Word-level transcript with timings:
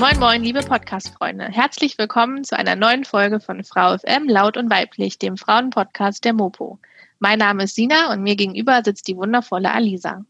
Moin 0.00 0.18
Moin, 0.18 0.42
liebe 0.42 0.60
Podcast-Freunde. 0.60 1.44
Herzlich 1.44 1.98
willkommen 1.98 2.42
zu 2.42 2.56
einer 2.56 2.74
neuen 2.74 3.04
Folge 3.04 3.38
von 3.38 3.62
Frau 3.64 3.98
FM 3.98 4.30
Laut 4.30 4.56
und 4.56 4.70
Weiblich, 4.70 5.18
dem 5.18 5.36
Frauenpodcast 5.36 6.24
der 6.24 6.32
Mopo. 6.32 6.78
Mein 7.18 7.38
Name 7.38 7.64
ist 7.64 7.74
Sina 7.74 8.10
und 8.10 8.22
mir 8.22 8.34
gegenüber 8.34 8.80
sitzt 8.82 9.08
die 9.08 9.16
wundervolle 9.18 9.70
Alisa. 9.70 10.24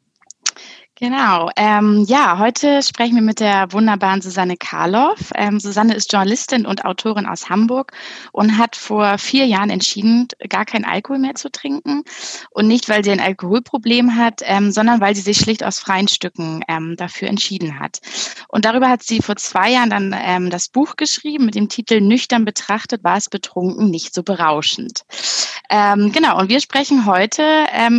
Genau. 1.03 1.49
Ähm, 1.57 2.05
ja, 2.07 2.39
heute 2.39 2.83
sprechen 2.83 3.15
wir 3.15 3.23
mit 3.23 3.41
der 3.41 3.73
wunderbaren 3.73 4.21
Susanne 4.21 4.59
Karloff. 4.59 5.31
Ähm, 5.35 5.59
Susanne 5.59 5.95
ist 5.95 6.13
Journalistin 6.13 6.67
und 6.67 6.85
Autorin 6.85 7.25
aus 7.25 7.49
Hamburg 7.49 7.93
und 8.33 8.59
hat 8.59 8.77
vor 8.77 9.17
vier 9.17 9.47
Jahren 9.47 9.71
entschieden, 9.71 10.29
gar 10.51 10.67
keinen 10.67 10.85
Alkohol 10.85 11.19
mehr 11.19 11.37
zu 11.37 11.51
trinken. 11.51 12.03
Und 12.51 12.69
nicht, 12.69 12.91
weil 12.91 13.03
sie 13.03 13.13
ein 13.13 13.21
Alkoholproblem 13.21 14.17
hat, 14.17 14.43
ähm, 14.45 14.73
sondern 14.73 15.01
weil 15.01 15.15
sie 15.15 15.23
sich 15.23 15.39
schlicht 15.39 15.65
aus 15.65 15.79
freien 15.79 16.07
Stücken 16.07 16.63
ähm, 16.69 16.97
dafür 16.99 17.29
entschieden 17.29 17.81
hat. 17.81 18.01
Und 18.49 18.67
darüber 18.67 18.91
hat 18.91 19.03
sie 19.03 19.23
vor 19.23 19.37
zwei 19.37 19.71
Jahren 19.71 19.89
dann 19.89 20.15
ähm, 20.23 20.51
das 20.51 20.69
Buch 20.69 20.97
geschrieben 20.97 21.47
mit 21.47 21.55
dem 21.55 21.71
Titel 21.71 22.03
Nüchtern 22.03 22.45
betrachtet 22.45 23.03
war 23.05 23.17
es 23.17 23.31
betrunken 23.31 23.89
nicht 23.89 24.13
so 24.13 24.23
berauschend. 24.23 25.05
Ähm, 25.71 26.13
genau. 26.13 26.39
Und 26.39 26.51
wir 26.51 26.61
sprechen 26.61 27.07
heute 27.07 27.43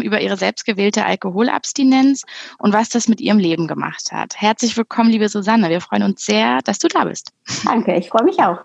über 0.03 0.19
ihre 0.21 0.37
selbstgewählte 0.37 1.05
Alkoholabstinenz 1.05 2.23
und 2.59 2.73
was 2.73 2.90
das 2.91 3.07
mit 3.07 3.21
ihrem 3.21 3.39
Leben 3.39 3.67
gemacht 3.67 4.11
hat. 4.11 4.35
Herzlich 4.35 4.75
willkommen, 4.77 5.09
liebe 5.09 5.29
Susanne. 5.29 5.69
Wir 5.69 5.81
freuen 5.81 6.03
uns 6.03 6.25
sehr, 6.25 6.59
dass 6.61 6.79
du 6.79 6.87
da 6.87 7.05
bist. 7.05 7.31
Danke, 7.65 7.95
ich 7.95 8.09
freue 8.09 8.23
mich 8.23 8.39
auch. 8.39 8.59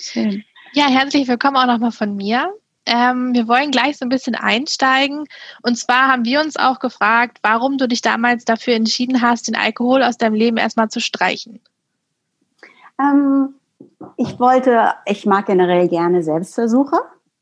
Schön. 0.00 0.44
Ja, 0.72 0.86
herzlich 0.86 1.28
willkommen 1.28 1.56
auch 1.56 1.66
nochmal 1.66 1.92
von 1.92 2.16
mir. 2.16 2.52
Ähm, 2.86 3.32
wir 3.32 3.48
wollen 3.48 3.70
gleich 3.70 3.96
so 3.96 4.04
ein 4.04 4.10
bisschen 4.10 4.34
einsteigen. 4.34 5.24
Und 5.62 5.78
zwar 5.78 6.08
haben 6.08 6.24
wir 6.24 6.40
uns 6.40 6.56
auch 6.56 6.78
gefragt, 6.80 7.38
warum 7.42 7.78
du 7.78 7.88
dich 7.88 8.02
damals 8.02 8.44
dafür 8.44 8.74
entschieden 8.74 9.22
hast, 9.22 9.48
den 9.48 9.56
Alkohol 9.56 10.02
aus 10.02 10.18
deinem 10.18 10.34
Leben 10.34 10.56
erstmal 10.56 10.88
zu 10.88 11.00
streichen. 11.00 11.60
Ähm, 13.00 13.54
ich 14.16 14.38
wollte, 14.38 14.94
ich 15.06 15.24
mag 15.26 15.46
generell 15.46 15.88
gerne 15.88 16.22
Selbstversuche. 16.22 16.96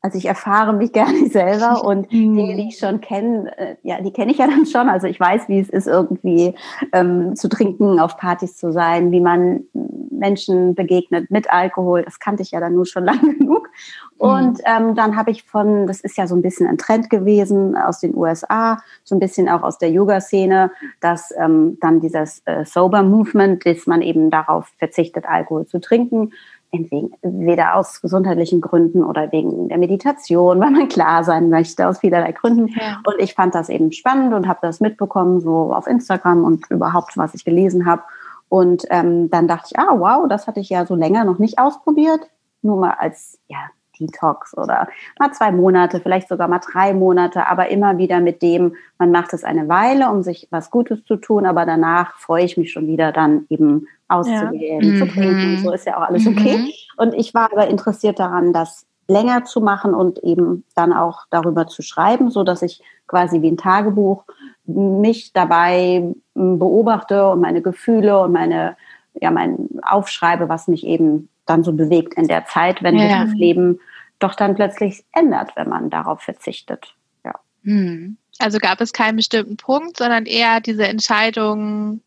Also 0.05 0.17
ich 0.17 0.25
erfahre 0.25 0.73
mich 0.73 0.91
gerne 0.91 1.29
selber 1.29 1.85
und 1.85 2.11
Dinge, 2.11 2.57
die 2.57 2.67
ich 2.67 2.77
schon 2.77 2.99
kenne, 2.99 3.57
äh, 3.57 3.75
ja, 3.83 4.01
die 4.01 4.11
kenne 4.11 4.31
ich 4.33 4.37
ja 4.37 4.47
dann 4.47 4.65
schon. 4.65 4.89
Also 4.89 5.07
ich 5.07 5.19
weiß, 5.19 5.47
wie 5.47 5.59
es 5.59 5.69
ist, 5.69 5.87
irgendwie 5.87 6.55
ähm, 6.91 7.35
zu 7.37 7.47
trinken, 7.47 7.99
auf 7.99 8.17
Partys 8.17 8.57
zu 8.57 8.73
sein, 8.73 9.11
wie 9.11 9.21
man 9.21 9.63
Menschen 10.11 10.75
begegnet 10.75 11.31
mit 11.31 11.51
Alkohol. 11.51 12.03
Das 12.03 12.19
kannte 12.19 12.43
ich 12.43 12.51
ja 12.51 12.59
dann 12.59 12.75
nur 12.75 12.85
schon 12.85 13.05
lange 13.05 13.33
genug. 13.35 13.69
Und 14.17 14.59
ähm, 14.65 14.93
dann 14.93 15.15
habe 15.15 15.31
ich 15.31 15.43
von, 15.43 15.87
das 15.87 16.01
ist 16.01 16.17
ja 16.17 16.27
so 16.27 16.35
ein 16.35 16.41
bisschen 16.41 16.67
ein 16.67 16.77
Trend 16.77 17.09
gewesen 17.09 17.75
aus 17.77 17.99
den 17.99 18.15
USA, 18.15 18.81
so 19.03 19.15
ein 19.15 19.19
bisschen 19.19 19.49
auch 19.49 19.63
aus 19.63 19.77
der 19.77 19.89
Yoga-Szene, 19.89 20.71
dass 20.99 21.33
ähm, 21.37 21.77
dann 21.79 22.01
dieses 22.01 22.41
äh, 22.45 22.65
Sober 22.65 23.03
Movement, 23.03 23.65
dass 23.65 23.87
man 23.87 24.01
eben 24.01 24.29
darauf 24.29 24.67
verzichtet, 24.77 25.25
Alkohol 25.25 25.65
zu 25.65 25.79
trinken, 25.79 26.31
entweder 26.73 27.75
aus 27.75 28.01
gesundheitlichen 28.01 28.59
Gründen 28.59 29.03
oder 29.03 29.31
wegen 29.31 29.69
der 29.69 29.77
Meditation, 29.77 30.59
weil 30.61 30.71
man 30.71 30.87
klar 30.89 31.23
sein 31.23 31.49
möchte, 31.49 31.87
aus 31.87 31.99
vielerlei 31.99 32.31
Gründen. 32.31 32.67
Ja. 32.67 33.01
Und 33.05 33.19
ich 33.19 33.35
fand 33.35 33.55
das 33.55 33.69
eben 33.69 33.91
spannend 33.91 34.33
und 34.33 34.47
habe 34.47 34.59
das 34.61 34.79
mitbekommen, 34.79 35.39
so 35.39 35.73
auf 35.73 35.87
Instagram 35.87 36.43
und 36.43 36.69
überhaupt, 36.69 37.17
was 37.17 37.33
ich 37.35 37.45
gelesen 37.45 37.85
habe. 37.85 38.03
Und 38.49 38.85
ähm, 38.89 39.29
dann 39.29 39.47
dachte 39.47 39.69
ich, 39.71 39.79
ah, 39.79 39.95
wow, 39.97 40.27
das 40.27 40.47
hatte 40.47 40.59
ich 40.59 40.69
ja 40.69 40.85
so 40.85 40.95
länger 40.95 41.23
noch 41.23 41.39
nicht 41.39 41.59
ausprobiert. 41.59 42.21
Nur 42.61 42.77
mal 42.77 42.95
als 42.99 43.39
ja, 43.47 43.57
Detox 43.99 44.55
oder 44.57 44.87
mal 45.19 45.31
zwei 45.31 45.51
Monate, 45.51 45.99
vielleicht 45.99 46.29
sogar 46.29 46.47
mal 46.47 46.59
drei 46.59 46.93
Monate, 46.93 47.47
aber 47.47 47.69
immer 47.69 47.97
wieder 47.97 48.19
mit 48.19 48.41
dem, 48.41 48.75
man 48.97 49.11
macht 49.11 49.33
es 49.33 49.43
eine 49.43 49.67
Weile, 49.67 50.09
um 50.09 50.23
sich 50.23 50.47
was 50.51 50.71
Gutes 50.71 51.03
zu 51.05 51.17
tun, 51.17 51.45
aber 51.45 51.65
danach 51.65 52.17
freue 52.17 52.45
ich 52.45 52.57
mich 52.57 52.71
schon 52.71 52.87
wieder 52.87 53.11
dann 53.11 53.45
eben 53.49 53.87
auszugehen, 54.13 54.81
ja. 54.81 55.05
zu 55.05 55.11
trinken. 55.11 55.59
So 55.63 55.71
ist 55.71 55.85
ja 55.85 55.97
auch 55.97 56.07
alles 56.07 56.27
okay. 56.27 56.57
Mhm. 56.57 56.71
Und 56.97 57.13
ich 57.13 57.33
war 57.33 57.51
aber 57.51 57.67
interessiert 57.67 58.19
daran, 58.19 58.53
das 58.53 58.85
länger 59.07 59.43
zu 59.45 59.61
machen 59.61 59.93
und 59.93 60.19
eben 60.23 60.63
dann 60.75 60.93
auch 60.93 61.23
darüber 61.29 61.67
zu 61.67 61.81
schreiben, 61.81 62.31
so 62.31 62.43
dass 62.43 62.61
ich 62.61 62.81
quasi 63.07 63.41
wie 63.41 63.51
ein 63.51 63.57
Tagebuch 63.57 64.23
mich 64.65 65.33
dabei 65.33 66.13
beobachte 66.33 67.29
und 67.29 67.41
meine 67.41 67.61
Gefühle 67.61 68.19
und 68.19 68.31
meine 68.31 68.77
ja 69.21 69.29
mein 69.31 69.69
aufschreibe, 69.83 70.49
was 70.49 70.67
mich 70.67 70.85
eben 70.85 71.29
dann 71.45 71.63
so 71.63 71.73
bewegt 71.73 72.13
in 72.15 72.27
der 72.27 72.45
Zeit, 72.45 72.81
wenn 72.81 72.97
ja. 72.97 73.01
sich 73.01 73.31
das 73.31 73.33
Leben 73.33 73.79
doch 74.19 74.35
dann 74.35 74.55
plötzlich 74.55 75.03
ändert, 75.11 75.51
wenn 75.55 75.69
man 75.69 75.89
darauf 75.89 76.21
verzichtet. 76.21 76.95
Ja. 77.25 77.33
Hm. 77.63 78.17
Also 78.39 78.57
gab 78.57 78.81
es 78.81 78.93
keinen 78.93 79.17
bestimmten 79.17 79.57
Punkt, 79.57 79.97
sondern 79.97 80.25
eher 80.25 80.61
diese 80.61 80.87
Entscheidung, 80.87 82.01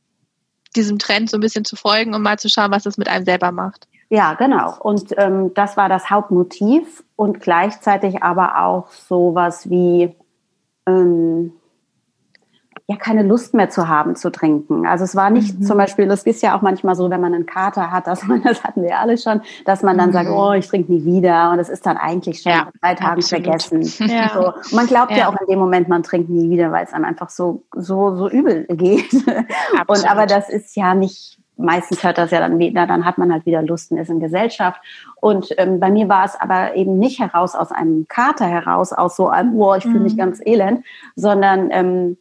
diesem 0.77 0.99
Trend 0.99 1.31
so 1.31 1.37
ein 1.37 1.41
bisschen 1.41 1.65
zu 1.65 1.77
folgen 1.77 2.15
und 2.15 2.23
mal 2.23 2.39
zu 2.39 2.49
schauen, 2.49 2.71
was 2.71 2.85
das 2.85 2.99
mit 2.99 3.09
einem 3.09 3.25
selber 3.25 3.53
macht. 3.53 3.89
Ja, 4.09 4.35
genau. 4.35 4.75
Und 4.79 5.15
ähm, 5.17 5.53
das 5.55 5.77
war 5.77 5.89
das 5.89 6.11
Hauptmotiv 6.11 7.03
und 7.17 7.41
gleichzeitig 7.41 8.23
aber 8.23 8.65
auch 8.65 8.91
sowas 8.91 9.69
wie 9.69 10.15
ähm, 10.87 11.53
ja 12.89 12.97
keine 12.97 13.25
Lust 13.25 13.53
mehr 13.53 13.69
zu 13.69 13.89
haben 13.89 14.15
zu 14.15 14.31
trinken. 14.31 14.87
Also 14.87 15.03
es 15.03 15.17
war 15.17 15.31
nicht 15.31 15.59
mhm. 15.59 15.65
zum 15.65 15.77
Beispiel, 15.77 16.07
das 16.07 16.23
ist 16.23 16.41
ja 16.43 16.57
auch 16.57 16.63
manchmal 16.63 16.95
so, 16.95 17.11
wenn 17.11 17.21
man 17.21 17.35
einen 17.35 17.47
Kater 17.47 17.91
hat, 17.91 18.07
dass 18.07 18.23
man, 18.25 18.43
das 18.45 18.63
hatten 18.63 18.83
wir 18.83 18.99
alle 18.99 19.19
schon, 19.19 19.41
dass 19.65 19.83
man 19.83 19.99
dann 19.99 20.11
mhm. 20.11 20.13
sagt, 20.13 20.31
oh, 20.31 20.53
ich 20.53 20.69
trinke 20.69 20.93
nie 20.93 21.05
wieder 21.05 21.51
und 21.51 21.59
es 21.59 21.69
ist 21.69 21.85
dann 21.85 21.97
eigentlich 21.97 22.43
schon 22.43 22.53
ja, 22.53 22.69
drei 22.81 22.95
Tagen 22.95 23.23
vergessen. 23.23 23.83
Ja. 24.07 24.31
So. 24.33 24.77
man 24.77 24.87
glaubt 24.87 25.11
ja. 25.11 25.19
ja. 25.19 25.29
auch 25.29 25.41
in 25.41 25.47
dem 25.49 25.59
Moment, 25.59 25.89
man 25.89 26.03
trinkt 26.03 26.31
nie 26.31 26.49
wieder, 26.49 26.71
weil 26.71 26.85
es 26.85 26.93
einem 26.93 27.05
einfach 27.05 27.29
so, 27.29 27.65
so, 27.75 28.15
so 28.15 28.29
übel 28.29 28.65
geht. 28.69 29.13
und 29.87 30.11
aber 30.11 30.27
das 30.27 30.49
ist 30.49 30.77
ja 30.77 30.95
nicht, 30.95 31.39
meistens 31.57 32.05
hört 32.05 32.19
das 32.19 32.31
ja 32.31 32.39
dann 32.39 32.59
wieder, 32.59 32.87
dann 32.87 33.05
hat 33.05 33.19
man 33.19 33.33
halt 33.33 33.45
wieder 33.47 33.63
Lust 33.63 33.91
und 33.91 33.99
ist 33.99 34.11
in 34.11 34.21
Gesellschaft. 34.21 34.81
Und 35.21 35.49
ähm, 35.59 35.81
bei 35.81 35.91
mir 35.91 36.09
war 36.09 36.25
es 36.25 36.39
aber 36.39 36.77
eben 36.77 36.99
nicht 36.99 37.19
heraus 37.19 37.55
aus 37.55 37.73
einem 37.73 38.07
Kater 38.09 38.47
heraus, 38.47 38.93
aus 38.93 39.17
so 39.17 39.29
einem, 39.29 39.57
boah, 39.57 39.77
ich 39.77 39.83
fühle 39.83 40.01
mich 40.01 40.15
mhm. 40.15 40.19
ganz 40.19 40.41
elend, 40.45 40.85
sondern 41.17 41.71
ähm, 41.73 42.17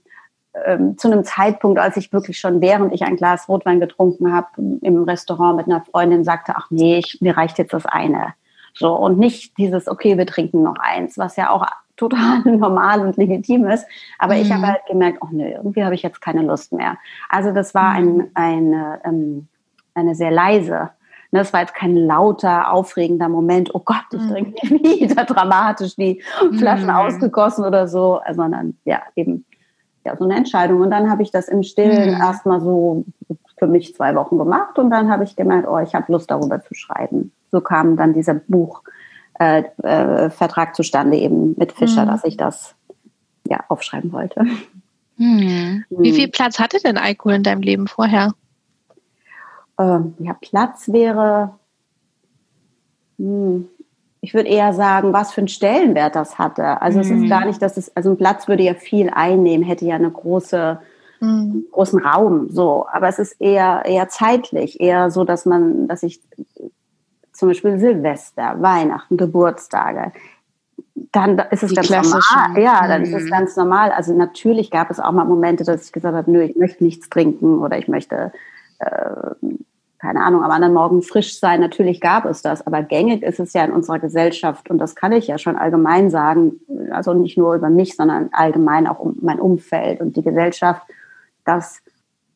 ähm, 0.65 0.97
zu 0.97 1.11
einem 1.11 1.23
Zeitpunkt, 1.23 1.79
als 1.79 1.97
ich 1.97 2.13
wirklich 2.13 2.39
schon 2.39 2.61
während 2.61 2.93
ich 2.93 3.03
ein 3.03 3.15
Glas 3.17 3.49
Rotwein 3.49 3.79
getrunken 3.79 4.33
habe, 4.33 4.47
im 4.81 5.03
Restaurant 5.03 5.57
mit 5.57 5.67
einer 5.67 5.81
Freundin 5.81 6.23
sagte, 6.23 6.53
ach 6.55 6.67
nee, 6.69 6.99
ich, 6.99 7.19
mir 7.21 7.35
reicht 7.35 7.57
jetzt 7.57 7.73
das 7.73 7.85
eine. 7.85 8.33
So, 8.73 8.93
und 8.93 9.17
nicht 9.17 9.57
dieses, 9.57 9.87
okay, 9.87 10.17
wir 10.17 10.25
trinken 10.25 10.63
noch 10.63 10.75
eins, 10.79 11.17
was 11.17 11.35
ja 11.35 11.49
auch 11.49 11.65
total 11.97 12.41
normal 12.45 12.99
und 13.01 13.15
legitim 13.17 13.65
ist. 13.67 13.85
Aber 14.19 14.35
mhm. 14.35 14.41
ich 14.41 14.51
habe 14.51 14.67
halt 14.67 14.85
gemerkt, 14.87 15.19
oh 15.21 15.29
nee, 15.31 15.53
irgendwie 15.53 15.83
habe 15.83 15.95
ich 15.95 16.03
jetzt 16.03 16.21
keine 16.21 16.41
Lust 16.41 16.73
mehr. 16.73 16.97
Also 17.29 17.51
das 17.51 17.73
war 17.73 17.91
ein, 17.91 18.17
mhm. 18.17 18.31
eine, 18.33 19.01
ähm, 19.05 19.47
eine 19.93 20.15
sehr 20.15 20.31
leise 20.31 20.91
das 21.35 21.47
ne, 21.47 21.53
war 21.53 21.61
jetzt 21.61 21.75
kein 21.75 21.95
lauter, 21.95 22.71
aufregender 22.71 23.29
Moment, 23.29 23.73
oh 23.73 23.81
Gott, 23.83 24.05
ich 24.13 24.21
mhm. 24.21 24.29
trinke 24.29 24.69
wieder 24.69 25.25
dramatisch 25.25 25.95
die 25.95 26.21
Flaschen 26.57 26.87
mhm. 26.87 26.95
ausgegossen 26.95 27.65
oder 27.65 27.87
so, 27.87 28.21
sondern 28.31 28.77
ja, 28.85 29.01
eben 29.15 29.45
ja, 30.05 30.15
so 30.15 30.23
eine 30.23 30.35
Entscheidung. 30.35 30.81
Und 30.81 30.91
dann 30.91 31.09
habe 31.09 31.23
ich 31.23 31.31
das 31.31 31.47
im 31.47 31.63
Stillen 31.63 32.15
mhm. 32.15 32.21
erstmal 32.21 32.61
so 32.61 33.03
für 33.57 33.67
mich 33.67 33.95
zwei 33.95 34.15
Wochen 34.15 34.37
gemacht 34.37 34.77
und 34.77 34.89
dann 34.89 35.09
habe 35.09 35.23
ich 35.23 35.35
gemerkt, 35.35 35.67
oh, 35.67 35.79
ich 35.79 35.95
habe 35.95 36.11
Lust 36.11 36.29
darüber 36.29 36.61
zu 36.61 36.73
schreiben. 36.73 37.31
So 37.51 37.61
kam 37.61 37.95
dann 37.95 38.13
dieser 38.13 38.33
Buchvertrag 38.35 39.73
äh, 39.79 40.71
äh, 40.71 40.73
zustande 40.73 41.17
eben 41.17 41.55
mit 41.57 41.71
Fischer, 41.71 42.03
mhm. 42.03 42.09
dass 42.09 42.23
ich 42.25 42.37
das 42.37 42.75
ja 43.47 43.63
aufschreiben 43.69 44.11
wollte. 44.11 44.45
Mhm. 45.17 45.85
Wie 45.89 46.11
viel 46.11 46.27
Platz 46.27 46.59
hatte 46.59 46.77
denn 46.83 46.97
Alkohol 46.97 47.35
in 47.35 47.43
deinem 47.43 47.61
Leben 47.61 47.87
vorher? 47.87 48.33
Ähm, 49.79 50.13
ja, 50.19 50.33
Platz 50.33 50.89
wäre, 50.89 51.57
hm, 53.17 53.69
ich 54.25 54.33
würde 54.33 54.49
eher 54.49 54.73
sagen, 54.73 55.13
was 55.13 55.31
für 55.31 55.41
einen 55.41 55.47
Stellenwert 55.47 56.15
das 56.15 56.39
hatte. 56.39 56.81
Also 56.81 56.97
mhm. 56.97 57.01
es 57.03 57.09
ist 57.11 57.19
mhm. 57.19 57.29
gar 57.29 57.45
nicht, 57.45 57.61
dass 57.61 57.77
es, 57.77 57.95
also 57.95 58.09
ein 58.09 58.17
Platz 58.17 58.47
würde 58.47 58.63
ja 58.63 58.73
viel 58.73 59.11
einnehmen, 59.11 59.63
hätte 59.63 59.85
ja 59.85 59.93
eine 59.93 60.09
große, 60.09 60.79
mhm. 61.19 61.65
großen 61.71 62.03
Raum, 62.03 62.49
so. 62.49 62.87
Aber 62.91 63.07
es 63.07 63.19
ist 63.19 63.39
eher, 63.39 63.83
eher 63.85 64.09
zeitlich, 64.09 64.79
eher 64.79 65.11
so, 65.11 65.25
dass 65.25 65.45
man, 65.45 65.87
dass 65.87 66.01
ich 66.01 66.21
zum 67.33 67.49
Beispiel 67.49 67.77
Silvester, 67.77 68.55
Weihnachten, 68.59 69.15
Geburtstage, 69.15 70.11
dann 71.11 71.37
ist 71.51 71.61
es 71.61 71.69
Die 71.69 71.75
ganz 71.75 71.91
normal. 71.91 72.59
Ja, 72.59 72.87
dann 72.87 73.01
mhm. 73.01 73.07
ist 73.07 73.13
es 73.13 73.25
mhm. 73.25 73.29
ganz 73.29 73.55
normal. 73.55 73.91
Also 73.91 74.15
natürlich 74.15 74.71
gab 74.71 74.89
es 74.89 74.99
auch 74.99 75.11
mal 75.11 75.25
Momente, 75.25 75.63
dass 75.63 75.85
ich 75.85 75.91
gesagt 75.91 76.15
habe, 76.15 76.31
nö, 76.31 76.41
ich 76.41 76.55
möchte 76.55 76.83
nichts 76.83 77.09
trinken 77.09 77.59
oder 77.59 77.77
ich 77.77 77.87
möchte 77.87 78.31
äh, 78.79 79.35
keine 79.99 80.23
Ahnung, 80.23 80.43
am 80.43 80.51
anderen 80.51 80.73
Morgen 80.73 81.01
frisch 81.01 81.39
sein. 81.39 81.61
Natürlich 81.61 82.01
gab 82.01 82.25
es 82.25 82.41
das, 82.41 82.65
aber 82.65 82.83
gängig 82.83 83.23
ist 83.23 83.39
es 83.39 83.53
ja 83.53 83.63
in 83.63 83.71
unserer 83.71 83.99
Gesellschaft 83.99 84.69
und 84.69 84.77
das 84.77 84.95
kann 84.95 85.11
ich 85.11 85.27
ja 85.27 85.37
schon 85.37 85.55
allgemein 85.55 86.09
sagen, 86.09 86.59
also 86.91 87.13
nicht 87.13 87.37
nur 87.37 87.55
über 87.55 87.69
mich, 87.69 87.95
sondern 87.95 88.29
allgemein 88.31 88.87
auch 88.87 88.99
um 88.99 89.17
mein 89.21 89.39
Umfeld 89.39 90.01
und 90.01 90.15
die 90.15 90.23
Gesellschaft, 90.23 90.81
dass 91.45 91.81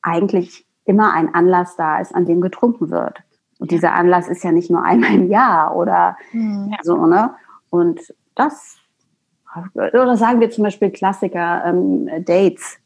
eigentlich 0.01 0.65
immer 0.85 1.13
ein 1.13 1.33
Anlass 1.33 1.75
da 1.75 1.99
ist, 1.99 2.15
an 2.15 2.25
dem 2.25 2.41
getrunken 2.41 2.89
wird. 2.89 3.21
Und 3.59 3.71
dieser 3.71 3.93
Anlass 3.93 4.27
ist 4.27 4.43
ja 4.43 4.51
nicht 4.51 4.71
nur 4.71 4.83
einmal 4.83 5.13
im 5.13 5.29
Jahr 5.29 5.75
oder 5.75 6.17
mhm. 6.31 6.75
so, 6.81 7.05
ne? 7.05 7.31
Und 7.69 7.99
das, 8.35 8.77
oder 9.75 10.15
sagen 10.17 10.39
wir 10.39 10.49
zum 10.49 10.63
Beispiel 10.63 10.89
Klassiker, 10.89 11.63
ähm, 11.65 12.09
Dates. 12.25 12.79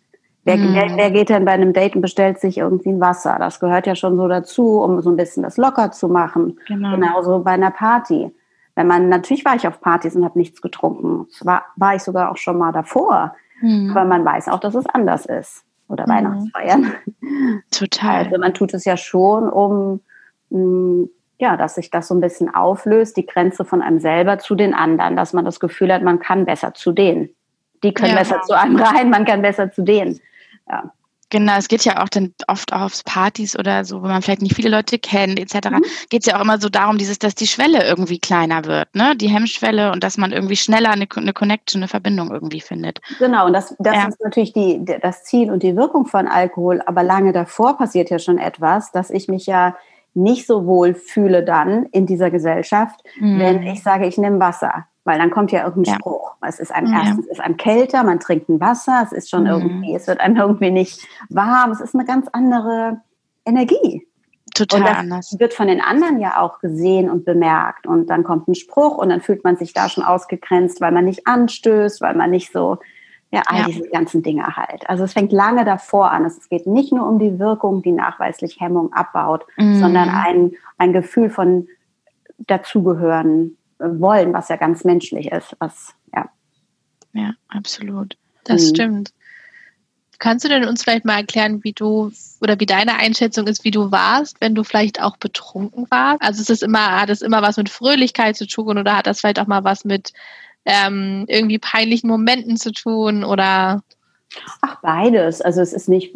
Wer, 0.46 0.58
mhm. 0.58 0.74
wer, 0.74 0.98
wer, 0.98 1.12
geht 1.12 1.30
denn 1.30 1.46
bei 1.46 1.52
einem 1.52 1.72
Date 1.72 1.96
und 1.96 2.02
bestellt 2.02 2.40
sich 2.40 2.58
irgendwie 2.58 2.90
ein 2.90 3.00
Wasser? 3.00 3.38
Das 3.40 3.60
gehört 3.60 3.88
ja 3.88 3.96
schon 3.96 4.18
so 4.18 4.28
dazu, 4.28 4.82
um 4.82 5.02
so 5.02 5.10
ein 5.10 5.16
bisschen 5.16 5.44
das 5.44 5.58
locker 5.58 5.92
zu 5.92 6.10
machen. 6.10 6.60
Genau. 6.68 6.92
Genauso 6.96 7.40
bei 7.40 7.52
einer 7.52 7.72
Party. 7.72 8.30
Wenn 8.76 8.88
man, 8.88 9.08
natürlich 9.08 9.46
war 9.46 9.56
ich 9.56 9.68
auf 9.68 9.80
Partys 9.80 10.16
und 10.16 10.26
habe 10.26 10.38
nichts 10.38 10.62
getrunken. 10.62 11.28
War, 11.42 11.64
war 11.78 11.96
ich 11.96 12.04
sogar 12.04 12.32
auch 12.32 12.38
schon 12.38 12.58
mal 12.58 12.74
davor. 12.74 13.36
Mhm. 13.62 13.92
Aber 13.92 14.04
man 14.04 14.26
weiß 14.26 14.50
auch, 14.50 14.60
dass 14.60 14.76
es 14.76 14.86
anders 14.88 15.26
ist. 15.26 15.64
Oder 15.88 16.06
mhm. 16.06 16.12
Weihnachtsfeiern. 16.12 16.94
Total. 17.72 18.26
Also 18.26 18.38
man 18.38 18.54
tut 18.54 18.74
es 18.74 18.84
ja 18.84 18.98
schon, 18.98 19.50
um 19.50 20.02
mm, 20.50 21.10
ja, 21.40 21.58
dass 21.58 21.76
sich 21.76 21.90
das 21.90 22.08
so 22.08 22.16
ein 22.16 22.22
bisschen 22.22 22.54
auflöst, 22.54 23.18
die 23.18 23.26
Grenze 23.26 23.66
von 23.66 23.82
einem 23.82 24.00
selber 24.00 24.40
zu 24.40 24.56
den 24.56 24.74
anderen, 24.74 25.16
dass 25.16 25.34
man 25.34 25.46
das 25.46 25.60
Gefühl 25.60 25.94
hat, 25.94 26.02
man 26.02 26.20
kann 26.20 26.46
besser 26.46 26.74
zu 26.74 26.92
denen. 26.92 27.30
Die 27.84 27.94
können 27.94 28.12
ja. 28.12 28.20
besser 28.20 28.42
zu 28.44 28.58
einem 28.58 28.78
rein, 28.78 29.10
man 29.10 29.26
kann 29.26 29.42
besser 29.42 29.72
zu 29.72 29.82
denen. 29.82 30.20
Ja. 30.68 30.92
Genau, 31.34 31.58
es 31.58 31.68
geht 31.68 31.84
ja 31.84 32.04
auch 32.04 32.10
dann 32.10 32.32
oft 32.48 32.74
auch 32.74 32.82
aufs 32.82 33.02
Partys 33.02 33.58
oder 33.58 33.86
so, 33.86 34.04
wo 34.04 34.08
man 34.08 34.22
vielleicht 34.22 34.44
nicht 34.44 34.56
viele 34.56 34.70
Leute 34.70 35.00
kennt, 35.00 35.40
etc. 35.40 35.72
Mhm. 35.72 35.84
Geht 36.10 36.22
es 36.22 36.26
ja 36.28 36.38
auch 36.38 36.42
immer 36.42 36.60
so 36.60 36.70
darum, 36.70 37.00
dieses, 37.00 37.18
dass 37.18 37.34
die 37.34 37.48
Schwelle 37.48 37.84
irgendwie 37.84 38.20
kleiner 38.20 38.66
wird, 38.66 38.94
ne? 38.94 39.16
Die 39.16 39.30
Hemmschwelle 39.30 39.92
und 39.92 40.04
dass 40.04 40.20
man 40.20 40.32
irgendwie 40.32 40.56
schneller 40.56 40.92
eine, 40.92 41.08
eine 41.16 41.34
Connection, 41.34 41.80
eine 41.80 41.88
Verbindung 41.88 42.30
irgendwie 42.30 42.62
findet. 42.62 43.02
Genau, 43.18 43.48
und 43.48 43.54
das, 43.54 43.76
das 43.80 43.96
ja. 43.96 44.08
ist 44.10 44.24
natürlich 44.24 44.54
die, 44.54 44.86
das 45.02 45.24
Ziel 45.24 45.50
und 45.50 45.64
die 45.64 45.76
Wirkung 45.76 46.06
von 46.06 46.28
Alkohol, 46.28 46.84
aber 46.86 47.02
lange 47.02 47.34
davor 47.34 47.80
passiert 47.80 48.12
ja 48.12 48.20
schon 48.20 48.38
etwas, 48.38 48.92
dass 48.92 49.10
ich 49.10 49.28
mich 49.28 49.48
ja 49.48 49.76
nicht 50.14 50.46
so 50.46 50.68
wohl 50.68 50.94
fühle 50.94 51.44
dann 51.44 51.88
in 51.88 52.06
dieser 52.06 52.30
Gesellschaft, 52.30 53.00
mhm. 53.20 53.40
wenn 53.40 53.64
ich 53.64 53.82
sage, 53.82 54.06
ich 54.06 54.20
nehme 54.20 54.40
Wasser. 54.40 54.86
Weil 55.06 55.20
dann 55.20 55.32
kommt 55.32 55.52
ja 55.52 55.66
irgendein 55.66 55.94
ja. 55.94 56.00
Spruch. 56.00 56.36
Es 56.42 56.60
ist 56.60 56.72
einem 56.72 56.92
ja. 56.92 57.02
erstens 57.04 57.28
ist 57.28 57.42
einem 57.42 57.58
kälter, 57.58 58.04
man 58.04 58.20
trinkt 58.20 58.50
ein 58.50 58.60
Wasser, 58.60 59.02
es 59.04 59.12
ist 59.12 59.30
schon 59.30 59.44
mhm. 59.44 59.50
irgendwie, 59.50 59.96
es 59.96 60.08
wird 60.08 60.22
einem 60.22 60.38
irgendwie 60.38 60.72
nicht 60.72 61.06
warm, 61.30 61.72
es 61.72 61.82
ist 61.82 61.94
eine 61.94 62.06
ganz 62.06 62.28
andere 62.32 63.02
Energie. 63.46 64.08
Total 64.54 64.80
und 64.80 64.88
das 64.88 64.98
anders. 64.98 65.40
wird 65.40 65.54
von 65.54 65.68
den 65.68 65.82
anderen 65.82 66.20
ja 66.20 66.40
auch 66.40 66.60
gesehen 66.60 67.10
und 67.10 67.26
bemerkt. 67.26 67.88
Und 67.88 68.08
dann 68.08 68.24
kommt 68.24 68.48
ein 68.48 68.56
Spruch 68.56 68.98
und 68.98 69.10
dann 69.10 69.22
fühlt 69.22 69.44
man 69.44 69.58
sich 69.58 69.74
da 69.74 69.90
schon 69.90 70.04
ausgegrenzt, 70.04 70.80
weil 70.80 70.92
man 70.92 71.06
nicht 71.06 71.26
anstößt, 71.26 72.02
weil 72.02 72.16
man 72.16 72.30
nicht 72.30 72.52
so, 72.52 72.78
ja, 73.32 73.42
all 73.48 73.62
ja. 73.62 73.66
diese 73.66 73.90
ganzen 73.90 74.22
Dinge 74.22 74.56
halt. 74.56 74.88
Also 74.88 75.06
es 75.06 75.14
fängt 75.14 75.32
lange 75.32 75.66
davor 75.66 76.12
an. 76.12 76.24
Es 76.24 76.50
geht 76.50 76.68
nicht 76.68 76.94
nur 76.94 77.08
um 77.08 77.18
die 77.18 77.40
Wirkung, 77.40 77.82
die 77.82 77.92
nachweislich 77.92 78.60
Hemmung 78.60 78.94
abbaut, 78.94 79.44
mhm. 79.58 79.80
sondern 79.80 80.10
ein, 80.10 80.52
ein 80.78 80.94
Gefühl 80.94 81.32
von 81.32 81.68
dazugehören, 82.38 83.58
wollen, 83.84 84.34
was 84.34 84.50
ja 84.50 84.56
ganz 84.56 84.84
menschlich 84.84 85.32
ist. 85.32 85.56
Was, 85.60 85.94
ja. 86.16 86.30
ja, 87.14 87.34
absolut. 87.50 88.18
Das 88.44 88.64
mhm. 88.64 88.76
stimmt. 88.76 89.14
Kannst 90.20 90.46
du 90.46 90.50
denn 90.50 90.66
uns 90.66 90.84
vielleicht 90.84 91.06
mal 91.06 91.18
erklären, 91.18 91.64
wie 91.64 91.74
du 91.74 92.12
oder 92.40 92.60
wie 92.60 92.66
deine 92.66 92.96
Einschätzung 92.96 93.48
ist, 93.48 93.66
wie 93.66 93.72
du 93.72 93.92
warst, 93.92 94.40
wenn 94.40 94.56
du 94.56 94.64
vielleicht 94.64 95.02
auch 95.02 95.18
betrunken 95.18 95.86
warst? 95.90 96.22
Also 96.22 96.42
ist 96.42 96.50
das 96.50 96.62
immer, 96.62 97.02
hat 97.02 97.10
das 97.10 97.22
immer 97.22 97.42
was 97.42 97.58
mit 97.58 97.70
Fröhlichkeit 97.70 98.38
zu 98.38 98.48
tun 98.48 98.78
oder 98.78 98.96
hat 98.96 99.08
das 99.08 99.20
vielleicht 99.20 99.40
auch 99.40 99.48
mal 99.48 99.64
was 99.64 99.84
mit 99.84 100.14
ähm, 100.66 101.26
irgendwie 101.28 101.60
peinlichen 101.60 102.08
Momenten 102.10 102.56
zu 102.56 102.72
tun 102.72 103.24
oder 103.24 103.84
Ach, 104.62 104.80
beides. 104.82 105.42
Also 105.42 105.62
es 105.62 105.74
ist 105.74 105.90
nicht, 105.90 106.16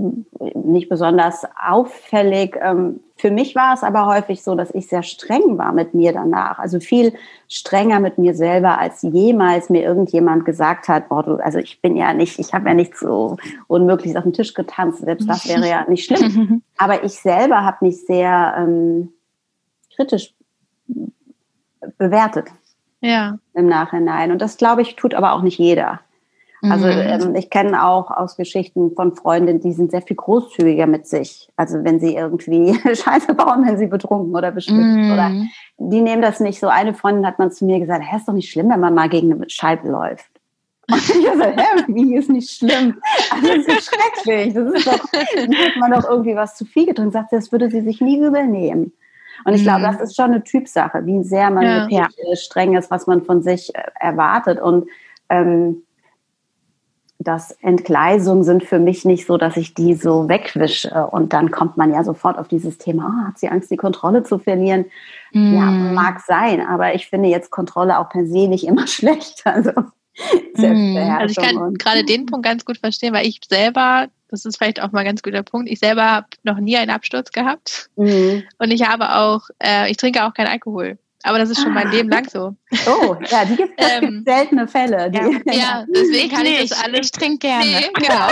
nicht 0.56 0.90
besonders 0.90 1.46
auffällig. 1.62 2.58
Ähm, 2.62 3.00
für 3.16 3.32
mich 3.32 3.56
war 3.56 3.74
es 3.74 3.84
aber 3.84 4.06
häufig 4.06 4.44
so, 4.44 4.56
dass 4.56 4.74
ich 4.74 4.88
sehr 4.88 5.04
streng 5.04 5.58
war 5.58 5.72
mit 5.74 5.94
mir 5.94 6.14
danach. 6.14 6.60
Also 6.60 6.80
viel 6.80 7.14
strenger 7.48 8.00
mit 8.00 8.18
mir 8.18 8.34
selber, 8.34 8.80
als 8.80 9.02
jemals 9.02 9.70
mir 9.70 9.84
irgendjemand 9.84 10.46
gesagt 10.46 10.88
hat, 10.88 11.10
boah, 11.10 11.24
du, 11.24 11.36
also 11.36 11.60
ich 11.60 11.82
bin 11.82 11.96
ja 11.96 12.14
nicht, 12.14 12.40
ich 12.40 12.54
habe 12.54 12.70
ja 12.70 12.74
nicht 12.74 12.96
so 12.98 13.38
unmöglich 13.68 14.18
auf 14.18 14.24
den 14.24 14.34
Tisch 14.34 14.54
getanzt. 14.54 15.00
Selbst 15.00 15.30
das 15.30 15.48
wäre 15.48 15.68
ja 15.68 15.86
nicht 15.88 16.06
schlimm. 16.06 16.62
Aber 16.78 17.04
ich 17.04 17.14
selber 17.14 17.64
habe 17.64 17.86
mich 17.86 18.06
sehr 18.06 18.56
ähm, 18.58 19.14
kritisch 19.96 20.34
bewertet. 21.98 22.48
Ja. 23.02 23.38
Im 23.54 23.68
Nachhinein. 23.68 24.32
Und 24.32 24.42
das, 24.42 24.58
glaube 24.58 24.82
ich, 24.82 24.96
tut 24.96 25.14
aber 25.14 25.34
auch 25.34 25.44
nicht 25.44 25.60
jeder. 25.60 26.00
Also 26.72 26.88
mhm. 26.88 27.28
ähm, 27.30 27.36
ich 27.36 27.50
kenne 27.50 27.86
auch 27.86 28.12
aus 28.12 28.38
Geschichten 28.38 28.92
von 28.96 29.16
Freundinnen, 29.16 29.60
die 29.60 29.74
sind 29.74 29.92
sehr 29.92 30.02
viel 30.02 30.16
großzügiger 30.16 30.88
mit 30.88 31.08
sich. 31.08 31.50
Also 31.56 31.84
wenn 31.84 32.00
sie 32.00 32.16
irgendwie 32.16 32.74
Scheiße 32.96 33.34
bauen, 33.34 33.66
wenn 33.66 33.78
sie 33.78 33.88
betrunken 33.88 34.36
oder 34.36 34.52
bestimmt 34.52 34.98
mhm. 34.98 35.12
oder 35.12 35.32
die 35.78 36.02
nehmen 36.02 36.22
das 36.22 36.40
nicht 36.40 36.60
so. 36.60 36.68
Eine 36.68 36.94
Freundin 36.94 37.26
hat 37.26 37.40
man 37.40 37.52
zu 37.52 37.66
mir 37.66 37.80
gesagt, 37.80 38.04
hä, 38.04 38.18
ist 38.18 38.28
doch 38.28 38.34
nicht 38.34 38.52
schlimm, 38.52 38.70
wenn 38.70 38.80
man 38.80 38.94
mal 38.94 39.10
gegen 39.10 39.32
eine 39.32 39.50
Scheibe 39.50 39.90
läuft. 39.90 40.30
Und 40.92 41.10
ich 41.10 41.28
habe 41.28 41.38
gesagt, 41.38 41.60
hä, 41.60 41.84
wie 41.88 42.16
ist 42.16 42.30
nicht 42.30 42.50
schlimm? 42.50 43.02
Also 43.30 43.48
das 43.48 43.66
ist 43.66 43.90
schrecklich. 43.94 44.54
Das 44.54 44.72
ist 44.72 44.88
doch, 44.88 45.06
dann 45.36 45.56
hat 45.56 45.76
man 45.80 45.92
doch 45.92 46.10
irgendwie 46.10 46.36
was 46.36 46.56
zu 46.56 46.66
viel 46.66 46.86
getrunken. 46.86 47.12
Sagt 47.12 47.30
sie, 47.30 47.36
das 47.36 47.52
würde 47.52 47.70
sie 47.70 47.82
sich 47.82 48.00
nie 48.00 48.20
übel 48.20 48.48
nehmen. 48.48 48.94
Und 49.46 49.54
ich 49.54 49.64
glaube, 49.64 49.80
mhm. 49.80 49.84
das 49.84 50.02
ist 50.02 50.16
schon 50.16 50.32
eine 50.32 50.44
Typsache, 50.44 51.06
wie 51.06 51.24
sehr 51.24 51.50
man 51.52 51.90
ja. 51.90 52.08
äh, 52.18 52.36
streng 52.36 52.76
ist, 52.76 52.90
was 52.90 53.08
man 53.08 53.24
von 53.24 53.42
sich 53.42 53.74
äh, 53.76 53.82
erwartet. 54.00 54.60
Und 54.60 54.90
ähm, 55.30 55.84
dass 57.20 57.52
Entgleisungen 57.62 58.44
sind 58.44 58.64
für 58.64 58.80
mich 58.80 59.04
nicht 59.04 59.26
so, 59.26 59.38
dass 59.38 59.58
ich 59.58 59.74
die 59.74 59.96
so 59.96 60.30
wegwische. 60.30 61.08
Und 61.08 61.34
dann 61.34 61.50
kommt 61.50 61.76
man 61.76 61.92
ja 61.92 62.04
sofort 62.04 62.38
auf 62.38 62.48
dieses 62.48 62.78
Thema, 62.78 63.10
oh, 63.10 63.28
hat 63.28 63.40
sie 63.40 63.50
Angst, 63.50 63.72
die 63.72 63.78
Kontrolle 63.78 64.24
zu 64.24 64.38
verlieren? 64.38 64.86
Mm. 65.34 65.56
Ja, 65.56 65.66
mag 65.72 66.22
sein, 66.22 66.66
aber 66.66 66.94
ich 66.94 67.08
finde 67.08 67.30
jetzt 67.30 67.50
Kontrolle 67.50 67.98
auch 67.98 68.10
per 68.10 68.26
se 68.26 68.48
nicht 68.48 68.68
immer 68.68 68.86
schlecht. 68.88 69.42
Also, 69.46 69.72
mm. 70.56 70.98
also 70.98 71.32
ich 71.32 71.48
kann 71.48 71.74
gerade 71.74 72.04
den 72.06 72.28
Punkt 72.28 72.46
ganz 72.46 72.66
gut 72.66 72.78
verstehen, 72.78 73.14
weil 73.14 73.26
ich 73.26 73.42
selber, 73.50 74.08
das 74.30 74.46
ist 74.46 74.58
vielleicht 74.58 74.82
auch 74.82 74.92
mal 74.92 75.00
ein 75.00 75.08
ganz 75.08 75.24
guter 75.24 75.42
Punkt, 75.42 75.70
ich 75.70 75.80
selber 75.80 76.04
habe 76.04 76.28
noch 76.44 76.60
nie 76.60 76.78
einen 76.78 76.92
Absturz 76.92 77.32
gehabt. 77.32 77.90
Mm. 77.96 78.42
Und 78.60 78.72
ich 78.72 78.88
habe 78.88 79.16
auch, 79.16 79.50
äh, 79.58 79.90
ich 79.90 79.98
trinke 79.98 80.24
auch 80.24 80.36
keinen 80.36 80.48
Alkohol. 80.48 81.00
Aber 81.24 81.40
das 81.40 81.50
ist 81.50 81.62
schon 81.62 81.74
mein 81.74 81.90
Leben 81.92 82.10
lang 82.10 82.30
so. 82.30 82.56
Oh, 82.86 83.16
ja, 83.30 83.44
die 83.46 83.56
gibt, 83.56 83.74
es 83.78 83.92
ähm, 84.02 84.24
seltene 84.28 84.68
Fälle. 84.68 85.10
Die, 85.10 85.18
ja, 85.46 85.54
ja, 85.54 85.86
deswegen 85.88 86.30
kann 86.30 86.46
ich, 86.46 86.62
ich 86.62 86.70
das 86.70 86.84
alles. 86.84 87.00
Ich 87.06 87.12
trinke 87.12 87.40
gerne. 87.40 87.66
Nee, 87.66 87.90
genau. 87.94 88.28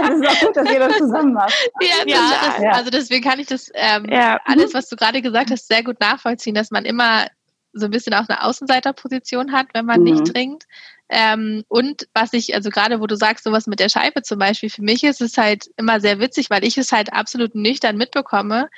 das 0.00 0.20
ist 0.20 0.26
auch 0.26 0.46
gut, 0.46 0.56
dass 0.56 0.70
ihr 0.70 0.78
das 0.80 0.98
zusammen 0.98 1.32
macht. 1.32 1.54
Ja, 1.80 1.88
ja, 2.06 2.30
das, 2.30 2.62
ja. 2.62 2.70
also 2.72 2.90
deswegen 2.90 3.24
kann 3.24 3.38
ich 3.38 3.46
das 3.46 3.70
ähm, 3.74 4.06
ja. 4.10 4.40
alles, 4.44 4.74
was 4.74 4.88
du 4.88 4.96
gerade 4.96 5.22
gesagt 5.22 5.50
hast, 5.50 5.68
sehr 5.68 5.84
gut 5.84 6.00
nachvollziehen, 6.00 6.54
dass 6.54 6.70
man 6.70 6.84
immer 6.84 7.26
so 7.72 7.84
ein 7.84 7.90
bisschen 7.90 8.14
auch 8.14 8.28
eine 8.28 8.42
Außenseiterposition 8.42 9.52
hat, 9.52 9.66
wenn 9.72 9.86
man 9.86 10.00
mhm. 10.00 10.04
nicht 10.04 10.32
trinkt. 10.32 10.64
Ähm, 11.10 11.64
und 11.68 12.08
was 12.12 12.32
ich, 12.32 12.54
also 12.54 12.70
gerade 12.70 13.00
wo 13.00 13.06
du 13.06 13.16
sagst, 13.16 13.44
sowas 13.44 13.66
mit 13.66 13.80
der 13.80 13.88
Scheibe 13.88 14.22
zum 14.22 14.38
Beispiel, 14.38 14.68
für 14.68 14.82
mich 14.82 15.04
ist 15.04 15.20
es 15.20 15.38
halt 15.38 15.70
immer 15.76 16.00
sehr 16.00 16.18
witzig, 16.18 16.50
weil 16.50 16.64
ich 16.64 16.76
es 16.76 16.92
halt 16.92 17.12
absolut 17.12 17.54
nüchtern 17.54 17.96
mitbekomme 17.96 18.68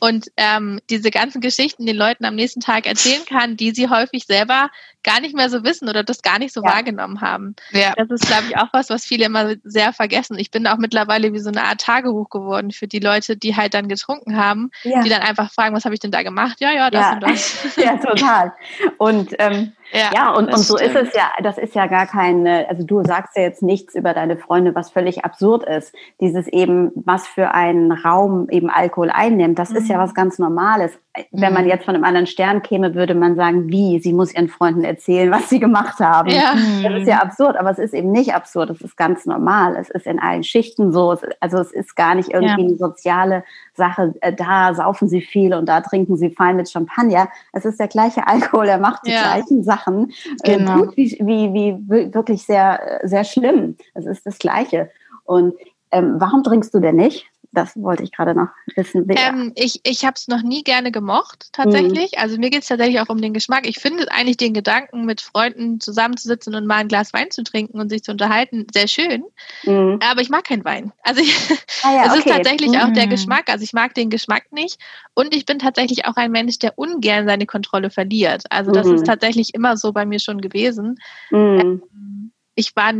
und 0.00 0.28
ähm, 0.36 0.80
diese 0.88 1.10
ganzen 1.10 1.40
Geschichten 1.40 1.86
den 1.86 1.96
Leuten 1.96 2.24
am 2.24 2.34
nächsten 2.34 2.60
Tag 2.60 2.86
erzählen 2.86 3.24
kann, 3.26 3.56
die 3.56 3.72
sie 3.72 3.88
häufig 3.88 4.24
selber 4.24 4.70
gar 5.02 5.20
nicht 5.20 5.34
mehr 5.34 5.48
so 5.48 5.64
wissen 5.64 5.88
oder 5.88 6.02
das 6.04 6.22
gar 6.22 6.38
nicht 6.38 6.52
so 6.52 6.62
ja. 6.62 6.70
wahrgenommen 6.70 7.20
haben. 7.20 7.54
Ja. 7.70 7.92
Das 7.96 8.10
ist, 8.10 8.26
glaube 8.26 8.44
ich, 8.48 8.56
auch 8.56 8.68
was, 8.72 8.90
was 8.90 9.04
viele 9.04 9.26
immer 9.26 9.54
sehr 9.62 9.92
vergessen. 9.92 10.38
Ich 10.38 10.50
bin 10.50 10.66
auch 10.66 10.76
mittlerweile 10.76 11.32
wie 11.32 11.38
so 11.38 11.50
eine 11.50 11.64
Art 11.64 11.80
Tagebuch 11.80 12.28
geworden 12.28 12.70
für 12.70 12.86
die 12.86 12.98
Leute, 12.98 13.36
die 13.36 13.56
halt 13.56 13.74
dann 13.74 13.88
getrunken 13.88 14.36
haben, 14.36 14.70
ja. 14.82 15.02
die 15.02 15.08
dann 15.08 15.22
einfach 15.22 15.52
fragen, 15.52 15.74
was 15.74 15.84
habe 15.84 15.94
ich 15.94 16.00
denn 16.00 16.10
da 16.10 16.22
gemacht? 16.22 16.58
Ja, 16.60 16.72
ja, 16.72 16.90
das 16.90 17.12
und 17.12 17.22
das. 17.22 17.76
Ja, 17.76 17.96
total. 17.96 18.52
Und 18.98 19.34
ähm, 19.38 19.72
ja, 19.92 20.32
und, 20.32 20.52
und 20.52 20.58
so 20.58 20.76
stimmt. 20.76 20.96
ist 20.96 21.08
es 21.08 21.14
ja, 21.14 21.30
das 21.42 21.58
ist 21.58 21.74
ja 21.74 21.86
gar 21.86 22.06
keine, 22.06 22.68
also 22.68 22.84
du 22.84 23.02
sagst 23.02 23.36
ja 23.36 23.42
jetzt 23.42 23.62
nichts 23.62 23.94
über 23.94 24.14
deine 24.14 24.36
Freunde, 24.36 24.74
was 24.74 24.90
völlig 24.90 25.24
absurd 25.24 25.64
ist. 25.64 25.94
Dieses 26.20 26.46
eben, 26.46 26.92
was 26.94 27.26
für 27.26 27.52
einen 27.52 27.90
Raum 27.90 28.48
eben 28.50 28.70
Alkohol 28.70 29.10
einnimmt, 29.10 29.58
das 29.58 29.70
mhm. 29.70 29.76
ist 29.76 29.88
ja 29.90 29.98
mhm. 29.98 30.02
was 30.02 30.14
ganz 30.14 30.38
Normales. 30.38 30.92
Wenn 31.32 31.52
man 31.52 31.64
mhm. 31.64 31.70
jetzt 31.70 31.84
von 31.84 31.94
einem 31.94 32.04
anderen 32.04 32.26
Stern 32.26 32.62
käme, 32.62 32.94
würde 32.94 33.14
man 33.14 33.34
sagen, 33.36 33.68
wie, 33.68 33.98
sie 34.00 34.12
muss 34.12 34.32
ihren 34.32 34.48
Freunden 34.48 34.84
erzählen, 34.84 35.30
was 35.30 35.50
sie 35.50 35.60
gemacht 35.60 35.98
haben. 35.98 36.30
Ja. 36.30 36.54
Das 36.82 37.02
ist 37.02 37.08
ja 37.08 37.18
absurd, 37.18 37.56
aber 37.56 37.70
es 37.70 37.78
ist 37.78 37.92
eben 37.92 38.12
nicht 38.12 38.34
absurd, 38.34 38.70
es 38.70 38.80
ist 38.80 38.96
ganz 38.96 39.26
normal. 39.26 39.76
Es 39.76 39.90
ist 39.90 40.06
in 40.06 40.18
allen 40.18 40.44
Schichten 40.44 40.92
so, 40.92 41.18
also 41.40 41.58
es 41.58 41.72
ist 41.72 41.96
gar 41.96 42.14
nicht 42.14 42.30
irgendwie 42.30 42.62
ja. 42.62 42.68
eine 42.68 42.76
soziale 42.76 43.44
Sache, 43.74 44.14
äh, 44.20 44.32
da 44.32 44.72
saufen 44.74 45.08
sie 45.08 45.20
viel 45.20 45.52
und 45.52 45.68
da 45.68 45.80
trinken 45.80 46.16
sie 46.16 46.30
fein 46.30 46.56
mit 46.56 46.70
Champagner. 46.70 47.28
Es 47.52 47.64
ist 47.64 47.80
der 47.80 47.88
gleiche 47.88 48.26
Alkohol, 48.26 48.68
er 48.68 48.78
macht 48.78 49.06
die 49.06 49.12
ja. 49.12 49.22
gleichen 49.22 49.64
Sachen. 49.64 50.12
Äh, 50.42 50.58
genau. 50.58 50.84
Gut 50.84 50.96
wie, 50.96 51.18
wie, 51.20 51.52
wie 51.52 52.12
wirklich 52.14 52.44
sehr, 52.44 53.00
sehr 53.02 53.24
schlimm. 53.24 53.76
Es 53.94 54.06
ist 54.06 54.24
das 54.26 54.38
Gleiche. 54.38 54.90
Und 55.24 55.54
ähm, 55.92 56.16
warum 56.18 56.42
trinkst 56.42 56.72
du 56.74 56.80
denn 56.80 56.96
nicht? 56.96 57.29
Das 57.52 57.76
wollte 57.76 58.04
ich 58.04 58.12
gerade 58.12 58.34
noch 58.34 58.48
wissen. 58.76 59.06
Ähm, 59.10 59.52
ich 59.56 59.80
ich 59.82 60.04
habe 60.04 60.14
es 60.16 60.28
noch 60.28 60.42
nie 60.42 60.62
gerne 60.62 60.92
gemocht, 60.92 61.48
tatsächlich. 61.52 62.12
Mhm. 62.12 62.22
Also 62.22 62.38
mir 62.38 62.50
geht 62.50 62.62
es 62.62 62.68
tatsächlich 62.68 63.00
auch 63.00 63.08
um 63.08 63.20
den 63.20 63.34
Geschmack. 63.34 63.66
Ich 63.66 63.78
finde 63.80 64.10
eigentlich 64.12 64.36
den 64.36 64.54
Gedanken, 64.54 65.04
mit 65.04 65.20
Freunden 65.20 65.80
zusammenzusitzen 65.80 66.54
und 66.54 66.66
mal 66.66 66.76
ein 66.76 66.88
Glas 66.88 67.12
Wein 67.12 67.30
zu 67.30 67.42
trinken 67.42 67.80
und 67.80 67.88
sich 67.88 68.04
zu 68.04 68.12
unterhalten, 68.12 68.66
sehr 68.72 68.86
schön. 68.86 69.24
Mhm. 69.64 69.98
Aber 70.08 70.20
ich 70.20 70.30
mag 70.30 70.44
keinen 70.44 70.64
Wein. 70.64 70.92
Also 71.02 71.22
ich, 71.22 71.34
ah 71.82 71.92
ja, 71.92 72.02
es 72.06 72.10
okay. 72.10 72.18
ist 72.18 72.28
tatsächlich 72.28 72.70
mhm. 72.70 72.76
auch 72.76 72.92
der 72.92 73.06
mhm. 73.06 73.10
Geschmack. 73.10 73.50
Also 73.50 73.64
ich 73.64 73.72
mag 73.72 73.94
den 73.94 74.10
Geschmack 74.10 74.52
nicht. 74.52 74.78
Und 75.14 75.34
ich 75.34 75.44
bin 75.44 75.58
tatsächlich 75.58 76.06
auch 76.06 76.16
ein 76.16 76.30
Mensch, 76.30 76.58
der 76.60 76.78
ungern 76.78 77.26
seine 77.26 77.46
Kontrolle 77.46 77.90
verliert. 77.90 78.44
Also 78.50 78.70
das 78.70 78.86
ist 78.86 79.00
mhm. 79.00 79.06
tatsächlich 79.06 79.54
immer 79.54 79.76
so 79.76 79.92
bei 79.92 80.06
mir 80.06 80.20
schon 80.20 80.40
gewesen. 80.40 81.00
Mhm. 81.30 81.60
Ähm, 81.60 82.32
ich 82.54 82.76
war 82.76 82.92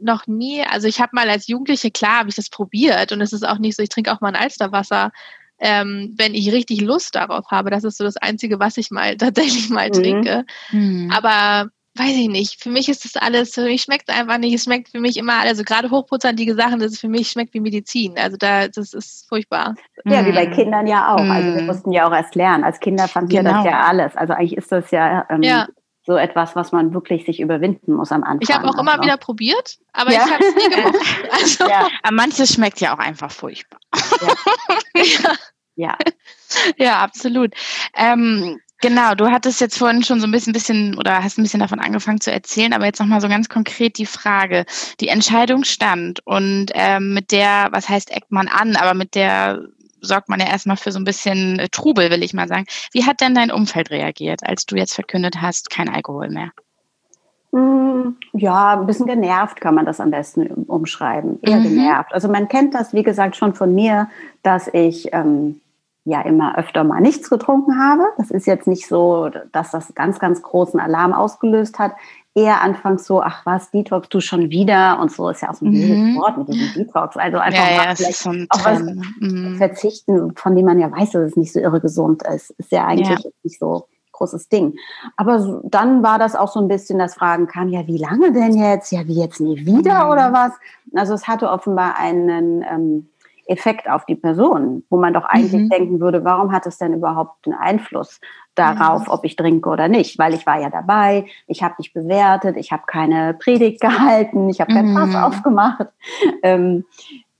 noch 0.00 0.26
nie, 0.26 0.62
also 0.62 0.88
ich 0.88 1.00
habe 1.00 1.10
mal 1.14 1.28
als 1.28 1.46
Jugendliche, 1.46 1.90
klar, 1.90 2.18
habe 2.20 2.28
ich 2.28 2.34
das 2.34 2.50
probiert 2.50 3.12
und 3.12 3.20
es 3.20 3.32
ist 3.32 3.46
auch 3.46 3.58
nicht 3.58 3.76
so, 3.76 3.82
ich 3.82 3.88
trinke 3.88 4.12
auch 4.12 4.20
mal 4.20 4.28
ein 4.28 4.36
Alsterwasser, 4.36 5.10
ähm, 5.58 6.14
wenn 6.16 6.34
ich 6.34 6.52
richtig 6.52 6.80
Lust 6.80 7.14
darauf 7.14 7.50
habe. 7.50 7.70
Das 7.70 7.84
ist 7.84 7.98
so 7.98 8.04
das 8.04 8.16
Einzige, 8.16 8.60
was 8.60 8.76
ich 8.76 8.90
mal 8.90 9.16
tatsächlich 9.16 9.70
mal 9.70 9.88
mhm. 9.88 9.92
trinke. 9.92 10.44
Mhm. 10.70 11.10
Aber 11.14 11.70
weiß 11.98 12.14
ich 12.14 12.28
nicht, 12.28 12.62
für 12.62 12.68
mich 12.68 12.90
ist 12.90 13.06
das 13.06 13.16
alles, 13.16 13.54
für 13.54 13.62
mich 13.62 13.82
schmeckt 13.82 14.08
es 14.08 14.14
einfach 14.14 14.36
nicht. 14.36 14.54
Es 14.54 14.64
schmeckt 14.64 14.90
für 14.90 15.00
mich 15.00 15.16
immer, 15.16 15.40
also 15.40 15.64
gerade 15.64 15.90
hochprozentige 15.90 16.54
Sachen, 16.54 16.78
das 16.78 16.92
ist 16.92 17.00
für 17.00 17.08
mich 17.08 17.30
schmeckt 17.30 17.54
wie 17.54 17.60
Medizin. 17.60 18.18
Also 18.18 18.36
da, 18.36 18.68
das 18.68 18.92
ist 18.92 19.26
furchtbar. 19.28 19.76
Ja, 20.04 20.22
mhm. 20.22 20.26
wie 20.26 20.32
bei 20.32 20.46
Kindern 20.46 20.86
ja 20.86 21.14
auch. 21.14 21.20
Also 21.20 21.54
wir 21.54 21.62
mhm. 21.62 21.66
mussten 21.66 21.92
ja 21.92 22.06
auch 22.06 22.12
erst 22.12 22.34
lernen. 22.34 22.64
Als 22.64 22.80
Kinder 22.80 23.08
fanden 23.08 23.30
genau. 23.30 23.50
wir 23.50 23.54
das 23.54 23.64
ja 23.64 23.80
alles. 23.80 24.16
Also 24.16 24.34
eigentlich 24.34 24.56
ist 24.58 24.70
das 24.70 24.90
ja, 24.90 25.26
ähm, 25.30 25.42
ja 25.42 25.66
so 26.06 26.16
etwas, 26.16 26.54
was 26.54 26.70
man 26.70 26.94
wirklich 26.94 27.26
sich 27.26 27.40
überwinden 27.40 27.94
muss 27.94 28.12
am 28.12 28.22
Anfang. 28.22 28.38
Ich 28.40 28.54
habe 28.54 28.68
auch 28.68 28.78
immer 28.78 28.92
also. 28.92 29.02
wieder 29.02 29.16
probiert, 29.16 29.78
aber 29.92 30.12
ja. 30.12 30.24
ich 30.24 30.32
habe 30.32 30.44
es 30.44 30.54
nie 30.54 30.76
gemacht. 30.76 30.94
Also. 31.32 31.68
Ja. 31.68 31.88
manches 32.12 32.54
schmeckt 32.54 32.80
ja 32.80 32.94
auch 32.94 33.00
einfach 33.00 33.32
furchtbar. 33.32 33.80
Ja, 34.94 35.34
ja. 35.74 35.98
ja. 36.76 36.98
absolut. 37.00 37.54
Ähm, 37.96 38.60
genau, 38.80 39.16
du 39.16 39.30
hattest 39.32 39.60
jetzt 39.60 39.76
vorhin 39.76 40.04
schon 40.04 40.20
so 40.20 40.28
ein 40.28 40.30
bisschen, 40.30 40.52
bisschen 40.52 40.96
oder 40.96 41.24
hast 41.24 41.38
ein 41.38 41.42
bisschen 41.42 41.60
davon 41.60 41.80
angefangen 41.80 42.20
zu 42.20 42.30
erzählen, 42.30 42.72
aber 42.72 42.86
jetzt 42.86 43.00
nochmal 43.00 43.20
so 43.20 43.28
ganz 43.28 43.48
konkret 43.48 43.98
die 43.98 44.06
Frage. 44.06 44.64
Die 45.00 45.08
Entscheidung 45.08 45.64
stand 45.64 46.20
und 46.24 46.66
ähm, 46.74 47.14
mit 47.14 47.32
der, 47.32 47.68
was 47.72 47.88
heißt 47.88 48.12
eckt 48.12 48.30
man 48.30 48.46
an, 48.46 48.76
aber 48.76 48.94
mit 48.94 49.16
der 49.16 49.60
sorgt 50.00 50.28
man 50.28 50.40
ja 50.40 50.46
erstmal 50.46 50.76
für 50.76 50.92
so 50.92 50.98
ein 50.98 51.04
bisschen 51.04 51.58
äh, 51.58 51.68
Trubel, 51.68 52.10
will 52.10 52.22
ich 52.22 52.34
mal 52.34 52.48
sagen. 52.48 52.66
Wie 52.92 53.04
hat 53.04 53.20
denn 53.20 53.34
dein 53.34 53.50
Umfeld 53.50 53.90
reagiert, 53.90 54.40
als 54.44 54.66
du 54.66 54.76
jetzt 54.76 54.94
verkündet 54.94 55.40
hast, 55.40 55.70
kein 55.70 55.88
Alkohol 55.88 56.28
mehr? 56.28 56.50
Hm, 57.52 58.16
ja, 58.32 58.78
ein 58.78 58.86
bisschen 58.86 59.06
genervt 59.06 59.60
kann 59.60 59.74
man 59.74 59.86
das 59.86 60.00
am 60.00 60.10
besten 60.10 60.46
umschreiben. 60.46 61.38
Eher 61.42 61.58
mhm. 61.58 61.64
genervt. 61.64 62.12
Also 62.12 62.28
man 62.28 62.48
kennt 62.48 62.74
das, 62.74 62.92
wie 62.92 63.02
gesagt, 63.02 63.36
schon 63.36 63.54
von 63.54 63.74
mir, 63.74 64.08
dass 64.42 64.68
ich 64.68 65.12
ähm, 65.12 65.60
ja 66.04 66.20
immer 66.22 66.58
öfter 66.58 66.84
mal 66.84 67.00
nichts 67.00 67.30
getrunken 67.30 67.78
habe. 67.78 68.04
Das 68.18 68.30
ist 68.30 68.46
jetzt 68.46 68.66
nicht 68.66 68.86
so, 68.86 69.30
dass 69.52 69.70
das 69.70 69.94
ganz, 69.94 70.18
ganz 70.18 70.42
großen 70.42 70.80
Alarm 70.80 71.12
ausgelöst 71.12 71.78
hat 71.78 71.92
eher 72.36 72.60
anfangs 72.60 73.06
so, 73.06 73.22
ach 73.22 73.46
was, 73.46 73.70
Detox 73.70 74.10
du 74.10 74.20
schon 74.20 74.50
wieder 74.50 75.00
und 75.00 75.10
so 75.10 75.30
ist 75.30 75.40
ja 75.40 75.50
auch 75.50 75.54
so 75.54 75.64
ein 75.64 75.72
mhm. 75.72 76.16
Wort 76.16 76.36
mit 76.36 76.48
diesem 76.48 76.84
Detox. 76.84 77.16
Also 77.16 77.38
einfach 77.38 77.66
ja, 77.66 77.76
mal 77.76 77.86
ja, 77.86 77.94
vielleicht 77.94 78.26
auch 78.50 78.64
was 78.64 78.82
mhm. 79.20 79.56
verzichten, 79.56 80.36
von 80.36 80.54
dem 80.54 80.66
man 80.66 80.78
ja 80.78 80.92
weiß, 80.92 81.12
dass 81.12 81.30
es 81.30 81.36
nicht 81.36 81.52
so 81.52 81.60
irre 81.60 81.80
gesund 81.80 82.22
ist. 82.24 82.50
Ist 82.50 82.72
ja 82.72 82.86
eigentlich 82.86 83.08
ja. 83.08 83.30
nicht 83.42 83.58
so 83.58 83.88
großes 84.12 84.50
Ding. 84.50 84.74
Aber 85.16 85.40
so, 85.40 85.62
dann 85.64 86.02
war 86.02 86.18
das 86.18 86.36
auch 86.36 86.52
so 86.52 86.60
ein 86.60 86.68
bisschen, 86.68 86.98
das 86.98 87.14
Fragen 87.14 87.46
kam, 87.46 87.68
ja, 87.68 87.86
wie 87.86 87.98
lange 87.98 88.32
denn 88.32 88.56
jetzt? 88.56 88.92
Ja, 88.92 89.06
wie 89.06 89.18
jetzt 89.18 89.40
nie 89.40 89.64
wieder 89.64 90.04
mhm. 90.04 90.10
oder 90.10 90.32
was? 90.32 90.52
Also 90.94 91.14
es 91.14 91.26
hatte 91.26 91.50
offenbar 91.50 91.98
einen 91.98 92.62
ähm, 92.62 93.08
Effekt 93.46 93.88
auf 93.88 94.04
die 94.06 94.16
Person, 94.16 94.84
wo 94.90 94.98
man 94.98 95.14
doch 95.14 95.24
eigentlich 95.24 95.52
mhm. 95.52 95.68
denken 95.68 96.00
würde, 96.00 96.24
warum 96.24 96.52
hat 96.52 96.66
es 96.66 96.78
denn 96.78 96.94
überhaupt 96.94 97.46
einen 97.46 97.54
Einfluss 97.54 98.20
darauf, 98.54 99.08
ob 99.08 99.24
ich 99.24 99.36
trinke 99.36 99.68
oder 99.68 99.88
nicht, 99.88 100.18
weil 100.18 100.34
ich 100.34 100.46
war 100.46 100.60
ja 100.60 100.70
dabei, 100.70 101.26
ich 101.46 101.62
habe 101.62 101.74
nicht 101.78 101.92
bewertet, 101.92 102.56
ich 102.56 102.72
habe 102.72 102.84
keine 102.86 103.34
Predigt 103.34 103.80
gehalten, 103.82 104.48
ich 104.48 104.60
habe 104.60 104.72
kein 104.72 104.94
Fass 104.94 105.10
mhm. 105.10 105.16
aufgemacht. 105.16 105.86
Ähm, 106.42 106.84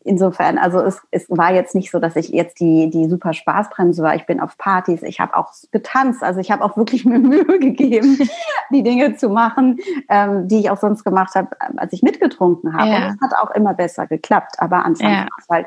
insofern, 0.06 0.58
also 0.58 0.80
es, 0.80 1.02
es 1.10 1.26
war 1.28 1.52
jetzt 1.52 1.74
nicht 1.74 1.90
so, 1.90 1.98
dass 1.98 2.16
ich 2.16 2.28
jetzt 2.28 2.60
die, 2.60 2.88
die 2.90 3.08
super 3.08 3.32
Spaßbremse 3.32 4.02
war. 4.02 4.14
Ich 4.14 4.26
bin 4.26 4.40
auf 4.40 4.56
Partys, 4.56 5.02
ich 5.02 5.20
habe 5.20 5.36
auch 5.36 5.52
getanzt, 5.72 6.22
also 6.22 6.38
ich 6.40 6.50
habe 6.50 6.64
auch 6.64 6.76
wirklich 6.76 7.04
mir 7.06 7.18
Mühe 7.18 7.58
gegeben, 7.58 8.18
die 8.70 8.82
Dinge 8.82 9.16
zu 9.16 9.28
machen, 9.28 9.78
ähm, 10.08 10.46
die 10.48 10.60
ich 10.60 10.70
auch 10.70 10.78
sonst 10.78 11.02
gemacht 11.02 11.34
habe, 11.34 11.48
als 11.76 11.92
ich 11.92 12.02
mitgetrunken 12.02 12.76
habe. 12.76 12.90
Ja. 12.90 12.96
Und 12.96 13.14
es 13.14 13.20
hat 13.20 13.36
auch 13.40 13.50
immer 13.50 13.74
besser 13.74 14.06
geklappt, 14.06 14.56
aber 14.58 14.84
anfangs 14.84 15.00
ja. 15.00 15.26
halt 15.50 15.66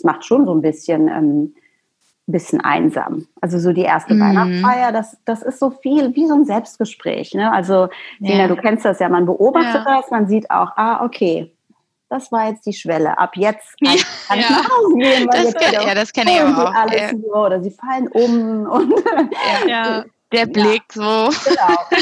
es 0.00 0.04
macht 0.04 0.24
schon 0.24 0.46
so 0.46 0.54
ein 0.54 0.62
bisschen, 0.62 1.08
ähm, 1.08 1.54
bisschen 2.26 2.60
einsam. 2.60 3.26
Also 3.40 3.58
so 3.58 3.72
die 3.72 3.82
erste 3.82 4.14
mm. 4.14 4.20
Weihnachtsfeier, 4.20 4.92
das, 4.92 5.16
das 5.24 5.42
ist 5.42 5.58
so 5.58 5.70
viel 5.70 6.14
wie 6.14 6.26
so 6.26 6.34
ein 6.34 6.44
Selbstgespräch. 6.44 7.34
Ne? 7.34 7.52
Also 7.52 7.88
Sina, 8.18 8.40
ja. 8.40 8.48
du 8.48 8.56
kennst 8.56 8.84
das 8.84 8.98
ja, 8.98 9.08
man 9.08 9.26
beobachtet 9.26 9.82
ja. 9.86 10.00
das, 10.00 10.10
man 10.10 10.26
sieht 10.26 10.50
auch, 10.50 10.70
ah, 10.76 11.04
okay, 11.04 11.52
das 12.08 12.32
war 12.32 12.48
jetzt 12.48 12.66
die 12.66 12.72
Schwelle. 12.72 13.18
Ab 13.18 13.36
jetzt 13.36 13.78
kann, 13.78 13.96
kann 14.26 14.38
ja. 14.38 14.44
ich 14.44 14.50
nach 14.50 14.68
Hause 14.68 14.94
gehen. 14.96 15.28
Weil 15.30 15.44
das 15.44 15.54
kenn, 15.54 15.72
ja, 15.72 15.94
das 15.94 16.12
kenne 16.12 16.30
ich 16.32 16.40
auch. 16.40 16.74
Alles 16.74 17.00
ja. 17.00 17.10
so, 17.10 17.34
oder 17.34 17.62
sie 17.62 17.70
fallen 17.70 18.08
um 18.08 18.66
und 18.70 18.94
ja. 19.68 20.04
der 20.32 20.46
Blick 20.46 20.82
so. 20.92 21.00
Genau. 21.00 21.30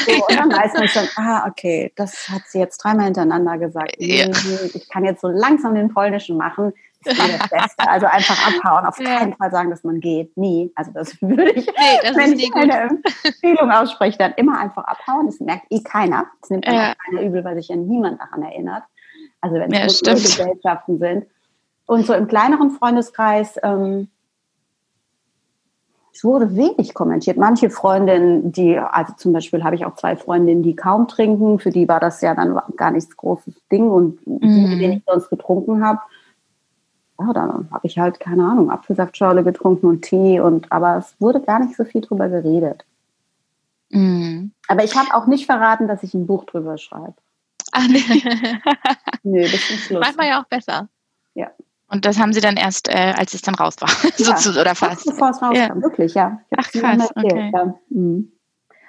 So. 0.06 0.12
Und 0.28 0.36
dann 0.36 0.50
weiß 0.50 0.74
man 0.74 0.88
schon, 0.88 1.08
ah, 1.16 1.46
okay, 1.48 1.92
das 1.96 2.28
hat 2.28 2.42
sie 2.46 2.58
jetzt 2.58 2.78
dreimal 2.78 3.06
hintereinander 3.06 3.58
gesagt. 3.58 3.96
Ich 3.98 4.88
kann 4.88 5.04
jetzt 5.04 5.20
so 5.20 5.28
langsam 5.28 5.74
den 5.74 5.92
polnischen 5.92 6.36
machen 6.36 6.72
ist 7.08 7.40
das 7.40 7.48
Beste. 7.50 7.88
Also 7.88 8.06
einfach 8.06 8.46
abhauen. 8.46 8.86
Auf 8.86 8.98
ja. 9.00 9.18
keinen 9.18 9.34
Fall 9.34 9.50
sagen, 9.50 9.70
dass 9.70 9.84
man 9.84 10.00
geht. 10.00 10.36
Nie. 10.36 10.72
Also 10.74 10.92
das 10.92 11.20
würde 11.22 11.50
ich, 11.50 11.66
nee, 11.66 11.98
das 12.02 12.16
wenn 12.16 12.38
ich 12.38 12.54
eine 12.54 13.00
Empfehlung 13.24 13.70
ausspreche, 13.70 14.18
dann 14.18 14.32
immer 14.36 14.58
einfach 14.58 14.84
abhauen. 14.84 15.26
Das 15.26 15.40
merkt 15.40 15.66
eh 15.70 15.82
keiner. 15.82 16.26
Das 16.40 16.50
nimmt 16.50 16.66
ja. 16.66 16.94
keiner 16.94 17.22
übel, 17.22 17.44
weil 17.44 17.56
sich 17.56 17.68
ja 17.68 17.76
niemand 17.76 18.20
daran 18.20 18.42
erinnert. 18.42 18.84
Also 19.40 19.56
wenn 19.56 19.72
es 19.72 20.00
ja, 20.04 20.14
Gesellschaften 20.14 20.98
sind. 20.98 21.26
Und 21.86 22.06
so 22.06 22.12
im 22.12 22.28
kleineren 22.28 22.70
Freundeskreis, 22.70 23.58
ähm, 23.62 24.08
es 26.18 26.24
wurde 26.24 26.56
wenig 26.56 26.94
kommentiert. 26.94 27.36
Manche 27.36 27.70
Freundinnen, 27.70 28.50
die, 28.50 28.76
also 28.76 29.12
zum 29.16 29.32
Beispiel 29.32 29.62
habe 29.62 29.76
ich 29.76 29.86
auch 29.86 29.94
zwei 29.94 30.16
Freundinnen, 30.16 30.64
die 30.64 30.74
kaum 30.74 31.06
trinken, 31.06 31.60
für 31.60 31.70
die 31.70 31.86
war 31.86 32.00
das 32.00 32.20
ja 32.22 32.34
dann 32.34 32.60
gar 32.76 32.90
nichts 32.90 33.16
großes 33.16 33.54
Ding 33.70 33.88
und 33.88 34.18
die, 34.26 34.46
mhm. 34.48 34.70
mit 34.70 34.80
denen 34.80 34.92
ich 34.94 35.02
sonst 35.06 35.30
getrunken 35.30 35.84
habe, 35.84 36.00
ja, 37.18 37.32
dann 37.32 37.68
habe 37.70 37.86
ich 37.86 37.98
halt, 37.98 38.20
keine 38.20 38.44
Ahnung, 38.44 38.70
Apfelsaftschorle 38.70 39.42
getrunken 39.42 39.86
und 39.86 40.02
Tee 40.02 40.40
und 40.40 40.70
aber 40.70 40.98
es 40.98 41.14
wurde 41.18 41.40
gar 41.40 41.58
nicht 41.58 41.76
so 41.76 41.84
viel 41.84 42.00
drüber 42.00 42.28
geredet. 42.28 42.84
Mm. 43.90 44.48
Aber 44.68 44.84
ich 44.84 44.94
habe 44.96 45.14
auch 45.14 45.26
nicht 45.26 45.46
verraten, 45.46 45.88
dass 45.88 46.02
ich 46.02 46.14
ein 46.14 46.26
Buch 46.26 46.44
drüber 46.44 46.78
schreibe. 46.78 47.14
Ach 47.72 47.88
nee. 47.88 48.02
Nö, 49.22 49.42
das 49.42 49.54
ist 49.54 49.86
Schluss. 49.86 50.00
Manchmal 50.00 50.28
ja 50.28 50.40
auch 50.40 50.46
besser. 50.46 50.88
Ja. 51.34 51.50
Und 51.88 52.04
das 52.04 52.18
haben 52.18 52.32
Sie 52.32 52.40
dann 52.40 52.56
erst, 52.56 52.88
äh, 52.88 53.14
als 53.16 53.34
es 53.34 53.42
dann 53.42 53.54
raus 53.54 53.76
war, 53.80 53.88
ja. 54.18 54.36
so, 54.36 54.58
oder 54.58 54.74
fast? 54.74 55.06
Bevor 55.06 55.30
es 55.30 55.42
rauskam, 55.42 55.56
ja. 55.56 55.82
wirklich, 55.82 56.14
ja. 56.14 56.40
Ach 56.56 56.70
krass, 56.70 57.10
okay. 57.16 57.50
Ja. 57.52 57.74
Mhm. 57.88 58.32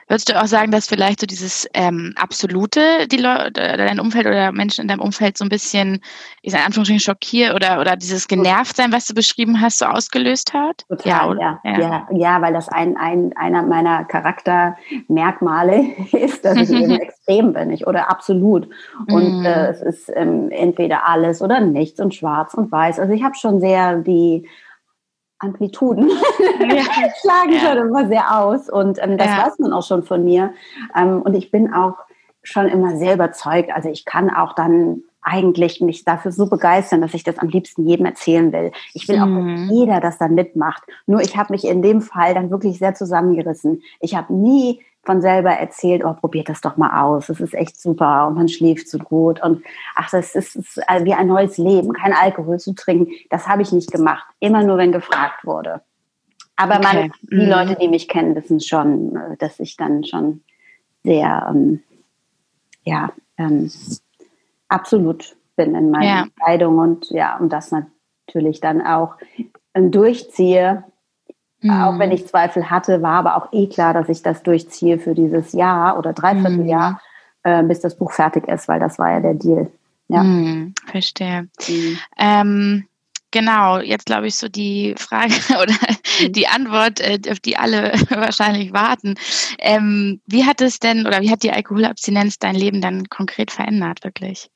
Würdest 0.10 0.28
du 0.28 0.42
auch 0.42 0.48
sagen, 0.48 0.72
dass 0.72 0.88
vielleicht 0.88 1.20
so 1.20 1.28
dieses 1.28 1.68
ähm, 1.75 2.16
absolute, 2.20 3.08
die 3.08 3.18
Leute, 3.18 3.51
dein 3.51 4.00
Umfeld 4.00 4.25
oder 4.25 4.51
Menschen 4.51 4.82
in 4.82 4.88
deinem 4.88 5.01
Umfeld 5.01 5.38
so 5.38 5.46
ein 5.46 5.50
bisschen, 5.50 6.01
ich 6.42 6.51
sage 6.51 6.63
in 6.63 6.66
Anführungsstrichen, 6.66 7.00
schockiert 7.00 7.54
oder, 7.54 7.80
oder 7.80 7.96
dieses 7.96 8.28
Genervtsein, 8.28 8.92
was 8.92 9.06
du 9.06 9.13
beschrieben 9.13 9.62
hast, 9.62 9.78
so 9.78 9.86
ausgelöst 9.86 10.51
hat? 10.56 10.84
Total, 10.89 11.08
ja, 11.08 11.28
oder? 11.28 11.62
Ja, 11.63 11.80
ja. 11.80 12.08
ja, 12.12 12.42
weil 12.42 12.54
das 12.54 12.70
ein, 12.70 12.98
ein, 12.98 13.38
einer 13.38 13.62
meiner 13.62 14.04
Charaktermerkmale 14.06 15.86
ist, 16.12 16.44
dass 16.44 16.58
ich 16.58 16.72
eben 16.72 16.92
extrem 17.00 17.54
bin 17.54 17.70
ich, 17.70 17.86
oder 17.86 18.10
absolut. 18.10 18.68
Und 19.08 19.44
mm. 19.44 19.46
äh, 19.46 19.68
es 19.68 19.82
ist 19.84 20.12
ähm, 20.16 20.50
entweder 20.50 21.06
alles 21.08 21.39
oder 21.39 21.60
nichts 21.60 22.00
und 22.00 22.16
schwarz 22.16 22.56
und 22.56 22.72
weiß. 22.72 23.00
Also 23.00 23.13
ich 23.13 23.24
habe 23.24 23.36
schon 23.36 23.60
sehr 23.60 23.98
die 23.98 24.48
Amplituden 25.39 26.10
ja. 26.60 26.84
schlagen 27.22 27.53
ja. 27.53 27.60
schon 27.60 27.88
immer 27.88 28.08
sehr 28.08 28.39
aus. 28.39 28.69
Und 28.69 29.00
ähm, 29.01 29.17
das 29.17 29.27
ja. 29.27 29.46
weiß 29.46 29.60
man 29.60 29.74
auch 29.74 29.84
schon 29.84 30.03
von 30.03 30.24
mir. 30.24 30.53
Ähm, 30.96 31.22
und 31.22 31.34
ich 31.34 31.51
bin 31.51 31.74
auch 31.74 31.96
schon 32.43 32.67
immer 32.67 32.98
sehr 32.98 33.15
überzeugt. 33.15 33.72
Also 33.74 33.89
ich 33.89 34.05
kann 34.05 34.29
auch 34.29 34.53
dann 34.53 35.03
eigentlich 35.22 35.81
mich 35.81 36.05
dafür 36.05 36.31
so 36.31 36.48
begeistern, 36.50 37.01
dass 37.01 37.13
ich 37.13 37.24
das 37.24 37.38
am 37.38 37.50
liebsten 37.50 37.88
jedem 37.88 38.05
erzählen 38.05 38.51
will. 38.51 38.72
Ich 38.93 39.08
will 39.08 39.17
auch, 39.17 39.25
dass 39.25 39.43
mhm. 39.43 39.69
jeder 39.72 40.00
das 40.00 40.17
dann 40.17 40.34
mitmacht. 40.34 40.84
Nur 41.08 41.22
ich 41.22 41.38
habe 41.38 41.53
mich 41.53 41.65
in 41.65 41.81
dem 41.81 42.01
Fall 42.01 42.34
dann 42.34 42.50
wirklich 42.50 42.79
sehr 42.79 42.96
zusammengerissen. 42.96 43.81
Ich 44.00 44.15
habe 44.15 44.34
nie 44.34 44.81
von 45.10 45.22
selber 45.22 45.50
erzählt, 45.50 46.06
oh, 46.06 46.13
probiert 46.13 46.50
das 46.50 46.62
doch 46.62 46.78
mal 46.78 47.01
aus, 47.01 47.25
das 47.25 47.39
ist 47.39 47.56
echt 47.56 47.82
super 47.82 48.28
und 48.28 48.36
man 48.36 48.48
schläft 48.48 48.88
so 48.88 49.00
gut 49.00 49.42
und 49.42 49.63
ach, 49.96 50.12
das 50.12 50.36
ist, 50.36 50.56
ist 50.56 50.78
wie 50.78 51.16
ein 51.16 51.25
neues 51.25 51.58
Leben, 51.58 51.94
kein 51.94 52.13
Alkohol 52.13 52.60
zu 52.60 52.75
trinken, 52.75 53.12
das 53.32 53.48
habe 53.48 53.63
ich 53.63 53.72
nicht 53.72 53.92
gemacht, 53.92 54.24
immer 54.39 54.63
nur, 54.63 54.78
wenn 54.78 54.92
gefragt 54.92 55.44
wurde. 55.46 55.82
Aber 56.58 56.75
okay. 56.75 56.84
man, 56.84 57.12
die 57.24 57.44
mhm. 57.44 57.50
Leute, 57.50 57.75
die 57.82 57.88
mich 57.88 58.08
kennen, 58.08 58.36
wissen 58.36 58.60
schon, 58.60 59.16
äh, 59.16 59.36
dass 59.38 59.60
ich 59.60 59.78
dann 59.78 60.04
schon 60.04 60.44
sehr, 61.04 61.48
ähm, 61.50 61.82
ja, 62.84 63.12
ähm, 63.39 63.72
absolut 64.68 65.36
bin 65.56 65.74
in 65.74 65.89
meiner 65.89 66.06
ja. 66.06 66.22
Entscheidung 66.22 66.78
und 66.78 67.10
ja, 67.10 67.36
und 67.38 67.51
das 67.51 67.72
natürlich 67.72 68.60
dann 68.60 68.86
auch 68.86 69.16
ähm, 69.74 69.89
durchziehe. 69.89 70.84
Mhm. 71.62 71.72
Auch 71.72 72.00
wenn 72.00 72.12
ich 72.12 72.28
Zweifel 72.28 72.70
hatte, 72.70 73.01
war 73.01 73.20
aber 73.20 73.36
auch 73.36 73.51
eh 73.51 73.68
klar, 73.68 73.94
dass 73.94 74.10
ich 74.10 74.22
das 74.22 74.44
durchziehe 74.44 74.98
für 74.98 75.13
dieses 75.13 75.51
Jahr 75.54 75.98
oder 75.98 76.13
Dreivierteljahr, 76.13 77.01
mhm. 77.44 77.51
äh, 77.51 77.63
bis 77.63 77.82
das 77.82 77.98
Buch 77.98 78.12
fertig 78.12 78.48
ist, 78.48 78.68
weil 78.68 78.80
das 78.80 78.98
war 78.98 79.12
ja 79.12 79.20
der 79.20 79.34
Deal. 79.34 79.72
Ja. 80.08 80.24
Mhm, 80.24 80.74
verstehe. 80.86 81.50
Mhm. 81.68 81.98
Ähm, 82.18 82.88
genau, 83.32 83.80
jetzt 83.80 84.06
glaube 84.06 84.28
ich 84.28 84.36
so 84.36 84.48
die 84.48 84.96
Frage 84.98 85.34
oder 85.62 85.75
mhm. 86.22 86.32
die 86.32 86.48
Antwort, 86.48 87.01
äh, 87.01 87.20
auf 87.30 87.39
die 87.39 87.58
alle 87.58 87.92
wahrscheinlich 88.10 88.74
warten. 88.74 89.16
Ähm, 89.60 90.22
wie 90.25 90.46
hat 90.46 90.62
es 90.62 90.80
denn 90.80 91.06
oder 91.06 91.22
wie 91.22 91.30
hat 91.30 91.44
die 91.44 91.51
Alkoholabstinenz 91.51 92.39
dein 92.39 92.56
Leben 92.56 92.82
dann 92.82 93.10
konkret 93.10 93.51
verändert, 93.51 94.04
wirklich? 94.04 94.50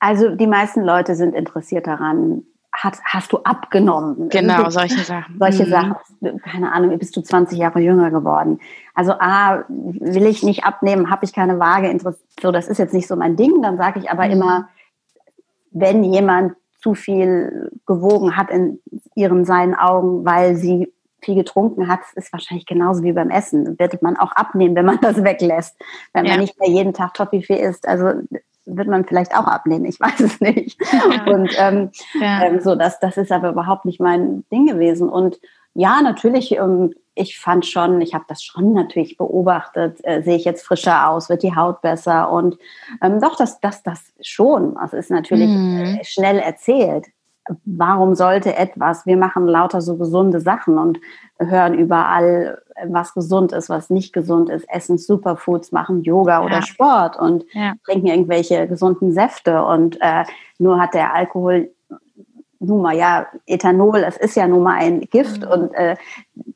Also 0.00 0.34
die 0.34 0.46
meisten 0.46 0.82
Leute 0.82 1.14
sind 1.14 1.34
interessiert 1.34 1.86
daran, 1.86 2.42
hat, 2.84 2.98
hast 3.04 3.32
du 3.32 3.38
abgenommen? 3.38 4.28
Genau, 4.28 4.68
solche 4.70 5.00
Sachen. 5.00 5.38
Solche 5.38 5.64
mhm. 5.64 5.70
Sachen, 5.70 5.96
keine 6.42 6.72
Ahnung, 6.72 6.96
bist 6.98 7.16
du 7.16 7.22
20 7.22 7.58
Jahre 7.58 7.80
jünger 7.80 8.10
geworden? 8.10 8.60
Also 8.94 9.12
A, 9.18 9.64
will 9.68 10.26
ich 10.26 10.42
nicht 10.42 10.64
abnehmen, 10.64 11.10
habe 11.10 11.24
ich 11.24 11.32
keine 11.32 11.58
Waage, 11.58 11.96
so, 12.40 12.52
das 12.52 12.68
ist 12.68 12.78
jetzt 12.78 12.94
nicht 12.94 13.08
so 13.08 13.16
mein 13.16 13.36
Ding. 13.36 13.62
Dann 13.62 13.78
sage 13.78 14.00
ich 14.00 14.10
aber 14.10 14.26
mhm. 14.26 14.32
immer, 14.32 14.68
wenn 15.70 16.04
jemand 16.04 16.54
zu 16.80 16.94
viel 16.94 17.70
gewogen 17.86 18.36
hat 18.36 18.50
in 18.50 18.80
ihren 19.14 19.44
seinen 19.44 19.74
Augen, 19.74 20.24
weil 20.24 20.54
sie 20.54 20.92
viel 21.24 21.34
getrunken 21.34 21.88
hat, 21.88 22.00
ist 22.14 22.32
wahrscheinlich 22.32 22.66
genauso 22.66 23.02
wie 23.02 23.12
beim 23.12 23.30
Essen. 23.30 23.78
Wird 23.78 24.02
man 24.02 24.16
auch 24.18 24.32
abnehmen, 24.32 24.76
wenn 24.76 24.84
man 24.84 25.00
das 25.00 25.24
weglässt. 25.24 25.76
Wenn 26.12 26.26
ja. 26.26 26.32
man 26.32 26.40
nicht 26.40 26.60
mehr 26.60 26.68
jeden 26.68 26.92
Tag 26.92 27.14
Toffifee 27.14 27.58
isst. 27.58 27.88
Also 27.88 28.12
wird 28.66 28.88
man 28.88 29.04
vielleicht 29.04 29.36
auch 29.36 29.46
abnehmen, 29.46 29.84
ich 29.84 30.00
weiß 30.00 30.20
es 30.20 30.40
nicht. 30.40 30.80
Ja. 30.92 31.32
Und 31.32 31.50
ähm, 31.58 31.90
ja. 32.20 32.44
ähm, 32.44 32.60
so, 32.60 32.74
das, 32.74 33.00
das 33.00 33.16
ist 33.16 33.32
aber 33.32 33.50
überhaupt 33.50 33.84
nicht 33.84 34.00
mein 34.00 34.44
Ding 34.50 34.66
gewesen. 34.66 35.08
Und 35.08 35.38
ja, 35.74 36.00
natürlich, 36.02 36.52
ähm, 36.52 36.94
ich 37.14 37.38
fand 37.38 37.66
schon, 37.66 38.00
ich 38.00 38.14
habe 38.14 38.24
das 38.28 38.42
schon 38.42 38.72
natürlich 38.72 39.16
beobachtet, 39.16 39.98
äh, 40.02 40.22
sehe 40.22 40.36
ich 40.36 40.44
jetzt 40.44 40.66
frischer 40.66 41.08
aus, 41.08 41.28
wird 41.28 41.42
die 41.42 41.54
Haut 41.54 41.80
besser 41.80 42.30
und 42.30 42.58
ähm, 43.02 43.20
doch, 43.20 43.36
das, 43.36 43.60
das, 43.60 43.82
das 43.82 44.12
schon. 44.20 44.74
Das 44.74 44.92
ist 44.92 45.10
natürlich 45.10 45.48
mhm. 45.48 45.98
äh, 46.00 46.04
schnell 46.04 46.38
erzählt 46.38 47.06
warum 47.64 48.14
sollte 48.14 48.56
etwas, 48.56 49.06
wir 49.06 49.16
machen 49.16 49.46
lauter 49.46 49.80
so 49.80 49.96
gesunde 49.96 50.40
Sachen 50.40 50.78
und 50.78 50.98
hören 51.38 51.74
überall, 51.74 52.62
was 52.86 53.14
gesund 53.14 53.52
ist, 53.52 53.68
was 53.68 53.90
nicht 53.90 54.12
gesund 54.12 54.50
ist, 54.50 54.68
essen 54.68 54.98
Superfoods, 54.98 55.72
machen 55.72 56.02
Yoga 56.02 56.40
ja. 56.40 56.44
oder 56.44 56.62
Sport 56.62 57.18
und 57.18 57.44
ja. 57.52 57.74
trinken 57.84 58.06
irgendwelche 58.06 58.66
gesunden 58.66 59.12
Säfte 59.12 59.64
und 59.64 59.98
äh, 60.00 60.24
nur 60.58 60.80
hat 60.80 60.94
der 60.94 61.14
Alkohol 61.14 61.73
nun 62.66 62.82
mal, 62.82 62.96
ja, 62.96 63.26
Ethanol, 63.46 64.04
es 64.04 64.16
ist 64.16 64.36
ja 64.36 64.46
nun 64.46 64.62
mal 64.62 64.78
ein 64.78 65.02
Gift 65.02 65.42
mhm. 65.42 65.48
und 65.48 65.74
äh, 65.74 65.96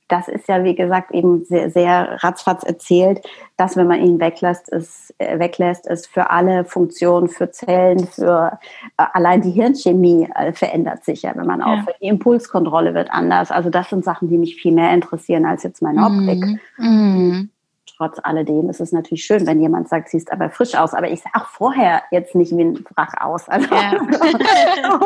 das 0.08 0.28
ist 0.28 0.48
ja, 0.48 0.64
wie 0.64 0.74
gesagt, 0.74 1.12
eben 1.12 1.44
sehr, 1.44 1.70
sehr 1.70 2.22
ratzfatz 2.22 2.62
erzählt, 2.64 3.20
dass 3.56 3.76
wenn 3.76 3.86
man 3.86 4.00
ihn 4.00 4.20
weglässt, 4.20 4.68
ist, 4.68 5.14
äh, 5.18 5.38
weglässt, 5.38 5.86
ist 5.86 6.06
für 6.06 6.30
alle 6.30 6.64
Funktionen, 6.64 7.28
für 7.28 7.50
Zellen, 7.50 8.06
für 8.06 8.58
äh, 8.96 9.04
allein 9.12 9.42
die 9.42 9.50
Hirnchemie 9.50 10.28
äh, 10.34 10.52
verändert 10.52 11.04
sich 11.04 11.22
ja, 11.22 11.32
wenn 11.36 11.46
man 11.46 11.60
ja. 11.60 11.66
aufhört. 11.66 11.96
Die 12.00 12.08
Impulskontrolle 12.08 12.94
wird 12.94 13.10
anders. 13.10 13.50
Also 13.50 13.70
das 13.70 13.90
sind 13.90 14.04
Sachen, 14.04 14.28
die 14.28 14.38
mich 14.38 14.56
viel 14.56 14.72
mehr 14.72 14.92
interessieren 14.92 15.44
als 15.44 15.62
jetzt 15.62 15.82
meine 15.82 16.04
Optik. 16.04 16.44
Mhm. 16.44 16.60
Mhm 16.78 17.50
trotz 17.98 18.18
alledem 18.22 18.70
ist 18.70 18.80
es 18.80 18.92
natürlich 18.92 19.24
schön, 19.24 19.46
wenn 19.46 19.60
jemand 19.60 19.88
sagt, 19.88 20.08
siehst 20.08 20.32
aber 20.32 20.50
frisch 20.50 20.74
aus. 20.76 20.94
Aber 20.94 21.10
ich 21.10 21.20
sah 21.20 21.30
auch 21.34 21.46
vorher 21.46 22.02
jetzt 22.10 22.34
nicht 22.34 22.56
wie 22.56 22.64
ein 22.64 22.84
Wrach 22.94 23.12
aus. 23.20 23.48
Also, 23.48 23.74
ja. 23.74 23.92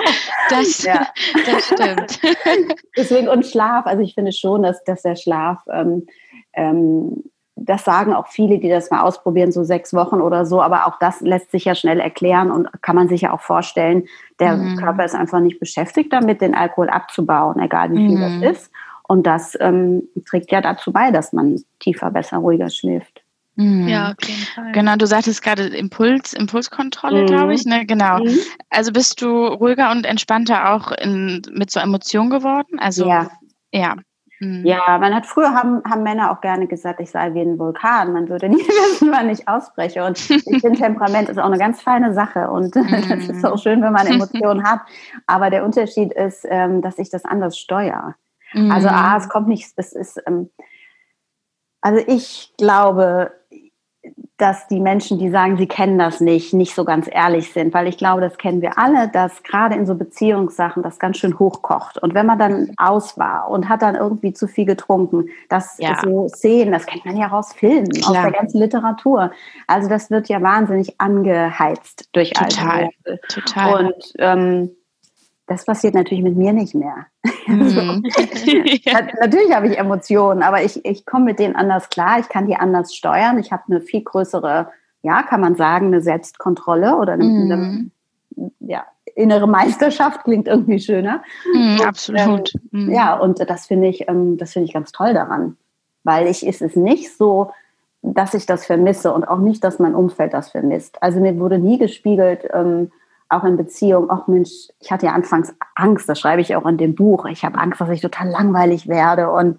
das, 0.51 0.85
ja. 0.85 1.07
das 1.47 1.65
stimmt. 1.65 2.21
Deswegen 2.97 3.29
und 3.29 3.47
Schlaf. 3.47 3.87
Also 3.87 4.03
ich 4.03 4.15
finde 4.15 4.33
schon, 4.33 4.63
dass, 4.63 4.85
dass 4.85 5.03
der 5.03 5.17
Schlaf, 5.17 5.61
ähm, 5.73 6.07
ähm, 6.53 7.25
das 7.57 7.85
sagen 7.85 8.13
auch 8.13 8.29
viele, 8.29 8.59
die 8.59 8.69
das 8.69 8.91
mal 8.91 9.03
ausprobieren, 9.03 9.53
so 9.53 9.65
sechs 9.65 9.95
Wochen 9.95 10.21
oder 10.21 10.45
so. 10.45 10.61
Aber 10.61 10.87
auch 10.87 10.99
das 10.99 11.21
lässt 11.23 11.51
sich 11.51 11.65
ja 11.65 11.75
schnell 11.75 12.01
erklären 12.01 12.51
und 12.51 12.69
kann 12.83 12.97
man 12.97 13.09
sich 13.09 13.23
ja 13.23 13.33
auch 13.33 13.41
vorstellen, 13.41 14.05
der 14.39 14.57
mhm. 14.57 14.77
Körper 14.77 15.05
ist 15.05 15.15
einfach 15.15 15.41
nicht 15.41 15.61
beschäftigt 15.61 16.13
damit, 16.13 16.41
den 16.43 16.55
Alkohol 16.55 16.91
abzubauen, 16.91 17.59
egal 17.59 17.91
wie 17.93 18.09
viel 18.09 18.19
mhm. 18.19 18.43
das 18.43 18.57
ist. 18.57 18.73
Und 19.13 19.27
das 19.27 19.59
ähm, 19.61 20.09
trägt 20.27 20.51
ja 20.53 20.63
dazu 20.63 20.91
bei, 20.91 21.11
dass 21.11 21.35
man 21.35 21.61
tiefer, 21.81 22.11
besser, 22.11 22.39
ruhiger 22.39 22.71
schläft. 22.71 23.23
Mhm. 23.57 23.87
Ja, 23.87 24.13
auf 24.13 24.27
jeden 24.27 24.47
Fall. 24.47 24.73
Genau, 24.73 24.97
du 24.97 25.07
sagtest 25.07 25.43
gerade 25.43 25.65
Impuls, 25.67 26.33
Impulskontrolle, 26.33 27.25
mhm. 27.25 27.27
glaube 27.27 27.53
ich, 27.53 27.67
ne? 27.67 27.85
Genau. 27.85 28.21
Mhm. 28.21 28.39
Also 28.71 28.91
bist 28.91 29.21
du 29.21 29.49
ruhiger 29.49 29.91
und 29.91 30.07
entspannter 30.07 30.73
auch 30.73 30.93
in, 30.93 31.43
mit 31.53 31.71
so 31.71 31.81
Emotionen 31.81 32.31
geworden? 32.31 32.79
Also 32.79 33.07
ja. 33.07 33.31
Ja. 33.71 33.97
Mhm. 34.41 34.65
Ja, 34.65 34.97
man 34.97 35.15
hat 35.15 35.27
früher 35.27 35.53
haben, 35.53 35.83
haben 35.85 36.05
Männer 36.05 36.33
auch 36.33 36.41
gerne 36.41 36.67
gesagt, 36.67 36.99
ich 37.01 37.11
sei 37.11 37.35
wie 37.35 37.43
ein 37.43 37.59
Vulkan. 37.59 38.15
Man 38.15 38.31
würde 38.31 38.49
nie 38.49 38.57
wissen, 38.67 39.13
wann 39.13 39.29
ich 39.29 39.47
ausbreche. 39.47 40.07
Und 40.07 40.19
ich 40.31 40.43
finde, 40.43 40.79
Temperament 40.79 41.29
ist 41.29 41.39
auch 41.39 41.45
eine 41.45 41.59
ganz 41.59 41.83
feine 41.83 42.15
Sache. 42.15 42.49
Und 42.51 42.75
das 43.11 43.29
ist 43.29 43.45
auch 43.45 43.59
schön, 43.59 43.83
wenn 43.83 43.93
man 43.93 44.07
Emotionen 44.09 44.65
hat. 44.65 44.81
Aber 45.27 45.51
der 45.51 45.67
Unterschied 45.67 46.15
ist, 46.15 46.47
ähm, 46.49 46.81
dass 46.81 46.97
ich 46.97 47.11
das 47.11 47.27
anders 47.27 47.59
steuere. 47.59 48.15
Also, 48.53 48.65
mhm. 48.65 48.71
Also 48.71 48.89
A, 48.89 49.17
es 49.17 49.29
kommt 49.29 49.49
nicht, 49.49 49.73
es 49.77 49.93
ist, 49.93 50.23
ähm, 50.27 50.51
also 51.81 52.03
ich 52.07 52.53
glaube, 52.57 53.33
dass 54.37 54.67
die 54.67 54.81
Menschen, 54.81 55.21
die 55.21 55.31
sagen, 55.31 55.57
sie 55.57 55.69
kennen 55.69 55.99
das 55.99 56.21
nicht, 56.21 56.53
nicht 56.53 56.75
so 56.75 56.85
ganz 56.85 57.09
ehrlich 57.09 57.53
sind, 57.53 57.73
weil 57.75 57.87
ich 57.87 57.97
glaube, 57.97 58.21
das 58.21 58.39
kennen 58.39 58.61
wir 58.61 58.77
alle, 58.77 59.09
dass 59.09 59.45
gerade 59.45 59.77
in 59.77 59.87
so 59.87 59.95
Beziehungssachen 59.95 60.83
das 60.83 60.99
ganz 60.99 61.19
schön 61.19 61.39
hochkocht. 61.39 61.99
Und 61.99 62.15
wenn 62.15 62.27
man 62.27 62.41
dann 62.41 62.73
aus 62.77 63.17
war 63.19 63.49
und 63.49 63.69
hat 63.69 63.83
dann 63.83 63.95
irgendwie 63.95 64.33
zu 64.33 64.49
viel 64.49 64.65
getrunken, 64.65 65.27
das 65.49 65.77
ja. 65.79 66.01
so 66.03 66.27
Szenen, 66.29 66.73
das 66.73 66.87
kennt 66.87 67.05
man 67.05 67.17
ja 67.17 67.31
aus 67.31 67.53
Filmen, 67.53 67.89
Klar. 67.91 68.11
aus 68.11 68.23
der 68.23 68.33
ganzen 68.33 68.59
Literatur. 68.59 69.31
Also 69.69 69.89
das 69.89 70.11
wird 70.11 70.29
ja 70.29 70.43
wahnsinnig 70.43 71.01
angeheizt 71.01 72.09
durch 72.13 72.33
Total. 72.33 72.91
Alkohol. 73.05 73.21
Total. 73.29 73.85
Und 73.85 74.13
ähm, 74.19 74.71
das 75.53 75.65
passiert 75.65 75.95
natürlich 75.95 76.25
mit 76.25 76.37
mir 76.37 76.53
nicht 76.53 76.75
mehr. 76.75 77.07
Mhm. 77.45 78.05
ja. 78.85 79.01
Natürlich 79.21 79.53
habe 79.53 79.67
ich 79.67 79.77
Emotionen, 79.77 80.45
aber 80.45 80.63
ich, 80.63 80.85
ich 80.85 81.05
komme 81.05 81.25
mit 81.25 81.41
denen 81.41 81.57
anders 81.57 81.89
klar. 81.89 82.21
Ich 82.21 82.29
kann 82.29 82.47
die 82.47 82.55
anders 82.55 82.95
steuern. 82.95 83.37
Ich 83.41 83.51
habe 83.51 83.65
eine 83.69 83.81
viel 83.81 84.03
größere, 84.03 84.69
ja, 85.03 85.23
kann 85.25 85.41
man 85.41 85.57
sagen, 85.57 85.87
eine 85.87 86.01
Selbstkontrolle 86.01 86.97
oder 86.97 87.15
eine, 87.15 87.25
mhm. 87.25 87.91
eine 88.37 88.51
ja, 88.61 88.85
innere 89.17 89.49
Meisterschaft 89.49 90.23
klingt 90.23 90.47
irgendwie 90.47 90.79
schöner. 90.79 91.25
Mhm, 91.53 91.79
und, 91.81 91.87
absolut. 91.87 92.55
Ähm, 92.73 92.87
mhm. 92.87 92.93
ja, 92.93 93.17
und 93.17 93.39
das 93.51 93.67
finde 93.67 93.89
ich, 93.89 94.09
ähm, 94.09 94.37
das 94.37 94.53
finde 94.53 94.69
ich 94.69 94.73
ganz 94.73 94.93
toll 94.93 95.13
daran, 95.13 95.57
weil 96.05 96.29
ich 96.29 96.47
ist 96.47 96.63
es 96.63 96.77
nicht 96.77 97.17
so, 97.17 97.51
dass 98.03 98.35
ich 98.35 98.47
das 98.47 98.67
vermisse 98.67 99.13
und 99.13 99.25
auch 99.25 99.39
nicht, 99.39 99.65
dass 99.65 99.81
mein 99.81 99.97
Umfeld 99.97 100.33
das 100.33 100.51
vermisst. 100.51 101.03
Also 101.03 101.19
mir 101.19 101.39
wurde 101.41 101.59
nie 101.59 101.79
gespiegelt, 101.79 102.49
ähm, 102.53 102.93
auch 103.33 103.45
in 103.45 103.57
Beziehung, 103.57 104.09
ach 104.11 104.27
Mensch, 104.27 104.51
ich 104.81 104.91
hatte 104.91 105.07
ja 105.07 105.13
anfangs 105.13 105.55
Angst, 105.75 106.09
das 106.09 106.21
schreibe 106.21 106.41
ich 106.41 106.55
auch 106.57 106.67
in 106.67 106.79
dem 106.79 106.95
Buch. 106.95 107.27
Ich 107.27 107.45
habe 107.45 107.59
Angst, 107.59 107.81
dass 107.81 107.89
ich 107.91 108.01
total 108.01 108.29
langweilig 108.29 108.89
werde 108.89 109.31
und 109.31 109.59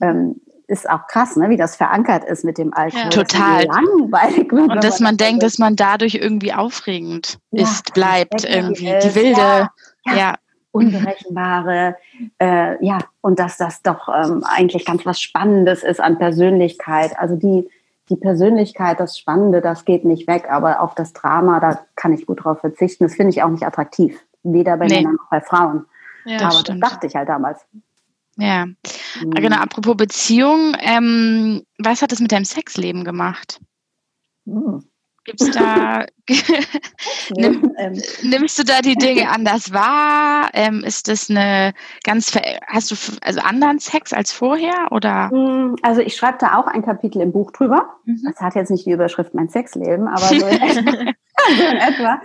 ähm, 0.00 0.40
ist 0.68 0.88
auch 0.88 1.06
krass, 1.06 1.36
ne, 1.36 1.48
wie 1.48 1.56
das 1.56 1.76
verankert 1.76 2.24
ist 2.24 2.44
mit 2.44 2.58
dem 2.58 2.74
Alkohol. 2.74 3.04
Ja, 3.04 3.08
total. 3.08 3.64
Langweilig 3.64 4.52
wird, 4.52 4.70
und 4.70 4.84
dass 4.84 5.00
man, 5.00 5.10
man 5.10 5.16
denkt, 5.16 5.42
dass 5.42 5.58
man 5.58 5.76
dadurch 5.76 6.14
irgendwie 6.14 6.52
aufregend 6.52 7.38
ja, 7.50 7.62
ist, 7.62 7.94
bleibt 7.94 8.44
irgendwie. 8.44 8.92
Die 9.02 9.14
wilde, 9.14 9.70
ja. 10.04 10.14
ja. 10.14 10.34
Unberechenbare, 10.70 11.96
äh, 12.38 12.84
ja, 12.84 12.98
und 13.22 13.38
dass 13.38 13.56
das 13.56 13.82
doch 13.82 14.08
ähm, 14.08 14.44
eigentlich 14.44 14.84
ganz 14.84 15.06
was 15.06 15.20
Spannendes 15.20 15.82
ist 15.82 16.00
an 16.00 16.18
Persönlichkeit. 16.18 17.18
Also 17.18 17.36
die, 17.36 17.68
die 18.08 18.16
Persönlichkeit, 18.16 19.00
das 19.00 19.18
Spannende, 19.18 19.60
das 19.60 19.84
geht 19.84 20.04
nicht 20.04 20.26
weg, 20.26 20.46
aber 20.50 20.80
auf 20.80 20.94
das 20.94 21.12
Drama, 21.12 21.60
da 21.60 21.80
kann 21.96 22.12
ich 22.12 22.26
gut 22.26 22.44
drauf 22.44 22.60
verzichten. 22.60 23.04
Das 23.04 23.14
finde 23.14 23.30
ich 23.30 23.42
auch 23.42 23.50
nicht 23.50 23.64
attraktiv. 23.64 24.20
Weder 24.42 24.76
bei 24.76 24.86
nee. 24.86 24.96
Männern 24.96 25.16
noch 25.16 25.30
bei 25.30 25.40
Frauen. 25.40 25.86
Ja, 26.24 26.38
aber 26.38 26.62
das, 26.62 26.64
das 26.64 26.78
dachte 26.80 27.06
ich 27.06 27.14
halt 27.14 27.28
damals. 27.28 27.64
Ja, 28.36 28.66
mhm. 28.66 29.30
genau. 29.30 29.56
Apropos 29.56 29.96
Beziehung, 29.96 30.76
ähm, 30.80 31.62
was 31.78 32.02
hat 32.02 32.12
es 32.12 32.20
mit 32.20 32.32
deinem 32.32 32.44
Sexleben 32.44 33.04
gemacht? 33.04 33.60
Mhm. 34.44 34.84
Gibt 35.28 35.42
es 35.42 35.50
da, 35.50 36.06
Nimm, 37.36 37.74
ähm. 37.76 38.00
nimmst 38.22 38.58
du 38.58 38.64
da 38.64 38.80
die 38.80 38.94
Dinge 38.94 39.28
anders 39.28 39.74
wahr? 39.74 40.48
Ähm, 40.54 40.82
ist 40.84 41.06
das 41.06 41.28
eine 41.28 41.74
ganz, 42.02 42.34
hast 42.66 42.90
du 42.90 42.94
also 43.20 43.40
anderen 43.40 43.78
Sex 43.78 44.14
als 44.14 44.32
vorher 44.32 44.90
oder? 44.90 45.28
Hm, 45.28 45.76
also 45.82 46.00
ich 46.00 46.16
schreibe 46.16 46.38
da 46.40 46.56
auch 46.56 46.66
ein 46.66 46.82
Kapitel 46.82 47.20
im 47.20 47.32
Buch 47.32 47.50
drüber. 47.50 47.90
Mhm. 48.06 48.22
Das 48.24 48.40
hat 48.40 48.54
jetzt 48.54 48.70
nicht 48.70 48.86
die 48.86 48.92
Überschrift 48.92 49.34
mein 49.34 49.50
Sexleben, 49.50 50.08
aber 50.08 50.20
so 50.20 50.34
in 50.46 50.62
etwa, 50.62 50.80
so 51.56 51.62
in 51.62 51.76
etwa 51.76 52.22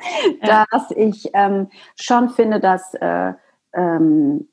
dass 0.69 0.91
ich 0.95 1.29
ähm, 1.33 1.69
schon 1.99 2.29
finde, 2.29 2.61
dass 2.61 2.93
äh, 2.93 3.33
ähm, 3.73 4.47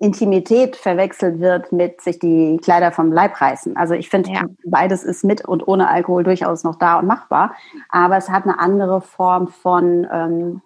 Intimität 0.00 0.76
verwechselt 0.76 1.40
wird 1.40 1.72
mit 1.72 2.00
sich 2.00 2.18
die 2.18 2.58
Kleider 2.62 2.90
vom 2.90 3.12
Leib 3.12 3.38
reißen. 3.38 3.76
Also 3.76 3.92
ich 3.92 4.08
finde, 4.08 4.30
ja. 4.30 4.44
beides 4.64 5.04
ist 5.04 5.24
mit 5.24 5.44
und 5.44 5.68
ohne 5.68 5.88
Alkohol 5.88 6.24
durchaus 6.24 6.64
noch 6.64 6.76
da 6.76 6.98
und 6.98 7.06
machbar. 7.06 7.54
Aber 7.90 8.16
es 8.16 8.30
hat 8.30 8.44
eine 8.44 8.58
andere 8.58 9.02
Form 9.02 9.48
von, 9.48 10.06
ähm, 10.10 10.62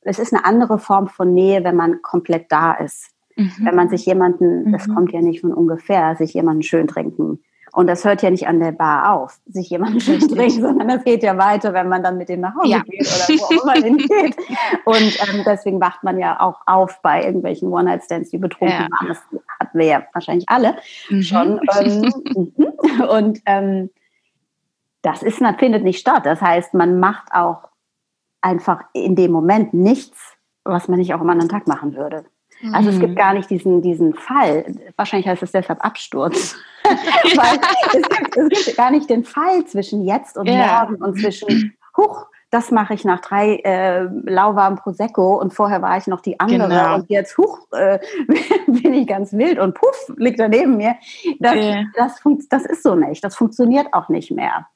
es 0.00 0.18
ist 0.18 0.34
eine 0.34 0.44
andere 0.44 0.80
Form 0.80 1.06
von 1.06 1.32
Nähe, 1.32 1.62
wenn 1.62 1.76
man 1.76 2.02
komplett 2.02 2.50
da 2.50 2.72
ist. 2.72 3.10
Mhm. 3.36 3.52
Wenn 3.60 3.76
man 3.76 3.88
sich 3.88 4.04
jemanden, 4.04 4.64
mhm. 4.64 4.72
das 4.72 4.88
kommt 4.88 5.12
ja 5.12 5.20
nicht 5.20 5.42
von 5.42 5.54
ungefähr, 5.54 6.16
sich 6.16 6.34
jemanden 6.34 6.62
schön 6.62 6.88
trinken. 6.88 7.38
Und 7.72 7.86
das 7.86 8.04
hört 8.04 8.20
ja 8.20 8.30
nicht 8.30 8.46
an 8.46 8.60
der 8.60 8.72
Bar 8.72 9.14
auf, 9.14 9.38
sich 9.46 9.70
jemanden 9.70 9.98
schön 9.98 10.20
trinken, 10.20 10.60
sondern 10.60 10.88
das 10.88 11.04
geht 11.04 11.22
ja 11.22 11.38
weiter, 11.38 11.72
wenn 11.72 11.88
man 11.88 12.02
dann 12.02 12.18
mit 12.18 12.28
dem 12.28 12.40
nach 12.40 12.54
Hause 12.54 12.68
ja. 12.68 12.78
geht 12.80 13.00
oder 13.00 13.40
wo 13.40 13.44
auch 13.44 13.62
immer 13.62 13.72
hingeht. 13.72 14.36
Und 14.84 15.00
ähm, 15.00 15.42
deswegen 15.46 15.80
wacht 15.80 16.04
man 16.04 16.18
ja 16.18 16.38
auch 16.38 16.60
auf 16.66 17.00
bei 17.00 17.24
irgendwelchen 17.24 17.72
One-Night-Stands, 17.72 18.30
die 18.30 18.38
betrunken 18.38 18.76
ja. 18.78 18.88
waren. 18.90 19.08
Das 19.08 19.18
hatten 19.58 19.78
wir 19.78 19.86
ja 19.86 20.02
wahrscheinlich 20.12 20.48
alle 20.48 20.76
mhm. 21.08 21.22
schon. 21.22 21.60
Ähm, 21.80 22.12
mhm. 22.34 23.00
und 23.08 23.40
ähm, 23.46 23.90
das 25.00 25.22
ist, 25.22 25.42
findet 25.58 25.82
nicht 25.82 25.98
statt. 25.98 26.26
Das 26.26 26.42
heißt, 26.42 26.74
man 26.74 27.00
macht 27.00 27.32
auch 27.32 27.68
einfach 28.42 28.82
in 28.92 29.16
dem 29.16 29.32
Moment 29.32 29.72
nichts, 29.72 30.36
was 30.64 30.88
man 30.88 30.98
nicht 30.98 31.14
auch 31.14 31.20
am 31.20 31.30
anderen 31.30 31.48
Tag 31.48 31.66
machen 31.66 31.96
würde. 31.96 32.26
Also 32.72 32.90
es 32.90 33.00
gibt 33.00 33.12
mhm. 33.12 33.16
gar 33.16 33.34
nicht 33.34 33.50
diesen, 33.50 33.82
diesen 33.82 34.14
Fall. 34.14 34.64
Wahrscheinlich 34.96 35.26
heißt 35.26 35.42
es 35.42 35.50
deshalb 35.50 35.84
Absturz. 35.84 36.56
Weil 37.36 38.00
es 38.00 38.08
gibt, 38.08 38.36
es 38.36 38.64
gibt, 38.66 38.76
gar 38.76 38.90
nicht 38.90 39.08
den 39.08 39.24
Fall 39.24 39.64
zwischen 39.66 40.04
jetzt 40.04 40.36
und 40.36 40.46
ja. 40.48 40.84
morgen 40.84 41.02
und 41.02 41.20
zwischen, 41.20 41.74
huch, 41.96 42.26
das 42.52 42.70
mache 42.70 42.92
ich 42.92 43.04
nach 43.04 43.20
drei 43.20 43.56
äh, 43.64 44.02
lauwarmen 44.24 44.78
Prosecco 44.78 45.40
und 45.40 45.54
vorher 45.54 45.80
war 45.80 45.96
ich 45.96 46.06
noch 46.06 46.20
die 46.20 46.38
andere 46.38 46.68
genau. 46.68 46.94
und 46.96 47.08
jetzt, 47.08 47.38
huch, 47.38 47.66
äh, 47.72 47.98
bin 48.66 48.92
ich 48.92 49.06
ganz 49.06 49.32
wild 49.32 49.58
und 49.58 49.74
puff, 49.74 50.12
liegt 50.16 50.38
da 50.38 50.48
neben 50.48 50.76
mir. 50.76 50.96
Das, 51.40 51.54
ja. 51.54 51.84
das, 51.96 52.20
das 52.50 52.66
ist 52.66 52.82
so 52.82 52.94
nicht. 52.94 53.24
Das 53.24 53.36
funktioniert 53.36 53.88
auch 53.92 54.10
nicht 54.10 54.30
mehr. 54.30 54.66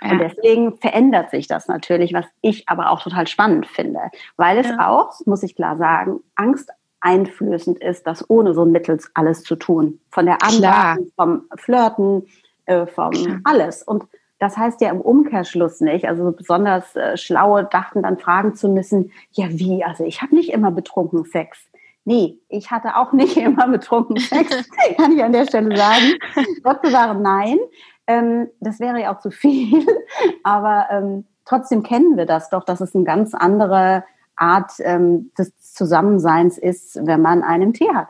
Ja. 0.00 0.10
Und 0.12 0.18
deswegen 0.18 0.76
verändert 0.78 1.30
sich 1.30 1.48
das 1.48 1.66
natürlich, 1.66 2.12
was 2.12 2.24
ich 2.40 2.68
aber 2.68 2.90
auch 2.90 3.02
total 3.02 3.26
spannend 3.26 3.66
finde, 3.66 4.00
weil 4.36 4.58
es 4.58 4.68
ja. 4.68 4.88
auch, 4.88 5.14
muss 5.26 5.42
ich 5.42 5.56
klar 5.56 5.76
sagen, 5.76 6.20
Angst 6.36 6.70
einflößend 7.04 7.78
ist, 7.80 8.06
das 8.06 8.28
ohne 8.30 8.54
so 8.54 8.64
Mittels 8.64 9.10
alles 9.14 9.42
zu 9.42 9.56
tun. 9.56 10.00
Von 10.10 10.26
der 10.26 10.42
Anlage, 10.42 11.06
vom 11.16 11.42
Flirten, 11.56 12.26
äh, 12.64 12.86
vom 12.86 13.12
Klar. 13.12 13.40
alles. 13.44 13.82
Und 13.82 14.04
das 14.38 14.56
heißt 14.56 14.80
ja 14.80 14.90
im 14.90 15.00
Umkehrschluss 15.00 15.80
nicht, 15.80 16.06
also 16.06 16.32
besonders 16.32 16.96
äh, 16.96 17.16
Schlaue 17.16 17.64
dachten 17.64 18.02
dann 18.02 18.18
fragen 18.18 18.54
zu 18.54 18.68
müssen, 18.68 19.12
ja 19.32 19.46
wie, 19.50 19.84
also 19.84 20.04
ich 20.04 20.22
habe 20.22 20.34
nicht 20.34 20.50
immer 20.52 20.70
betrunken 20.70 21.24
Sex. 21.24 21.58
Nee, 22.06 22.38
ich 22.48 22.70
hatte 22.70 22.96
auch 22.96 23.12
nicht 23.14 23.36
immer 23.36 23.68
betrunken 23.68 24.16
Sex, 24.16 24.68
kann 24.96 25.12
ich 25.12 25.22
an 25.22 25.32
der 25.32 25.44
Stelle 25.44 25.76
sagen. 25.76 26.14
Gott 26.62 26.80
bewahre, 26.80 27.14
nein. 27.14 27.58
Ähm, 28.06 28.48
das 28.60 28.80
wäre 28.80 29.00
ja 29.00 29.14
auch 29.14 29.20
zu 29.20 29.30
viel. 29.30 29.86
Aber 30.42 30.86
ähm, 30.90 31.26
trotzdem 31.44 31.82
kennen 31.82 32.16
wir 32.16 32.26
das 32.26 32.48
doch, 32.48 32.64
dass 32.64 32.80
es 32.80 32.94
eine 32.94 33.04
ganz 33.04 33.34
andere 33.34 34.04
Art 34.36 34.72
ähm, 34.80 35.30
des 35.38 35.52
Zusammenseins 35.74 36.56
ist, 36.56 36.98
wenn 37.02 37.20
man 37.20 37.42
einen 37.42 37.72
Tee 37.72 37.88
hat. 37.92 38.08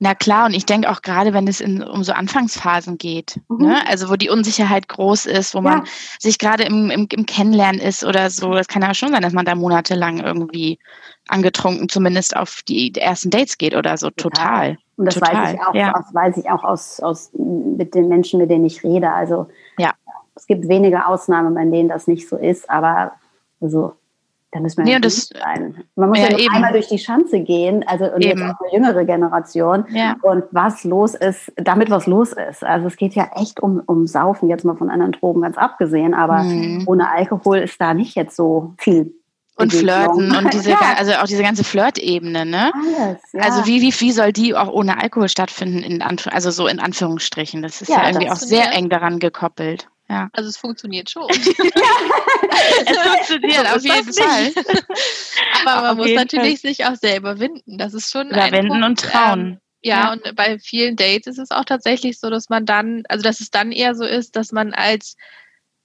Na 0.00 0.14
klar, 0.14 0.46
und 0.46 0.54
ich 0.54 0.64
denke 0.64 0.90
auch 0.90 1.02
gerade, 1.02 1.34
wenn 1.34 1.46
es 1.46 1.60
in, 1.60 1.82
um 1.82 2.02
so 2.04 2.12
Anfangsphasen 2.12 2.98
geht, 2.98 3.40
mhm. 3.48 3.66
ne? 3.66 3.88
also 3.88 4.08
wo 4.08 4.16
die 4.16 4.30
Unsicherheit 4.30 4.88
groß 4.88 5.26
ist, 5.26 5.54
wo 5.54 5.58
ja. 5.58 5.64
man 5.64 5.84
sich 6.18 6.38
gerade 6.38 6.64
im, 6.64 6.90
im, 6.90 7.06
im 7.10 7.26
Kennenlernen 7.26 7.80
ist 7.80 8.04
oder 8.04 8.30
so, 8.30 8.54
das 8.54 8.68
kann 8.68 8.82
ja 8.82 8.94
schon 8.94 9.10
sein, 9.10 9.22
dass 9.22 9.34
man 9.34 9.44
da 9.44 9.54
monatelang 9.54 10.20
irgendwie 10.20 10.78
angetrunken 11.28 11.88
zumindest 11.88 12.36
auf 12.36 12.62
die 12.66 12.94
ersten 12.94 13.30
Dates 13.30 13.58
geht 13.58 13.74
oder 13.74 13.96
so, 13.96 14.10
total. 14.10 14.78
Und 14.96 15.06
das 15.06 15.14
total. 15.14 15.34
weiß 15.34 15.54
ich 15.54 15.60
auch, 15.60 15.74
ja. 15.74 15.94
aus, 15.94 16.14
weiß 16.14 16.36
ich 16.38 16.50
auch 16.50 16.64
aus, 16.64 17.00
aus 17.00 17.30
mit 17.34 17.94
den 17.94 18.08
Menschen, 18.08 18.40
mit 18.40 18.50
denen 18.50 18.64
ich 18.64 18.82
rede. 18.82 19.10
Also 19.10 19.48
ja. 19.78 19.92
es 20.34 20.46
gibt 20.46 20.68
wenige 20.68 21.06
Ausnahmen, 21.06 21.54
bei 21.54 21.64
denen 21.64 21.88
das 21.88 22.06
nicht 22.06 22.28
so 22.28 22.36
ist, 22.36 22.68
aber 22.70 23.12
so 23.60 23.94
da 24.52 24.60
müssen 24.60 24.84
wir 24.84 24.92
ja, 24.92 25.00
das, 25.00 25.30
sein. 25.30 25.82
Man 25.96 26.10
muss 26.10 26.18
ja, 26.18 26.28
ja 26.28 26.36
nur 26.36 26.54
einmal 26.54 26.72
durch 26.72 26.86
die 26.86 26.98
Schanze 26.98 27.40
gehen, 27.40 27.84
also 27.88 28.04
und 28.04 28.22
eben. 28.22 28.38
jetzt 28.38 28.42
auch 28.42 28.60
eine 28.60 28.72
jüngere 28.72 29.04
Generation 29.04 29.86
ja. 29.90 30.16
und 30.22 30.44
was 30.50 30.84
los 30.84 31.14
ist, 31.14 31.50
damit 31.56 31.90
was 31.90 32.06
los 32.06 32.32
ist. 32.32 32.62
Also 32.62 32.86
es 32.86 32.96
geht 32.96 33.14
ja 33.14 33.30
echt 33.34 33.60
um, 33.60 33.82
um 33.86 34.06
Saufen, 34.06 34.50
jetzt 34.50 34.64
mal 34.64 34.76
von 34.76 34.90
anderen 34.90 35.12
Drogen 35.12 35.40
ganz 35.40 35.56
abgesehen, 35.56 36.12
aber 36.12 36.42
mhm. 36.42 36.84
ohne 36.86 37.10
Alkohol 37.10 37.58
ist 37.58 37.80
da 37.80 37.94
nicht 37.94 38.14
jetzt 38.14 38.36
so 38.36 38.74
viel 38.76 39.14
und 39.56 39.72
Flirten 39.72 40.34
und 40.34 40.52
diese, 40.52 40.70
ja. 40.70 40.94
also 40.98 41.12
auch 41.12 41.26
diese 41.26 41.42
ganze 41.42 41.64
Flirt-Ebene, 41.64 42.44
ne? 42.44 42.72
Alles, 42.74 43.18
ja. 43.32 43.40
Also 43.42 43.66
wie, 43.66 43.80
wie, 43.80 43.92
wie 44.00 44.12
soll 44.12 44.32
die 44.32 44.54
auch 44.54 44.68
ohne 44.68 45.00
Alkohol 45.02 45.28
stattfinden, 45.28 45.78
in 45.78 46.02
Anf 46.02 46.26
also 46.26 46.50
so 46.50 46.66
in 46.66 46.78
Anführungsstrichen? 46.78 47.62
Das 47.62 47.80
ist 47.82 47.88
ja, 47.88 48.02
ja 48.02 48.08
irgendwie 48.08 48.30
auch 48.30 48.36
sehr 48.36 48.72
eng 48.72 48.88
daran 48.88 49.18
gekoppelt. 49.18 49.88
Ja. 50.12 50.28
Also 50.34 50.50
es 50.50 50.58
funktioniert 50.58 51.08
schon. 51.08 51.26
es 51.30 51.38
funktioniert 52.98 53.74
auf 53.74 53.82
jeden 53.82 54.12
Fall. 54.12 54.52
Aber 55.64 55.80
man 55.80 55.90
auf 55.92 55.96
muss 55.96 56.10
natürlich 56.12 56.60
Fall. 56.60 56.70
sich 56.70 56.84
auch 56.84 56.96
selber 56.96 57.38
winden. 57.40 57.78
Das 57.78 57.94
ist 57.94 58.10
schon 58.10 58.28
Überwinden 58.28 58.82
und 58.82 59.00
trauen. 59.00 59.40
Ähm, 59.40 59.58
ja, 59.80 60.04
ja, 60.04 60.12
und 60.12 60.36
bei 60.36 60.58
vielen 60.58 60.96
Dates 60.96 61.26
ist 61.26 61.38
es 61.38 61.50
auch 61.50 61.64
tatsächlich 61.64 62.20
so, 62.20 62.28
dass 62.28 62.50
man 62.50 62.66
dann, 62.66 63.04
also 63.08 63.22
dass 63.22 63.40
es 63.40 63.50
dann 63.50 63.72
eher 63.72 63.94
so 63.94 64.04
ist, 64.04 64.36
dass 64.36 64.52
man 64.52 64.74
als 64.74 65.16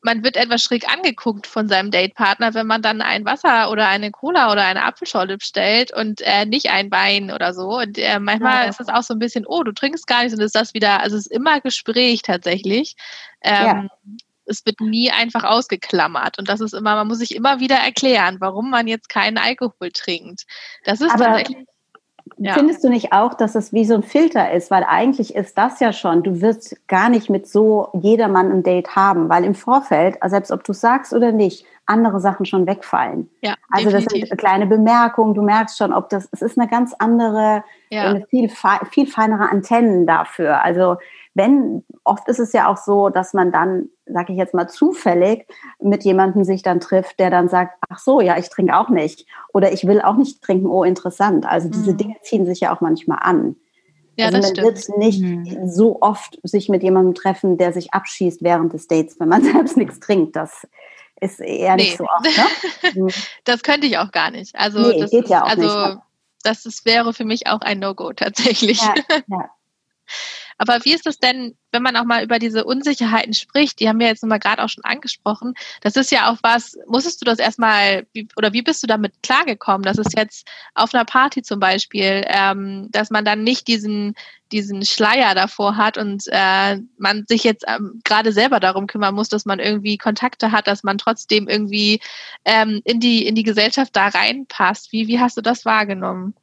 man 0.01 0.23
wird 0.23 0.37
etwas 0.37 0.63
schräg 0.63 0.87
angeguckt 0.91 1.47
von 1.47 1.67
seinem 1.67 1.91
Datepartner, 1.91 2.53
wenn 2.53 2.67
man 2.67 2.81
dann 2.81 3.01
ein 3.01 3.25
Wasser 3.25 3.71
oder 3.71 3.87
eine 3.87 4.11
Cola 4.11 4.51
oder 4.51 4.63
eine 4.63 4.83
Apfelschorle 4.83 5.37
bestellt 5.37 5.93
und 5.93 6.21
äh, 6.21 6.45
nicht 6.45 6.69
ein 6.69 6.91
Wein 6.91 7.31
oder 7.31 7.53
so. 7.53 7.79
Und 7.79 7.97
äh, 7.97 8.19
manchmal 8.19 8.63
ja. 8.63 8.69
ist 8.69 8.79
es 8.79 8.89
auch 8.89 9.03
so 9.03 9.13
ein 9.13 9.19
bisschen, 9.19 9.45
oh, 9.45 9.63
du 9.63 9.71
trinkst 9.71 10.07
gar 10.07 10.23
nichts 10.23 10.37
und 10.37 10.43
ist 10.43 10.55
das 10.55 10.73
wieder, 10.73 11.01
also 11.01 11.17
es 11.17 11.25
ist 11.25 11.31
immer 11.31 11.61
Gespräch 11.61 12.21
tatsächlich. 12.21 12.95
Ähm, 13.41 13.65
ja. 13.65 13.87
Es 14.45 14.65
wird 14.65 14.79
nie 14.79 15.11
einfach 15.11 15.43
ausgeklammert 15.43 16.39
und 16.39 16.47
das 16.47 16.61
ist 16.61 16.73
immer, 16.73 16.95
man 16.95 17.07
muss 17.07 17.17
sich 17.17 17.35
immer 17.35 17.59
wieder 17.59 17.75
erklären, 17.75 18.37
warum 18.39 18.69
man 18.69 18.87
jetzt 18.87 19.09
keinen 19.09 19.37
Alkohol 19.37 19.91
trinkt. 19.91 20.45
Das 20.85 21.01
ist 21.01 21.11
Aber 21.11 21.25
tatsächlich 21.25 21.65
ja. 22.37 22.53
Findest 22.53 22.83
du 22.83 22.89
nicht 22.89 23.13
auch, 23.13 23.33
dass 23.33 23.55
es 23.55 23.73
wie 23.73 23.85
so 23.85 23.95
ein 23.95 24.03
Filter 24.03 24.51
ist? 24.51 24.71
Weil 24.71 24.83
eigentlich 24.83 25.35
ist 25.35 25.57
das 25.57 25.79
ja 25.79 25.93
schon, 25.93 26.23
du 26.23 26.41
wirst 26.41 26.75
gar 26.87 27.09
nicht 27.09 27.29
mit 27.29 27.47
so 27.47 27.89
jedermann 27.93 28.51
ein 28.51 28.63
Date 28.63 28.95
haben, 28.95 29.29
weil 29.29 29.43
im 29.43 29.55
Vorfeld, 29.55 30.21
also 30.21 30.33
selbst 30.35 30.51
ob 30.51 30.63
du 30.63 30.73
sagst 30.73 31.13
oder 31.13 31.31
nicht, 31.31 31.65
andere 31.85 32.19
Sachen 32.19 32.45
schon 32.45 32.67
wegfallen. 32.67 33.29
Ja, 33.41 33.55
also 33.69 33.89
definitiv. 33.89 34.21
das 34.21 34.29
sind 34.29 34.39
kleine 34.39 34.67
Bemerkungen, 34.67 35.33
du 35.33 35.41
merkst 35.41 35.77
schon, 35.77 35.93
ob 35.93 36.09
das, 36.09 36.27
es 36.31 36.41
ist 36.41 36.57
eine 36.57 36.67
ganz 36.69 36.93
andere, 36.99 37.63
ja. 37.89 38.09
eine 38.09 38.25
viel, 38.27 38.51
viel 38.91 39.07
feinere 39.07 39.49
Antennen 39.49 40.05
dafür. 40.05 40.63
Also 40.63 40.97
wenn, 41.37 41.83
oft 42.03 42.27
ist 42.27 42.39
es 42.39 42.51
ja 42.51 42.67
auch 42.67 42.77
so, 42.77 43.09
dass 43.09 43.33
man 43.33 43.51
dann, 43.51 43.89
sage 44.05 44.33
ich 44.33 44.39
jetzt 44.39 44.53
mal 44.53 44.67
zufällig, 44.67 45.47
mit 45.79 46.03
jemandem 46.03 46.43
sich 46.43 46.63
dann 46.63 46.79
trifft, 46.79 47.19
der 47.19 47.29
dann 47.29 47.47
sagt, 47.47 47.77
ach 47.89 47.99
so, 47.99 48.21
ja, 48.21 48.37
ich 48.37 48.49
trinke 48.49 48.75
auch 48.75 48.89
nicht. 48.89 49.27
Oder 49.53 49.71
ich 49.71 49.85
will 49.85 50.01
auch 50.01 50.15
nicht 50.15 50.41
trinken, 50.41 50.65
oh, 50.65 50.83
interessant. 50.83 51.45
Also 51.45 51.69
diese 51.69 51.93
mhm. 51.93 51.97
Dinge 51.97 52.15
ziehen 52.23 52.45
sich 52.45 52.61
ja 52.61 52.75
auch 52.75 52.81
manchmal 52.81 53.19
an. 53.21 53.55
Ja, 54.17 54.25
also 54.25 54.39
man 54.39 54.57
wird 54.57 54.97
nicht 54.97 55.21
mhm. 55.21 55.69
so 55.69 56.01
oft 56.01 56.39
sich 56.41 56.69
mit 56.69 56.81
jemandem 56.81 57.13
treffen, 57.13 57.59
der 57.59 57.71
sich 57.71 57.93
abschießt 57.93 58.41
während 58.41 58.73
des 58.73 58.87
Dates, 58.87 59.19
wenn 59.19 59.29
man 59.29 59.43
selbst 59.51 59.77
nichts 59.77 59.99
trinkt. 59.99 60.35
Das 60.35 60.67
ist 61.21 61.39
eher 61.39 61.75
nee. 61.75 61.83
nicht 61.83 61.97
so 61.97 62.05
oft. 62.05 62.23
Ne? 62.25 62.45
Mhm. 63.01 63.09
das 63.43 63.63
könnte 63.63 63.85
ich 63.85 63.97
auch 63.97 64.11
gar 64.11 64.31
nicht. 64.31 64.55
Also 64.55 64.79
nee, 64.79 64.99
das 64.99 65.11
geht 65.11 65.25
ist, 65.25 65.29
ja 65.29 65.43
auch 65.43 65.49
also, 65.49 65.61
nicht. 65.61 65.75
Ne? 65.75 66.01
Das 66.43 66.65
ist, 66.65 66.85
wäre 66.85 67.13
für 67.13 67.25
mich 67.25 67.47
auch 67.47 67.61
ein 67.61 67.79
No-Go 67.79 68.13
tatsächlich. 68.13 68.81
Ja, 68.81 68.95
ja. 69.27 69.49
Aber 70.57 70.83
wie 70.83 70.93
ist 70.93 71.05
es 71.05 71.19
denn, 71.19 71.55
wenn 71.71 71.83
man 71.83 71.95
auch 71.95 72.05
mal 72.05 72.23
über 72.23 72.39
diese 72.39 72.65
Unsicherheiten 72.65 73.33
spricht? 73.33 73.79
Die 73.79 73.87
haben 73.87 73.99
wir 73.99 74.07
jetzt 74.07 74.23
nochmal 74.23 74.39
gerade 74.39 74.63
auch 74.63 74.69
schon 74.69 74.83
angesprochen. 74.83 75.53
Das 75.81 75.95
ist 75.95 76.11
ja 76.11 76.31
auch 76.31 76.37
was, 76.41 76.77
musstest 76.87 77.21
du 77.21 77.25
das 77.25 77.39
erstmal, 77.39 78.07
oder 78.35 78.53
wie 78.53 78.61
bist 78.61 78.81
du 78.81 78.87
damit 78.87 79.13
klargekommen, 79.21 79.83
dass 79.83 79.97
es 79.97 80.13
jetzt 80.15 80.47
auf 80.73 80.93
einer 80.93 81.05
Party 81.05 81.43
zum 81.43 81.59
Beispiel, 81.59 82.23
ähm, 82.27 82.87
dass 82.91 83.09
man 83.11 83.25
dann 83.25 83.43
nicht 83.43 83.67
diesen, 83.67 84.15
diesen 84.51 84.83
Schleier 84.85 85.35
davor 85.35 85.77
hat 85.77 85.97
und 85.97 86.23
äh, 86.27 86.79
man 86.97 87.25
sich 87.27 87.43
jetzt 87.43 87.65
ähm, 87.67 88.01
gerade 88.03 88.31
selber 88.31 88.59
darum 88.59 88.87
kümmern 88.87 89.13
muss, 89.13 89.29
dass 89.29 89.45
man 89.45 89.59
irgendwie 89.59 89.97
Kontakte 89.97 90.51
hat, 90.51 90.67
dass 90.67 90.83
man 90.83 90.97
trotzdem 90.97 91.47
irgendwie 91.47 91.99
ähm, 92.45 92.81
in, 92.85 92.99
die, 92.99 93.27
in 93.27 93.35
die 93.35 93.43
Gesellschaft 93.43 93.95
da 93.95 94.07
reinpasst. 94.07 94.91
Wie, 94.91 95.07
wie 95.07 95.19
hast 95.19 95.37
du 95.37 95.41
das 95.41 95.65
wahrgenommen? 95.65 96.33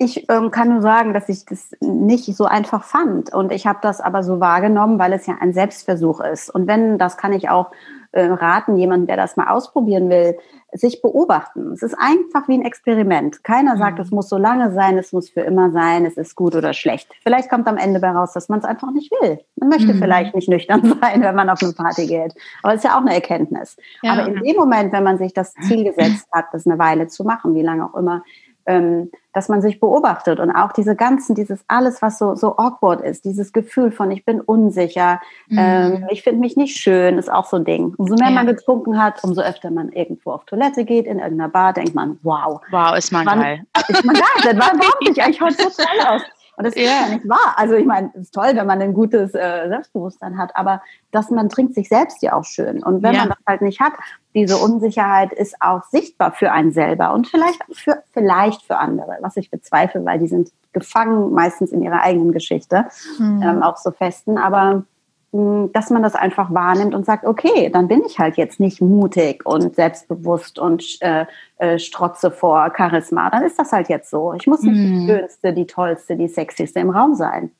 Ich 0.00 0.30
ähm, 0.30 0.52
kann 0.52 0.68
nur 0.68 0.80
sagen, 0.80 1.12
dass 1.12 1.28
ich 1.28 1.44
das 1.44 1.70
nicht 1.80 2.24
so 2.24 2.44
einfach 2.44 2.84
fand. 2.84 3.34
Und 3.34 3.50
ich 3.50 3.66
habe 3.66 3.80
das 3.82 4.00
aber 4.00 4.22
so 4.22 4.38
wahrgenommen, 4.38 4.98
weil 5.00 5.12
es 5.12 5.26
ja 5.26 5.36
ein 5.40 5.52
Selbstversuch 5.52 6.20
ist. 6.20 6.50
Und 6.50 6.68
wenn, 6.68 6.98
das 6.98 7.16
kann 7.16 7.32
ich 7.32 7.48
auch 7.48 7.72
äh, 8.12 8.26
raten, 8.26 8.76
jemand, 8.76 9.08
der 9.08 9.16
das 9.16 9.36
mal 9.36 9.48
ausprobieren 9.48 10.08
will, 10.08 10.38
sich 10.72 11.02
beobachten. 11.02 11.72
Es 11.72 11.82
ist 11.82 11.94
einfach 11.98 12.46
wie 12.46 12.54
ein 12.54 12.64
Experiment. 12.64 13.42
Keiner 13.42 13.74
mhm. 13.74 13.78
sagt, 13.78 13.98
es 13.98 14.10
muss 14.10 14.28
so 14.28 14.36
lange 14.36 14.72
sein, 14.72 14.98
es 14.98 15.12
muss 15.12 15.30
für 15.30 15.40
immer 15.40 15.70
sein, 15.70 16.04
es 16.04 16.16
ist 16.16 16.34
gut 16.34 16.54
oder 16.54 16.74
schlecht. 16.74 17.10
Vielleicht 17.22 17.48
kommt 17.48 17.66
am 17.66 17.76
Ende 17.76 18.00
heraus, 18.00 18.32
dass 18.34 18.48
man 18.48 18.58
es 18.58 18.64
einfach 18.64 18.90
nicht 18.92 19.10
will. 19.10 19.40
Man 19.56 19.70
möchte 19.70 19.94
mhm. 19.94 19.98
vielleicht 19.98 20.34
nicht 20.34 20.48
nüchtern 20.48 20.98
sein, 21.00 21.22
wenn 21.22 21.34
man 21.34 21.48
auf 21.50 21.62
eine 21.62 21.72
Party 21.72 22.06
geht. 22.06 22.34
Aber 22.62 22.74
es 22.74 22.84
ist 22.84 22.84
ja 22.84 22.96
auch 22.96 23.00
eine 23.00 23.14
Erkenntnis. 23.14 23.76
Ja. 24.02 24.12
Aber 24.12 24.28
in 24.28 24.42
dem 24.42 24.56
Moment, 24.56 24.92
wenn 24.92 25.04
man 25.04 25.18
sich 25.18 25.32
das 25.32 25.54
Ziel 25.54 25.84
gesetzt 25.92 26.28
hat, 26.32 26.46
das 26.52 26.66
eine 26.66 26.78
Weile 26.78 27.08
zu 27.08 27.24
machen, 27.24 27.54
wie 27.54 27.62
lange 27.62 27.84
auch 27.84 27.94
immer, 27.94 28.22
ähm, 28.68 29.10
dass 29.32 29.48
man 29.48 29.62
sich 29.62 29.80
beobachtet 29.80 30.40
und 30.40 30.50
auch 30.50 30.72
diese 30.72 30.94
ganzen, 30.94 31.34
dieses 31.34 31.64
alles, 31.68 32.02
was 32.02 32.18
so, 32.18 32.34
so 32.34 32.56
awkward 32.58 33.00
ist, 33.00 33.24
dieses 33.24 33.52
Gefühl 33.52 33.90
von 33.90 34.10
ich 34.10 34.24
bin 34.24 34.40
unsicher, 34.40 35.20
mhm. 35.48 35.58
ähm, 35.58 36.06
ich 36.10 36.22
finde 36.22 36.40
mich 36.40 36.56
nicht 36.56 36.76
schön, 36.76 37.18
ist 37.18 37.32
auch 37.32 37.46
so 37.46 37.56
ein 37.56 37.64
Ding. 37.64 37.94
Umso 37.96 38.14
mehr 38.16 38.28
ja. 38.28 38.34
man 38.34 38.46
getrunken 38.46 39.02
hat, 39.02 39.24
umso 39.24 39.40
öfter 39.40 39.70
man 39.70 39.90
irgendwo 39.90 40.32
auf 40.32 40.44
Toilette 40.44 40.84
geht, 40.84 41.06
in 41.06 41.18
irgendeiner 41.18 41.48
Bar, 41.48 41.72
denkt 41.72 41.94
man, 41.94 42.18
wow. 42.22 42.60
Wow, 42.70 42.96
ist 42.96 43.10
man 43.10 43.24
geil. 43.24 43.64
Ist 43.88 44.04
man 44.04 44.14
geil, 44.14 44.24
das 44.42 44.56
war 44.56 44.74
überhaupt 44.74 45.00
nicht, 45.00 45.18
ich 45.28 45.40
heute 45.40 45.54
so 45.54 45.82
toll 45.82 46.06
aus. 46.06 46.22
Und 46.58 46.64
das 46.64 46.74
ist 46.74 46.84
ja 46.84 47.08
nicht 47.08 47.28
wahr. 47.28 47.54
Also 47.56 47.74
ich 47.74 47.86
meine, 47.86 48.10
es 48.14 48.22
ist 48.22 48.34
toll, 48.34 48.50
wenn 48.54 48.66
man 48.66 48.82
ein 48.82 48.92
gutes 48.92 49.32
äh, 49.32 49.68
Selbstbewusstsein 49.68 50.36
hat, 50.36 50.56
aber 50.56 50.82
dass 51.12 51.30
man 51.30 51.48
trinkt 51.48 51.74
sich 51.74 51.88
selbst 51.88 52.20
ja 52.20 52.32
auch 52.32 52.44
schön. 52.44 52.82
Und 52.82 53.04
wenn 53.04 53.14
ja. 53.14 53.20
man 53.20 53.28
das 53.28 53.38
halt 53.46 53.62
nicht 53.62 53.78
hat, 53.78 53.92
diese 54.34 54.56
Unsicherheit 54.56 55.32
ist 55.32 55.54
auch 55.60 55.84
sichtbar 55.84 56.32
für 56.32 56.50
einen 56.50 56.72
selber 56.72 57.12
und 57.12 57.28
vielleicht 57.28 57.62
für, 57.72 58.02
vielleicht 58.12 58.62
für 58.64 58.76
andere, 58.76 59.18
was 59.20 59.36
ich 59.36 59.52
bezweifle, 59.52 60.04
weil 60.04 60.18
die 60.18 60.26
sind 60.26 60.50
gefangen 60.72 61.32
meistens 61.32 61.70
in 61.70 61.80
ihrer 61.80 62.02
eigenen 62.02 62.32
Geschichte, 62.32 62.86
mhm. 63.20 63.40
ähm, 63.40 63.62
auch 63.62 63.76
so 63.76 63.92
festen. 63.92 64.36
Aber 64.36 64.82
dass 65.30 65.90
man 65.90 66.02
das 66.02 66.14
einfach 66.14 66.54
wahrnimmt 66.54 66.94
und 66.94 67.04
sagt, 67.04 67.26
okay, 67.26 67.68
dann 67.70 67.86
bin 67.86 68.02
ich 68.06 68.18
halt 68.18 68.38
jetzt 68.38 68.60
nicht 68.60 68.80
mutig 68.80 69.44
und 69.44 69.74
selbstbewusst 69.74 70.58
und 70.58 70.82
äh, 71.02 71.26
äh, 71.58 71.78
strotze 71.78 72.30
vor 72.30 72.72
Charisma. 72.74 73.28
Dann 73.28 73.44
ist 73.44 73.58
das 73.58 73.72
halt 73.72 73.90
jetzt 73.90 74.08
so. 74.08 74.32
Ich 74.32 74.46
muss 74.46 74.62
nicht 74.62 74.72
mm. 74.72 74.86
die 74.86 75.00
mhm. 75.00 75.06
schönste, 75.06 75.52
die 75.52 75.66
tollste, 75.66 76.16
die 76.16 76.28
sexyste 76.28 76.80
im 76.80 76.88
Raum 76.88 77.14
sein. 77.14 77.50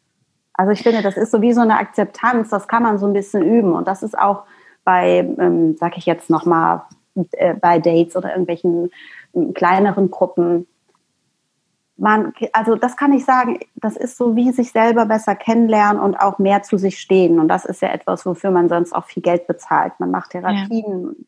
Also 0.55 0.73
ich 0.73 0.83
finde, 0.83 1.03
das 1.03 1.19
ist 1.19 1.31
so 1.31 1.43
wie 1.43 1.53
so 1.53 1.61
eine 1.61 1.79
Akzeptanz, 1.79 2.49
das 2.49 2.69
kann 2.69 2.83
man 2.83 2.99
so 2.99 3.07
ein 3.07 3.13
bisschen 3.13 3.43
üben. 3.43 3.75
Und 3.75 3.87
das 3.87 4.03
ist 4.03 4.19
auch 4.19 4.45
bei, 4.83 5.19
ähm, 5.39 5.77
sag 5.79 5.99
ich 5.99 6.07
jetzt 6.07 6.31
nochmal, 6.31 6.83
äh, 7.33 7.55
bei 7.55 7.79
Dates 7.79 8.17
oder 8.17 8.31
irgendwelchen 8.31 8.91
kleineren 9.53 10.11
Gruppen, 10.11 10.67
man, 11.99 12.33
also 12.53 12.77
das 12.77 12.97
kann 12.97 13.13
ich 13.13 13.25
sagen, 13.25 13.59
das 13.75 13.97
ist 13.97 14.17
so 14.17 14.37
wie 14.37 14.53
sich 14.53 14.73
selber 14.73 15.07
besser 15.07 15.35
kennenlernen 15.35 16.01
und 16.01 16.17
auch 16.17 16.39
mehr 16.39 16.63
zu 16.63 16.79
sich 16.79 16.99
stehen. 16.99 17.41
Und 17.41 17.49
das 17.49 17.65
ist 17.65 17.83
ja 17.83 17.89
etwas, 17.89 18.25
wofür 18.25 18.51
man 18.51 18.69
sonst 18.69 18.95
auch 18.95 19.05
viel 19.05 19.23
Geld 19.23 19.47
bezahlt. 19.47 19.93
Man 19.99 20.11
macht 20.11 20.31
Therapien 20.31 21.27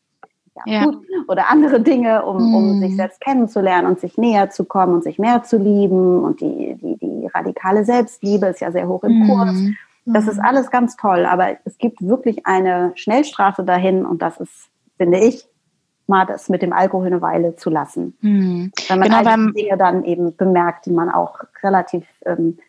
ja. 0.55 0.63
Ja, 0.65 0.85
Gut, 0.85 1.05
oder 1.27 1.49
andere 1.49 1.81
Dinge, 1.81 2.25
um, 2.25 2.53
um 2.53 2.75
mhm. 2.75 2.81
sich 2.81 2.95
selbst 2.95 3.21
kennenzulernen 3.21 3.87
und 3.87 3.99
sich 3.99 4.17
näher 4.17 4.49
zu 4.49 4.65
kommen 4.65 4.93
und 4.93 5.03
sich 5.03 5.17
mehr 5.17 5.43
zu 5.43 5.57
lieben. 5.57 6.23
Und 6.23 6.41
die, 6.41 6.75
die, 6.75 6.97
die 6.97 7.27
radikale 7.33 7.85
Selbstliebe 7.85 8.47
ist 8.47 8.59
ja 8.59 8.71
sehr 8.71 8.87
hoch 8.87 9.03
im 9.03 9.27
Kurs. 9.27 9.53
Mhm. 9.53 9.77
Das 10.05 10.27
ist 10.27 10.39
alles 10.39 10.71
ganz 10.71 10.97
toll, 10.97 11.25
aber 11.25 11.57
es 11.63 11.77
gibt 11.77 12.01
wirklich 12.01 12.45
eine 12.45 12.91
Schnellstraße 12.95 13.63
dahin 13.63 14.05
und 14.05 14.21
das 14.21 14.39
ist, 14.39 14.69
finde 14.97 15.19
ich, 15.19 15.47
mal 16.11 16.25
das 16.25 16.49
mit 16.49 16.61
dem 16.61 16.73
Alkohol 16.73 17.07
eine 17.07 17.21
Weile 17.21 17.55
zu 17.55 17.69
lassen. 17.69 18.15
Mhm. 18.21 18.71
Wenn 18.87 18.99
man 18.99 19.09
genau, 19.09 19.23
beim 19.23 19.53
Dinge 19.53 19.77
dann 19.77 20.03
eben 20.03 20.35
bemerkt, 20.35 20.85
die 20.85 20.91
man 20.91 21.09
auch 21.09 21.39
relativ 21.63 22.05
ähm, 22.25 22.59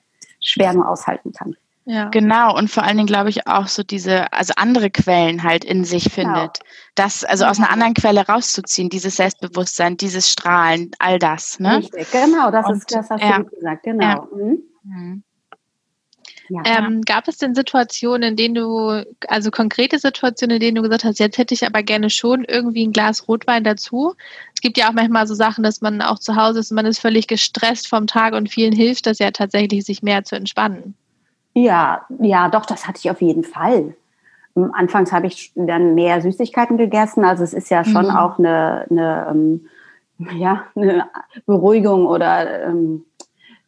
schwer 0.40 0.72
nur 0.72 0.88
aushalten 0.88 1.33
kann. 1.33 1.55
Ja. 1.85 2.11
Genau, 2.11 2.57
und 2.57 2.70
vor 2.70 2.85
allen 2.85 2.96
Dingen 2.96 3.09
glaube 3.09 3.28
ich 3.28 3.48
auch 3.48 3.66
so 3.66 3.83
diese, 3.83 4.33
also 4.33 4.52
andere 4.57 4.88
Quellen 4.88 5.42
halt 5.42 5.64
in 5.64 5.85
sich 5.85 6.14
genau. 6.14 6.35
findet. 6.35 6.61
Das, 6.94 7.24
also 7.24 7.44
aus 7.44 7.59
einer 7.59 7.70
anderen 7.70 7.94
Quelle 7.94 8.24
rauszuziehen, 8.24 8.88
dieses 8.88 9.16
Selbstbewusstsein, 9.16 9.96
dieses 9.96 10.31
Strahlen, 10.31 10.92
all 11.00 11.18
das. 11.18 11.59
Ne? 11.59 11.78
Richtig, 11.78 12.11
genau, 12.12 12.52
das 12.52 12.66
und, 12.66 12.76
ist 12.76 12.94
das 12.94 13.11
hast 13.11 13.20
ja. 13.20 13.38
du 13.38 13.46
gesagt, 13.46 13.83
genau. 13.83 14.05
Ja. 14.05 14.28
Mhm. 14.33 14.62
Mhm. 14.85 15.22
Ja. 16.52 16.60
Ähm, 16.66 17.00
gab 17.00 17.28
es 17.28 17.38
denn 17.38 17.54
Situationen, 17.54 18.30
in 18.30 18.36
denen 18.36 18.54
du, 18.54 19.04
also 19.28 19.50
konkrete 19.50 19.98
Situationen, 19.98 20.56
in 20.56 20.60
denen 20.60 20.74
du 20.74 20.82
gesagt 20.82 21.04
hast, 21.04 21.18
jetzt 21.18 21.38
hätte 21.38 21.54
ich 21.54 21.66
aber 21.66 21.82
gerne 21.82 22.10
schon 22.10 22.44
irgendwie 22.44 22.86
ein 22.86 22.92
Glas 22.92 23.26
Rotwein 23.26 23.64
dazu? 23.64 24.14
Es 24.54 24.60
gibt 24.60 24.76
ja 24.76 24.90
auch 24.90 24.92
manchmal 24.92 25.26
so 25.26 25.34
Sachen, 25.34 25.64
dass 25.64 25.80
man 25.80 26.02
auch 26.02 26.18
zu 26.18 26.36
Hause 26.36 26.60
ist 26.60 26.70
und 26.70 26.74
man 26.74 26.84
ist 26.84 26.98
völlig 26.98 27.26
gestresst 27.26 27.88
vom 27.88 28.06
Tag 28.06 28.34
und 28.34 28.50
vielen 28.50 28.74
hilft 28.74 29.06
das 29.06 29.18
ja 29.18 29.30
tatsächlich, 29.30 29.86
sich 29.86 30.02
mehr 30.02 30.24
zu 30.24 30.36
entspannen. 30.36 30.94
Ja, 31.54 32.04
ja, 32.20 32.50
doch, 32.50 32.66
das 32.66 32.86
hatte 32.86 33.00
ich 33.02 33.10
auf 33.10 33.22
jeden 33.22 33.44
Fall. 33.44 33.94
Anfangs 34.54 35.10
habe 35.10 35.28
ich 35.28 35.52
dann 35.54 35.94
mehr 35.94 36.20
Süßigkeiten 36.20 36.76
gegessen. 36.76 37.24
Also 37.24 37.44
es 37.44 37.54
ist 37.54 37.70
ja 37.70 37.82
schon 37.82 38.08
mhm. 38.08 38.16
auch 38.16 38.38
eine, 38.38 38.86
eine, 38.90 39.26
ähm, 39.30 39.66
ja, 40.38 40.64
eine 40.74 41.06
Beruhigung 41.46 42.06
oder 42.06 42.66
ähm, 42.66 43.06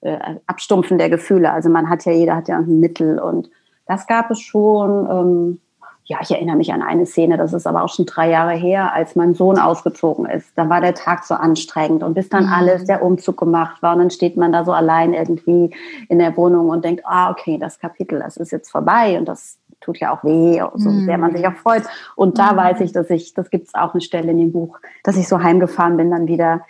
äh, 0.05 0.19
Abstumpfen 0.47 0.99
der 0.99 1.11
Gefühle. 1.11 1.51
Also 1.51 1.69
man 1.69 1.89
hat 1.89 2.05
ja, 2.05 2.13
jeder 2.13 2.37
hat 2.37 2.49
ja 2.49 2.59
ein 2.59 2.81
Mittel 2.81 3.19
und 3.19 3.51
das 3.87 4.07
gab 4.07 4.31
es 4.31 4.41
schon. 4.41 5.09
Ähm, 5.11 5.61
ja, 6.07 6.19
ich 6.21 6.31
erinnere 6.31 6.57
mich 6.57 6.71
an 6.71 6.83
eine 6.83 7.07
Szene, 7.07 7.39
das 7.39 7.55
ist 7.55 7.67
aber 7.67 7.83
auch 7.83 7.89
schon 7.89 8.05
drei 8.05 8.29
Jahre 8.29 8.53
her, 8.53 8.93
als 8.93 9.17
mein 9.17 9.33
Sohn 9.33 9.59
ausgezogen 9.59 10.27
ist. 10.27 10.51
Da 10.55 10.69
war 10.69 10.83
der 10.83 10.95
Tag 10.95 11.25
so 11.25 11.35
anstrengend 11.35 12.03
und 12.03 12.13
bis 12.13 12.29
dann 12.29 12.45
mhm. 12.45 12.53
alles, 12.53 12.85
der 12.85 13.03
Umzug 13.03 13.39
gemacht 13.39 13.83
war 13.83 13.95
und 13.95 14.01
dann 14.01 14.11
steht 14.11 14.37
man 14.37 14.53
da 14.53 14.67
so 14.67 14.73
allein 14.73 15.15
irgendwie 15.15 15.75
in 16.11 16.19
der 16.19 16.37
Wohnung 16.37 16.69
und 16.69 16.85
denkt, 16.85 17.05
ah, 17.07 17.31
okay, 17.31 17.57
das 17.57 17.79
Kapitel, 17.79 18.19
das 18.19 18.37
ist 18.37 18.53
jetzt 18.53 18.71
vorbei 18.71 19.17
und 19.19 19.27
das 19.27 19.57
tut 19.81 19.99
ja 19.99 20.15
auch 20.15 20.25
weh, 20.25 20.63
so 20.75 20.91
mhm. 20.91 21.07
sehr 21.07 21.17
man 21.17 21.35
sich 21.35 21.47
auch 21.47 21.55
freut. 21.55 21.85
Und 22.17 22.39
da 22.39 22.53
mhm. 22.53 22.57
weiß 22.59 22.81
ich, 22.81 22.93
dass 22.93 23.09
ich, 23.09 23.33
das 23.33 23.49
gibt 23.49 23.69
es 23.69 23.75
auch 23.75 23.95
eine 23.95 24.03
Stelle 24.03 24.31
in 24.31 24.39
dem 24.39 24.53
Buch, 24.53 24.79
dass 25.05 25.17
ich 25.17 25.27
so 25.27 25.43
heimgefahren 25.43 25.97
bin, 25.97 26.11
dann 26.11 26.27
wieder 26.27 26.61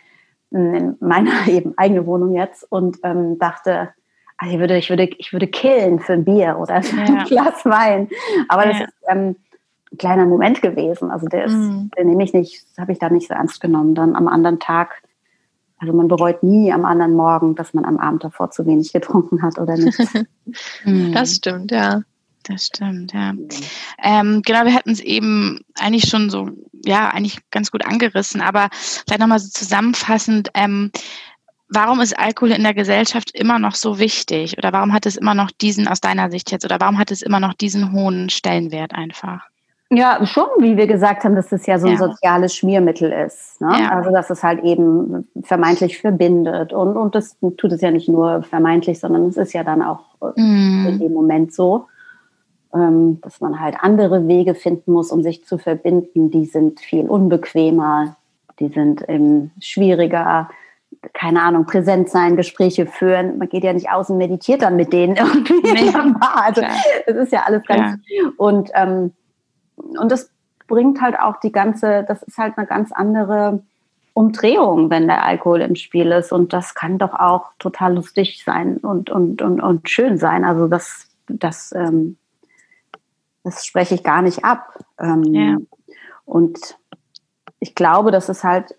in 0.55 0.97
meiner 1.01 1.33
eben 1.49 1.77
eigene 1.77 2.07
Wohnung 2.07 2.35
jetzt 2.35 2.71
und 2.71 2.99
ähm, 3.03 3.39
dachte, 3.39 3.91
also 4.37 4.55
ich 4.55 4.61
würde, 4.61 4.77
ich 4.79 4.91
würde, 4.91 5.05
ich 5.19 5.33
würde 5.33 5.47
killen 5.47 6.01
für 6.01 6.15
ein 6.15 6.25
Bier 6.25 6.59
oder 6.59 6.83
für 6.83 6.97
ja. 6.97 7.05
ein 7.05 7.25
Glas 7.25 7.65
Wein. 7.65 8.09
Aber 8.49 8.67
ja. 8.67 8.73
das 8.73 8.81
ist 8.81 8.95
ähm, 9.09 9.37
ein 9.93 9.99
kleiner 9.99 10.27
Moment 10.27 10.63
gewesen. 10.63 11.11
Also 11.11 11.27
der 11.27 11.45
ist, 11.45 11.55
mhm. 11.55 11.91
den 11.99 12.09
nehme 12.09 12.25
ich 12.25 12.33
nicht, 12.33 12.65
das 12.71 12.83
habe 12.83 12.93
ich 12.93 12.99
da 12.99 13.11
nicht 13.11 13.29
so 13.29 13.35
ernst 13.35 13.61
genommen. 13.61 13.95
Dann 13.95 14.17
am 14.17 14.29
anderen 14.29 14.59
Tag, 14.59 15.03
also 15.79 15.93
man 15.93 16.09
bereut 16.09 16.43
nie 16.43 16.73
am 16.73 16.85
anderen 16.85 17.15
Morgen, 17.15 17.55
dass 17.55 17.75
man 17.75 17.85
am 17.85 17.99
Abend 17.99 18.25
davor 18.25 18.51
zu 18.51 18.67
wenig 18.67 18.93
getrunken 18.93 19.43
hat 19.43 19.59
oder 19.59 19.77
nicht. 19.77 19.99
das 21.13 21.35
stimmt, 21.35 21.71
ja. 21.71 22.03
Das 22.45 22.67
stimmt, 22.67 23.13
ja. 23.13 23.33
Ähm, 24.03 24.43
genau, 24.45 24.65
wir 24.65 24.75
hätten 24.75 24.91
es 24.91 25.01
eben 25.01 25.61
eigentlich 25.79 26.09
schon 26.09 26.29
so, 26.29 26.51
ja, 26.85 27.09
eigentlich 27.09 27.39
ganz 27.51 27.71
gut 27.71 27.85
angerissen, 27.87 28.41
aber 28.43 28.69
vielleicht 28.73 29.21
nochmal 29.21 29.39
so 29.39 29.49
zusammenfassend, 29.49 30.51
ähm, 30.55 30.91
warum 31.69 32.01
ist 32.01 32.19
Alkohol 32.19 32.53
in 32.53 32.63
der 32.63 32.75
Gesellschaft 32.75 33.31
immer 33.33 33.59
noch 33.59 33.75
so 33.75 33.99
wichtig? 33.99 34.59
Oder 34.59 34.73
warum 34.73 34.93
hat 34.93 35.07
es 35.07 35.17
immer 35.17 35.35
noch 35.35 35.51
diesen, 35.51 35.89
aus 35.89 36.01
deiner 36.01 36.31
Sicht 36.31 36.51
jetzt, 36.51 36.65
oder 36.65 36.79
warum 36.81 36.99
hat 36.99 37.11
es 37.11 37.23
immer 37.23 37.41
noch 37.41 37.55
diesen 37.55 37.93
hohen 37.93 38.29
Stellenwert 38.31 38.95
einfach? 38.95 39.41
Ja, 39.91 40.25
schon, 40.27 40.47
wie 40.59 40.77
wir 40.77 40.87
gesagt 40.87 41.25
haben, 41.25 41.37
dass 41.37 41.53
es 41.53 41.67
ja 41.67 41.79
so 41.79 41.87
ein 41.87 41.93
ja. 41.93 41.99
soziales 41.99 42.55
Schmiermittel 42.55 43.13
ist. 43.13 43.61
Ne? 43.61 43.77
Ja. 43.81 43.91
Also, 43.91 44.11
dass 44.11 44.31
es 44.31 44.43
halt 44.43 44.65
eben 44.65 45.29
vermeintlich 45.43 45.99
verbindet. 45.99 46.73
Und, 46.73 46.97
und 46.97 47.15
das 47.15 47.37
tut 47.39 47.73
es 47.73 47.81
ja 47.81 47.91
nicht 47.91 48.09
nur 48.09 48.43
vermeintlich, 48.43 48.99
sondern 48.99 49.29
es 49.29 49.37
ist 49.37 49.53
ja 49.53 49.63
dann 49.63 49.83
auch 49.83 50.01
mm. 50.37 50.87
in 50.89 50.99
dem 50.99 51.13
Moment 51.13 51.55
so. 51.55 51.87
Ähm, 52.75 53.21
dass 53.21 53.41
man 53.41 53.61
halt 53.61 53.77
andere 53.81 54.27
Wege 54.27 54.55
finden 54.55 54.93
muss, 54.93 55.13
um 55.13 55.23
sich 55.23 55.45
zu 55.45 55.59
verbinden. 55.59 56.31
Die 56.31 56.45
sind 56.45 56.81
viel 56.81 57.07
unbequemer, 57.07 58.17
die 58.59 58.69
sind 58.69 59.05
ähm, 59.07 59.53
schwieriger, 59.61 60.49
keine 61.13 61.43
Ahnung, 61.43 61.67
präsent 61.67 62.09
sein, 62.09 62.37
Gespräche 62.37 62.87
führen. 62.87 63.39
Man 63.39 63.49
geht 63.49 63.63
ja 63.63 63.73
nicht 63.73 63.91
aus 63.91 64.11
und 64.11 64.19
meditiert 64.19 64.63
dann 64.63 64.77
mit 64.77 64.93
denen 64.93 65.17
irgendwie. 65.17 65.61
Nee. 65.63 65.93
also 66.21 66.63
das 67.07 67.17
ist 67.17 67.33
ja 67.33 67.43
alles 67.47 67.63
ganz 67.65 67.99
ja. 68.07 68.31
und 68.37 68.71
ähm, 68.75 69.13
und 69.77 70.11
das 70.11 70.31
bringt 70.67 71.01
halt 71.01 71.19
auch 71.19 71.39
die 71.41 71.53
ganze, 71.53 72.05
das 72.07 72.23
ist 72.23 72.39
halt 72.39 72.57
eine 72.57 72.67
ganz 72.67 72.93
andere 72.93 73.63
Umdrehung, 74.13 74.91
wenn 74.91 75.07
der 75.07 75.25
Alkohol 75.25 75.61
im 75.61 75.75
Spiel 75.75 76.11
ist. 76.13 76.33
Und 76.33 76.53
das 76.53 76.75
kann 76.75 76.99
doch 76.99 77.15
auch 77.15 77.51
total 77.59 77.95
lustig 77.95 78.43
sein 78.45 78.79
und, 78.79 79.11
und, 79.11 79.43
und, 79.43 79.61
und 79.61 79.89
schön 79.89 80.19
sein. 80.19 80.45
Also 80.45 80.69
das, 80.69 81.09
das 81.29 81.73
ähm, 81.77 82.17
das 83.45 83.65
spreche 83.65 83.95
ich 83.95 84.03
gar 84.03 84.23
nicht 84.23 84.45
ab. 84.45 84.79
Ähm, 84.99 85.23
ja. 85.35 85.57
Und 86.25 86.79
ich 87.61 87.75
glaube, 87.75 88.11
dass 88.11 88.29
es 88.29 88.43
halt 88.43 88.75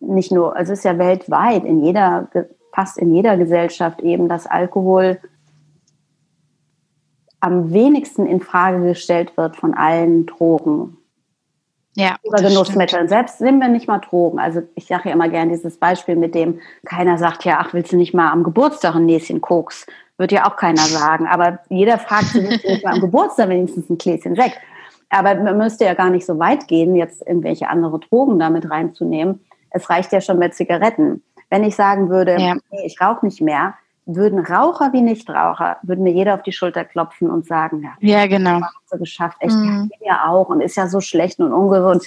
nicht 0.00 0.32
nur, 0.32 0.54
also 0.56 0.72
es 0.72 0.80
ist 0.80 0.84
ja 0.84 0.98
weltweit, 0.98 1.64
in 1.64 1.82
jeder, 1.82 2.28
fast 2.72 2.98
in 2.98 3.14
jeder 3.14 3.36
Gesellschaft 3.36 4.00
eben, 4.00 4.28
dass 4.28 4.46
Alkohol 4.46 5.18
am 7.40 7.72
wenigsten 7.72 8.26
in 8.26 8.40
Frage 8.40 8.84
gestellt 8.84 9.36
wird 9.36 9.56
von 9.56 9.74
allen 9.74 10.26
Drogen. 10.26 10.96
Ja, 11.94 12.16
oder 12.22 12.42
Genussmitteln. 12.42 13.08
Selbst 13.08 13.38
sind 13.38 13.58
wir 13.58 13.68
nicht 13.68 13.88
mal 13.88 13.98
Drogen. 13.98 14.38
Also 14.38 14.62
ich 14.74 14.86
sage 14.86 15.08
ja 15.08 15.14
immer 15.14 15.28
gerne 15.28 15.50
dieses 15.50 15.78
Beispiel 15.78 16.14
mit 16.14 16.34
dem, 16.34 16.60
keiner 16.84 17.18
sagt 17.18 17.44
ja, 17.44 17.58
ach, 17.60 17.74
willst 17.74 17.92
du 17.92 17.96
nicht 17.96 18.14
mal 18.14 18.30
am 18.30 18.44
Geburtstag 18.44 18.94
ein 18.94 19.06
Näschen 19.06 19.40
Koks? 19.40 19.86
Wird 20.18 20.32
ja 20.32 20.46
auch 20.46 20.56
keiner 20.56 20.82
sagen. 20.82 21.26
Aber 21.26 21.60
jeder 21.68 21.98
fragt 21.98 22.26
sich 22.26 22.82
mal 22.84 22.94
am 22.94 23.00
Geburtstag 23.00 23.48
wenigstens 23.48 23.88
ein 23.88 23.98
Gläschen 23.98 24.34
Sekt. 24.34 24.58
Aber 25.10 25.34
man 25.36 25.56
müsste 25.56 25.84
ja 25.84 25.94
gar 25.94 26.10
nicht 26.10 26.26
so 26.26 26.38
weit 26.38 26.68
gehen, 26.68 26.94
jetzt 26.94 27.26
irgendwelche 27.26 27.68
andere 27.68 27.98
Drogen 27.98 28.38
damit 28.38 28.70
reinzunehmen. 28.70 29.40
Es 29.70 29.88
reicht 29.88 30.12
ja 30.12 30.20
schon 30.20 30.38
mit 30.38 30.54
Zigaretten. 30.54 31.22
Wenn 31.50 31.64
ich 31.64 31.76
sagen 31.76 32.10
würde, 32.10 32.36
ja. 32.38 32.54
nee, 32.70 32.84
ich 32.84 33.00
rauche 33.00 33.24
nicht 33.24 33.40
mehr, 33.40 33.74
würden 34.04 34.40
Raucher 34.40 34.92
wie 34.92 35.02
Nichtraucher, 35.02 35.76
würden 35.82 36.02
mir 36.02 36.12
jeder 36.12 36.34
auf 36.34 36.42
die 36.42 36.52
Schulter 36.52 36.84
klopfen 36.84 37.30
und 37.30 37.46
sagen, 37.46 37.82
ja, 38.00 38.20
ja 38.20 38.26
genau. 38.26 38.60
So 38.86 38.98
geschafft, 38.98 39.36
echt, 39.40 39.54
mhm. 39.54 39.90
ja 40.00 40.28
auch 40.28 40.48
und 40.48 40.60
ist 40.60 40.76
ja 40.76 40.88
so 40.88 41.00
schlecht 41.00 41.38
und 41.40 41.52
ungesund. 41.52 42.04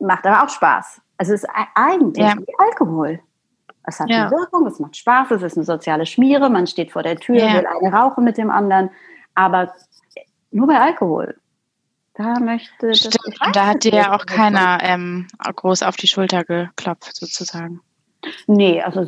Macht 0.00 0.26
aber 0.26 0.44
auch 0.44 0.48
Spaß. 0.48 1.00
Also 1.16 1.34
es 1.34 1.42
ist 1.42 1.50
eigentlich 1.74 2.24
ja. 2.24 2.34
wie 2.36 2.54
Alkohol. 2.58 3.20
Es 3.84 3.98
hat 3.98 4.10
ja. 4.10 4.22
eine 4.22 4.30
Wirkung, 4.30 4.66
es 4.66 4.78
macht 4.78 4.96
Spaß, 4.96 5.30
es 5.32 5.42
ist 5.42 5.56
eine 5.56 5.64
soziale 5.64 6.06
Schmiere, 6.06 6.50
man 6.50 6.66
steht 6.66 6.92
vor 6.92 7.02
der 7.02 7.16
Tür, 7.16 7.36
ja. 7.36 7.54
will 7.54 7.66
eine 7.66 7.92
rauchen 7.92 8.24
mit 8.24 8.36
dem 8.36 8.50
anderen. 8.50 8.90
Aber 9.34 9.72
nur 10.50 10.66
bei 10.66 10.80
Alkohol. 10.80 11.36
Da 12.14 12.38
möchte 12.38 12.94
Stimmt, 12.94 13.40
und 13.46 13.56
da 13.56 13.66
hat 13.66 13.84
dir 13.84 13.94
ja 13.94 14.14
auch 14.14 14.26
keiner 14.26 14.78
ähm, 14.82 15.28
groß 15.38 15.82
auf 15.82 15.96
die 15.96 16.08
Schulter 16.08 16.44
geklopft, 16.44 17.16
sozusagen. 17.16 17.80
Nee, 18.46 18.82
also 18.82 19.06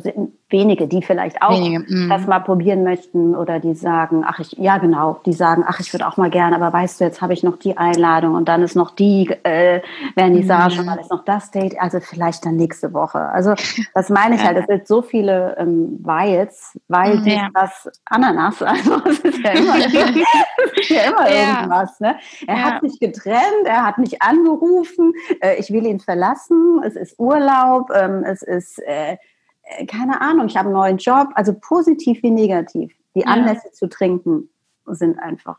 wenige, 0.49 0.87
die 0.87 1.01
vielleicht 1.01 1.41
auch 1.41 1.51
wenige, 1.51 1.79
mm. 1.79 2.09
das 2.09 2.25
mal 2.27 2.39
probieren 2.39 2.83
möchten 2.83 3.35
oder 3.35 3.59
die 3.59 3.73
sagen, 3.73 4.23
ach 4.25 4.39
ich, 4.39 4.53
ja 4.53 4.77
genau, 4.77 5.19
die 5.25 5.33
sagen, 5.33 5.63
ach 5.67 5.79
ich 5.79 5.91
würde 5.93 6.07
auch 6.07 6.17
mal 6.17 6.29
gerne, 6.29 6.55
aber 6.55 6.71
weißt 6.71 7.01
du, 7.01 7.05
jetzt 7.05 7.21
habe 7.21 7.33
ich 7.33 7.43
noch 7.43 7.57
die 7.57 7.77
Einladung 7.77 8.35
und 8.35 8.47
dann 8.47 8.61
ist 8.61 8.75
noch 8.75 8.91
die 8.91 9.29
äh, 9.43 9.81
Vernissage 10.15 10.77
mm. 10.77 10.79
und 10.79 10.87
dann 10.87 10.99
ist 10.99 11.11
noch 11.11 11.25
das 11.25 11.51
Date, 11.51 11.79
also 11.79 11.99
vielleicht 11.99 12.45
dann 12.45 12.55
nächste 12.55 12.93
Woche. 12.93 13.19
Also 13.19 13.55
das 13.93 14.09
meine 14.09 14.35
ich 14.35 14.43
halt, 14.43 14.57
es 14.57 14.67
sind 14.67 14.87
so 14.87 15.01
viele 15.01 15.55
ähm, 15.57 15.99
Weils, 16.03 16.79
weil 16.87 17.17
mm, 17.17 17.27
ja. 17.27 17.49
das 17.53 17.89
Ananas, 18.05 18.61
also 18.61 19.01
es 19.05 19.19
ist 19.19 19.39
ja 19.39 19.51
immer, 19.51 19.77
ist 20.75 20.89
ja 20.89 21.01
immer 21.01 21.29
ja. 21.29 21.61
irgendwas. 21.61 21.99
Ne? 21.99 22.15
Er 22.47 22.57
ja. 22.57 22.63
hat 22.63 22.83
mich 22.83 22.99
getrennt, 22.99 23.65
er 23.65 23.85
hat 23.85 23.97
mich 23.97 24.21
angerufen, 24.21 25.13
äh, 25.41 25.55
ich 25.57 25.71
will 25.71 25.85
ihn 25.85 25.99
verlassen, 25.99 26.81
es 26.85 26.95
ist 26.95 27.19
Urlaub, 27.19 27.89
ähm, 27.93 28.23
es 28.23 28.43
ist 28.43 28.79
äh, 28.85 29.02
äh, 29.03 29.85
keine 29.85 30.21
Ahnung, 30.21 30.47
ich 30.47 30.57
habe 30.57 30.67
einen 30.67 30.75
neuen 30.75 30.97
Job, 30.97 31.29
also 31.35 31.53
positiv 31.53 32.21
wie 32.23 32.31
negativ. 32.31 32.93
Die 33.15 33.21
ja. 33.21 33.27
Anlässe 33.27 33.71
zu 33.71 33.87
trinken 33.87 34.49
sind 34.85 35.19
einfach. 35.19 35.57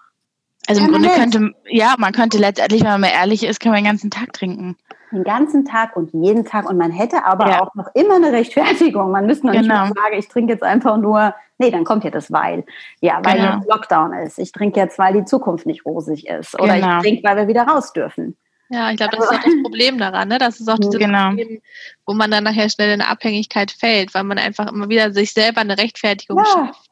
Also 0.67 0.83
im 0.83 0.93
Grunde 0.93 1.09
könnte, 1.11 1.55
ja, 1.69 1.95
man 1.99 2.13
könnte 2.13 2.39
letztendlich, 2.39 2.83
wenn 2.83 2.93
man 2.93 3.03
mal 3.03 3.13
ehrlich 3.15 3.45
ist, 3.45 3.61
kann 3.61 3.73
man 3.73 3.83
den 3.83 3.91
ganzen 3.91 4.11
Tag 4.11 4.33
trinken. 4.33 4.77
Den 5.13 5.25
ganzen 5.25 5.65
Tag 5.65 5.95
und 5.95 6.13
jeden 6.15 6.45
Tag 6.45 6.69
und 6.69 6.79
man 6.79 6.91
hätte 6.91 7.25
aber 7.25 7.49
ja. 7.49 7.63
auch 7.63 7.75
noch 7.75 7.89
immer 7.95 8.17
eine 8.17 8.33
Rechtfertigung. 8.33 9.11
Man 9.11 9.27
müsste 9.27 9.47
noch 9.47 9.53
genau. 9.53 9.85
nicht 9.85 9.95
sagen, 9.95 10.15
ich 10.19 10.29
trinke 10.29 10.53
jetzt 10.53 10.63
einfach 10.63 10.97
nur, 10.97 11.35
nee, 11.59 11.71
dann 11.71 11.85
kommt 11.85 12.05
ja 12.05 12.11
das 12.11 12.33
Weil. 12.33 12.65
Ja, 13.01 13.21
weil 13.23 13.37
genau. 13.37 13.57
jetzt 13.57 13.69
Lockdown 13.69 14.13
ist. 14.15 14.39
Ich 14.39 14.53
trinke 14.53 14.81
jetzt, 14.81 14.99
weil 14.99 15.13
die 15.13 15.25
Zukunft 15.25 15.67
nicht 15.67 15.85
rosig 15.85 16.27
ist. 16.27 16.59
Oder 16.59 16.77
genau. 16.77 16.97
ich 16.97 17.03
trinke, 17.03 17.29
weil 17.29 17.37
wir 17.37 17.49
wieder 17.49 17.65
raus 17.65 17.93
dürfen. 17.93 18.37
Ja, 18.71 18.91
ich 18.91 18.97
glaube, 18.97 19.17
das 19.17 19.27
ist 19.27 19.31
auch 19.31 19.43
das 19.43 19.63
Problem 19.63 19.99
daran, 19.99 20.29
ne? 20.29 20.39
Das 20.39 20.59
ist 20.59 20.69
auch 20.69 20.79
dieses 20.79 20.99
genau. 20.99 21.29
Problem, 21.29 21.61
wo 22.07 22.15
man 22.15 22.31
dann 22.31 22.45
nachher 22.45 22.69
schnell 22.71 22.95
in 22.95 23.01
eine 23.01 23.11
Abhängigkeit 23.11 23.71
fällt, 23.71 24.15
weil 24.15 24.25
man 24.25 24.39
einfach 24.39 24.71
immer 24.71 24.89
wieder 24.89 25.13
sich 25.13 25.33
selber 25.33 25.61
eine 25.61 25.77
Rechtfertigung 25.77 26.39
ja. 26.39 26.45
schafft. 26.45 26.91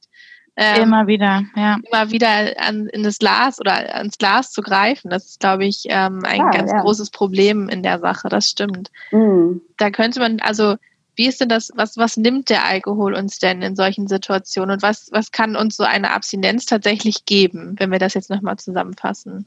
Ähm, 0.54 0.82
immer 0.82 1.06
wieder, 1.06 1.44
ja. 1.56 1.78
Immer 1.90 2.10
wieder 2.10 2.28
an, 2.58 2.86
in 2.88 3.02
das 3.02 3.18
Glas 3.18 3.58
oder 3.58 3.94
ans 3.94 4.18
Glas 4.18 4.52
zu 4.52 4.60
greifen. 4.60 5.08
Das 5.08 5.24
ist, 5.24 5.40
glaube 5.40 5.64
ich, 5.64 5.84
ähm, 5.88 6.24
ein 6.26 6.40
ja, 6.40 6.50
ganz 6.50 6.70
ja. 6.70 6.82
großes 6.82 7.10
Problem 7.10 7.70
in 7.70 7.82
der 7.82 7.98
Sache. 8.00 8.28
Das 8.28 8.50
stimmt. 8.50 8.90
Mhm. 9.12 9.62
Da 9.78 9.90
könnte 9.90 10.20
man, 10.20 10.40
also, 10.40 10.76
wie 11.16 11.26
ist 11.26 11.40
denn 11.40 11.48
das, 11.48 11.70
was, 11.74 11.96
was 11.96 12.18
nimmt 12.18 12.50
der 12.50 12.66
Alkohol 12.66 13.14
uns 13.14 13.38
denn 13.38 13.62
in 13.62 13.76
solchen 13.76 14.08
Situationen 14.08 14.74
und 14.74 14.82
was, 14.82 15.08
was 15.10 15.32
kann 15.32 15.56
uns 15.56 15.76
so 15.76 15.84
eine 15.84 16.10
Abstinenz 16.10 16.66
tatsächlich 16.66 17.24
geben, 17.24 17.74
wenn 17.78 17.90
wir 17.90 17.98
das 17.98 18.12
jetzt 18.12 18.28
nochmal 18.28 18.58
zusammenfassen? 18.58 19.46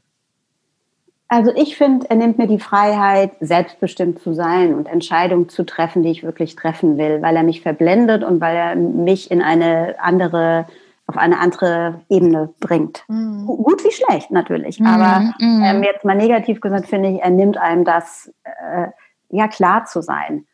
Also 1.28 1.52
ich 1.56 1.76
finde, 1.76 2.10
er 2.10 2.16
nimmt 2.18 2.38
mir 2.38 2.48
die 2.48 2.60
Freiheit, 2.60 3.32
selbstbestimmt 3.40 4.20
zu 4.20 4.34
sein 4.34 4.76
und 4.76 4.88
Entscheidungen 4.88 5.50
zu 5.50 5.66
treffen, 5.66 6.04
die 6.04 6.12
ich 6.12 6.24
wirklich 6.24 6.56
treffen 6.56 6.98
will, 6.98 7.22
weil 7.22 7.36
er 7.36 7.44
mich 7.44 7.62
verblendet 7.62 8.24
und 8.24 8.42
weil 8.42 8.56
er 8.56 8.76
mich 8.76 9.32
in 9.32 9.42
eine 9.42 9.96
andere, 9.98 10.68
auf 11.08 11.18
eine 11.18 11.40
andere 11.40 12.02
Ebene 12.10 12.54
bringt. 12.60 13.04
Mhm. 13.08 13.48
Gut 13.48 13.84
wie 13.84 13.92
schlecht 13.92 14.30
natürlich, 14.30 14.80
mhm. 14.80 14.88
aber 14.88 15.34
mhm. 15.40 15.64
ähm, 15.64 15.84
jetzt 15.84 16.06
mal 16.06 16.16
negativ 16.16 16.62
gesagt 16.62 16.88
finde 16.88 17.10
ich, 17.10 17.22
er 17.22 17.32
nimmt 17.32 17.58
einem 17.58 17.86
das, 17.86 18.32
äh, 18.44 18.88
ja 19.30 19.48
klar 19.48 19.86
zu 19.86 20.02
sein. 20.02 20.46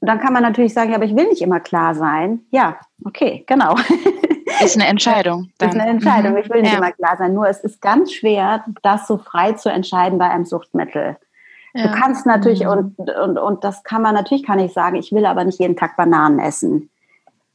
Und 0.00 0.08
dann 0.08 0.18
kann 0.18 0.32
man 0.32 0.42
natürlich 0.42 0.72
sagen, 0.72 0.90
ja, 0.90 0.96
aber 0.96 1.04
ich 1.04 1.14
will 1.14 1.28
nicht 1.28 1.42
immer 1.42 1.60
klar 1.60 1.94
sein. 1.94 2.40
Ja, 2.50 2.78
okay, 3.04 3.44
genau. 3.46 3.76
Ist 4.64 4.76
eine 4.76 4.86
Entscheidung. 4.86 5.50
Dann. 5.58 5.68
Ist 5.70 5.78
eine 5.78 5.90
Entscheidung. 5.90 6.36
Ich 6.38 6.48
will 6.50 6.62
nicht 6.62 6.72
ja. 6.72 6.78
immer 6.78 6.92
klar 6.92 7.16
sein. 7.18 7.34
Nur 7.34 7.48
es 7.48 7.60
ist 7.60 7.80
ganz 7.80 8.12
schwer, 8.12 8.64
das 8.82 9.06
so 9.06 9.18
frei 9.18 9.52
zu 9.52 9.70
entscheiden 9.70 10.18
bei 10.18 10.28
einem 10.28 10.44
Suchtmittel. 10.44 11.16
Ja. 11.74 11.86
Du 11.86 12.00
kannst 12.00 12.26
natürlich, 12.26 12.64
mhm. 12.64 12.94
und, 12.96 13.10
und, 13.10 13.38
und 13.38 13.64
das 13.64 13.84
kann 13.84 14.02
man 14.02 14.14
natürlich, 14.14 14.44
kann 14.44 14.58
ich 14.58 14.72
sagen, 14.72 14.96
ich 14.96 15.12
will 15.12 15.26
aber 15.26 15.44
nicht 15.44 15.60
jeden 15.60 15.76
Tag 15.76 15.96
Bananen 15.96 16.38
essen. 16.38 16.90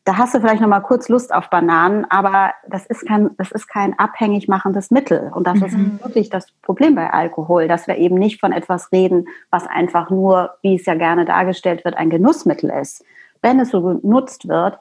Da 0.05 0.17
hast 0.17 0.35
du 0.35 0.39
vielleicht 0.39 0.61
noch 0.61 0.69
mal 0.69 0.81
kurz 0.81 1.09
Lust 1.09 1.33
auf 1.33 1.49
Bananen, 1.49 2.05
aber 2.09 2.53
das 2.67 2.85
ist 2.85 3.07
kein, 3.07 3.31
das 3.37 3.51
ist 3.51 3.67
kein 3.67 3.97
abhängig 3.97 4.47
machendes 4.47 4.91
Mittel. 4.91 5.31
Und 5.33 5.47
das 5.47 5.59
mhm. 5.59 5.65
ist 5.65 6.03
wirklich 6.03 6.29
das 6.29 6.51
Problem 6.61 6.93
bei 6.93 7.11
Alkohol, 7.11 7.67
dass 7.67 7.87
wir 7.87 7.97
eben 7.97 8.15
nicht 8.15 8.39
von 8.39 8.51
etwas 8.51 8.91
reden, 8.91 9.27
was 9.49 9.65
einfach 9.65 10.11
nur, 10.11 10.51
wie 10.61 10.75
es 10.75 10.85
ja 10.85 10.93
gerne 10.93 11.25
dargestellt 11.25 11.83
wird, 11.83 11.97
ein 11.97 12.11
Genussmittel 12.11 12.69
ist. 12.69 13.03
Wenn 13.41 13.59
es 13.59 13.71
so 13.71 13.81
genutzt 13.81 14.47
wird, 14.47 14.77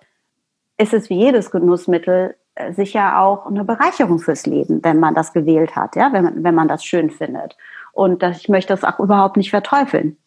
ist 0.77 0.93
es 0.93 1.09
wie 1.09 1.19
jedes 1.19 1.51
Genussmittel 1.51 2.37
äh, 2.55 2.75
sicher 2.75 3.19
auch 3.19 3.47
eine 3.47 3.65
Bereicherung 3.65 4.19
fürs 4.19 4.45
Leben, 4.45 4.85
wenn 4.85 5.01
man 5.01 5.15
das 5.15 5.33
gewählt 5.33 5.75
hat, 5.75 5.97
ja, 5.97 6.13
wenn 6.13 6.25
man, 6.25 6.45
wenn 6.45 6.55
man 6.55 6.69
das 6.69 6.85
schön 6.85 7.09
findet. 7.11 7.57
Und 7.93 8.23
das, 8.23 8.41
ich 8.41 8.49
möchte 8.51 8.75
das 8.75 8.85
auch 8.85 9.01
überhaupt 9.01 9.39
nicht 9.39 9.51
verteufeln. 9.51 10.19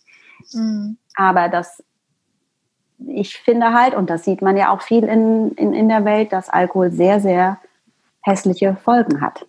Mhm. 0.54 0.98
Aber 1.16 1.50
das, 1.50 1.84
ich 3.06 3.38
finde 3.38 3.74
halt, 3.74 3.96
und 3.96 4.10
das 4.10 4.24
sieht 4.24 4.42
man 4.42 4.58
ja 4.58 4.72
auch 4.72 4.82
viel 4.82 5.04
in, 5.04 5.52
in, 5.52 5.74
in 5.74 5.90
der 5.90 6.06
Welt, 6.06 6.34
dass 6.34 6.50
Alkohol 6.50 6.92
sehr, 6.92 7.20
sehr 7.20 7.58
hässliche 8.22 8.76
Folgen 8.76 9.22
hat. 9.22 9.46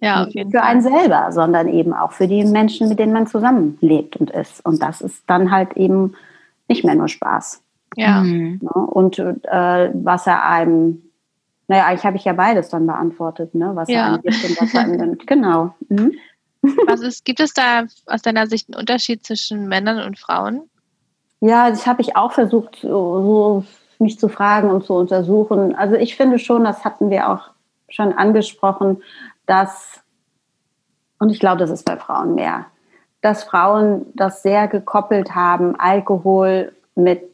Ja, 0.00 0.24
nicht 0.26 0.50
für 0.50 0.62
einen 0.62 0.82
selber, 0.82 1.30
sondern 1.30 1.68
eben 1.68 1.94
auch 1.94 2.10
für 2.10 2.26
die 2.26 2.44
Menschen, 2.44 2.88
mit 2.88 2.98
denen 2.98 3.12
man 3.12 3.28
zusammenlebt 3.28 4.16
und 4.16 4.30
ist. 4.30 4.64
Und 4.66 4.82
das 4.82 5.00
ist 5.00 5.22
dann 5.28 5.52
halt 5.52 5.76
eben 5.76 6.14
nicht 6.66 6.84
mehr 6.84 6.96
nur 6.96 7.06
Spaß. 7.06 7.62
Ja. 7.94 8.20
Mhm. 8.20 8.58
Ne? 8.62 8.70
Und 8.70 9.20
äh, 9.20 9.90
was 9.94 10.26
er 10.26 10.44
einem, 10.44 11.02
naja, 11.68 11.86
eigentlich 11.86 12.04
habe 12.04 12.16
ich 12.16 12.24
ja 12.24 12.32
beides 12.32 12.68
dann 12.68 12.86
beantwortet, 12.86 13.54
ne? 13.54 13.70
was 13.74 13.88
ja. 13.88 13.98
er 13.98 14.06
einem 14.06 14.22
gibt 14.22 14.44
und 14.44 14.60
was 14.60 14.74
er 14.74 14.80
einem 14.80 14.96
nimmt. 14.96 15.26
Genau. 15.28 15.72
Mhm. 15.88 16.14
Was 16.86 17.00
ist, 17.00 17.24
gibt 17.24 17.40
es 17.40 17.54
da 17.54 17.84
aus 18.06 18.22
deiner 18.22 18.46
Sicht 18.48 18.68
einen 18.68 18.80
Unterschied 18.80 19.24
zwischen 19.24 19.68
Männern 19.68 20.04
und 20.04 20.18
Frauen? 20.18 20.62
Ja, 21.44 21.70
das 21.70 21.88
habe 21.88 22.02
ich 22.02 22.14
auch 22.14 22.30
versucht, 22.30 22.78
so, 22.82 23.64
mich 23.98 24.16
zu 24.16 24.28
fragen 24.28 24.70
und 24.70 24.84
zu 24.84 24.94
untersuchen. 24.94 25.74
Also 25.74 25.96
ich 25.96 26.16
finde 26.16 26.38
schon, 26.38 26.62
das 26.62 26.84
hatten 26.84 27.10
wir 27.10 27.28
auch 27.28 27.50
schon 27.88 28.12
angesprochen, 28.12 29.02
dass, 29.44 30.00
und 31.18 31.30
ich 31.30 31.40
glaube, 31.40 31.58
das 31.58 31.70
ist 31.70 31.84
bei 31.84 31.96
Frauen 31.96 32.36
mehr, 32.36 32.66
dass 33.22 33.42
Frauen 33.42 34.06
das 34.14 34.44
sehr 34.44 34.68
gekoppelt 34.68 35.34
haben, 35.34 35.74
Alkohol 35.80 36.72
mit 36.94 37.28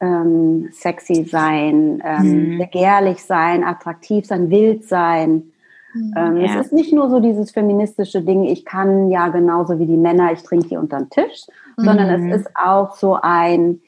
ähm, 0.00 0.68
sexy 0.72 1.22
sein, 1.22 2.02
ähm, 2.04 2.54
mhm. 2.54 2.58
begehrlich 2.58 3.22
sein, 3.22 3.62
attraktiv 3.62 4.26
sein, 4.26 4.50
wild 4.50 4.84
sein. 4.84 5.52
Mhm, 5.94 6.14
ähm, 6.16 6.36
ja. 6.38 6.46
Es 6.46 6.66
ist 6.66 6.72
nicht 6.72 6.92
nur 6.92 7.08
so 7.10 7.20
dieses 7.20 7.52
feministische 7.52 8.22
Ding, 8.22 8.42
ich 8.42 8.64
kann 8.64 9.08
ja 9.08 9.28
genauso 9.28 9.78
wie 9.78 9.86
die 9.86 9.96
Männer, 9.96 10.32
ich 10.32 10.42
trinke 10.42 10.66
hier 10.66 10.80
unter 10.80 10.98
den 10.98 11.10
Tisch, 11.10 11.46
mhm. 11.76 11.84
sondern 11.84 12.10
es 12.10 12.20
mhm. 12.20 12.32
ist 12.32 12.50
auch 12.54 12.94
so 12.94 13.18
ein, 13.20 13.80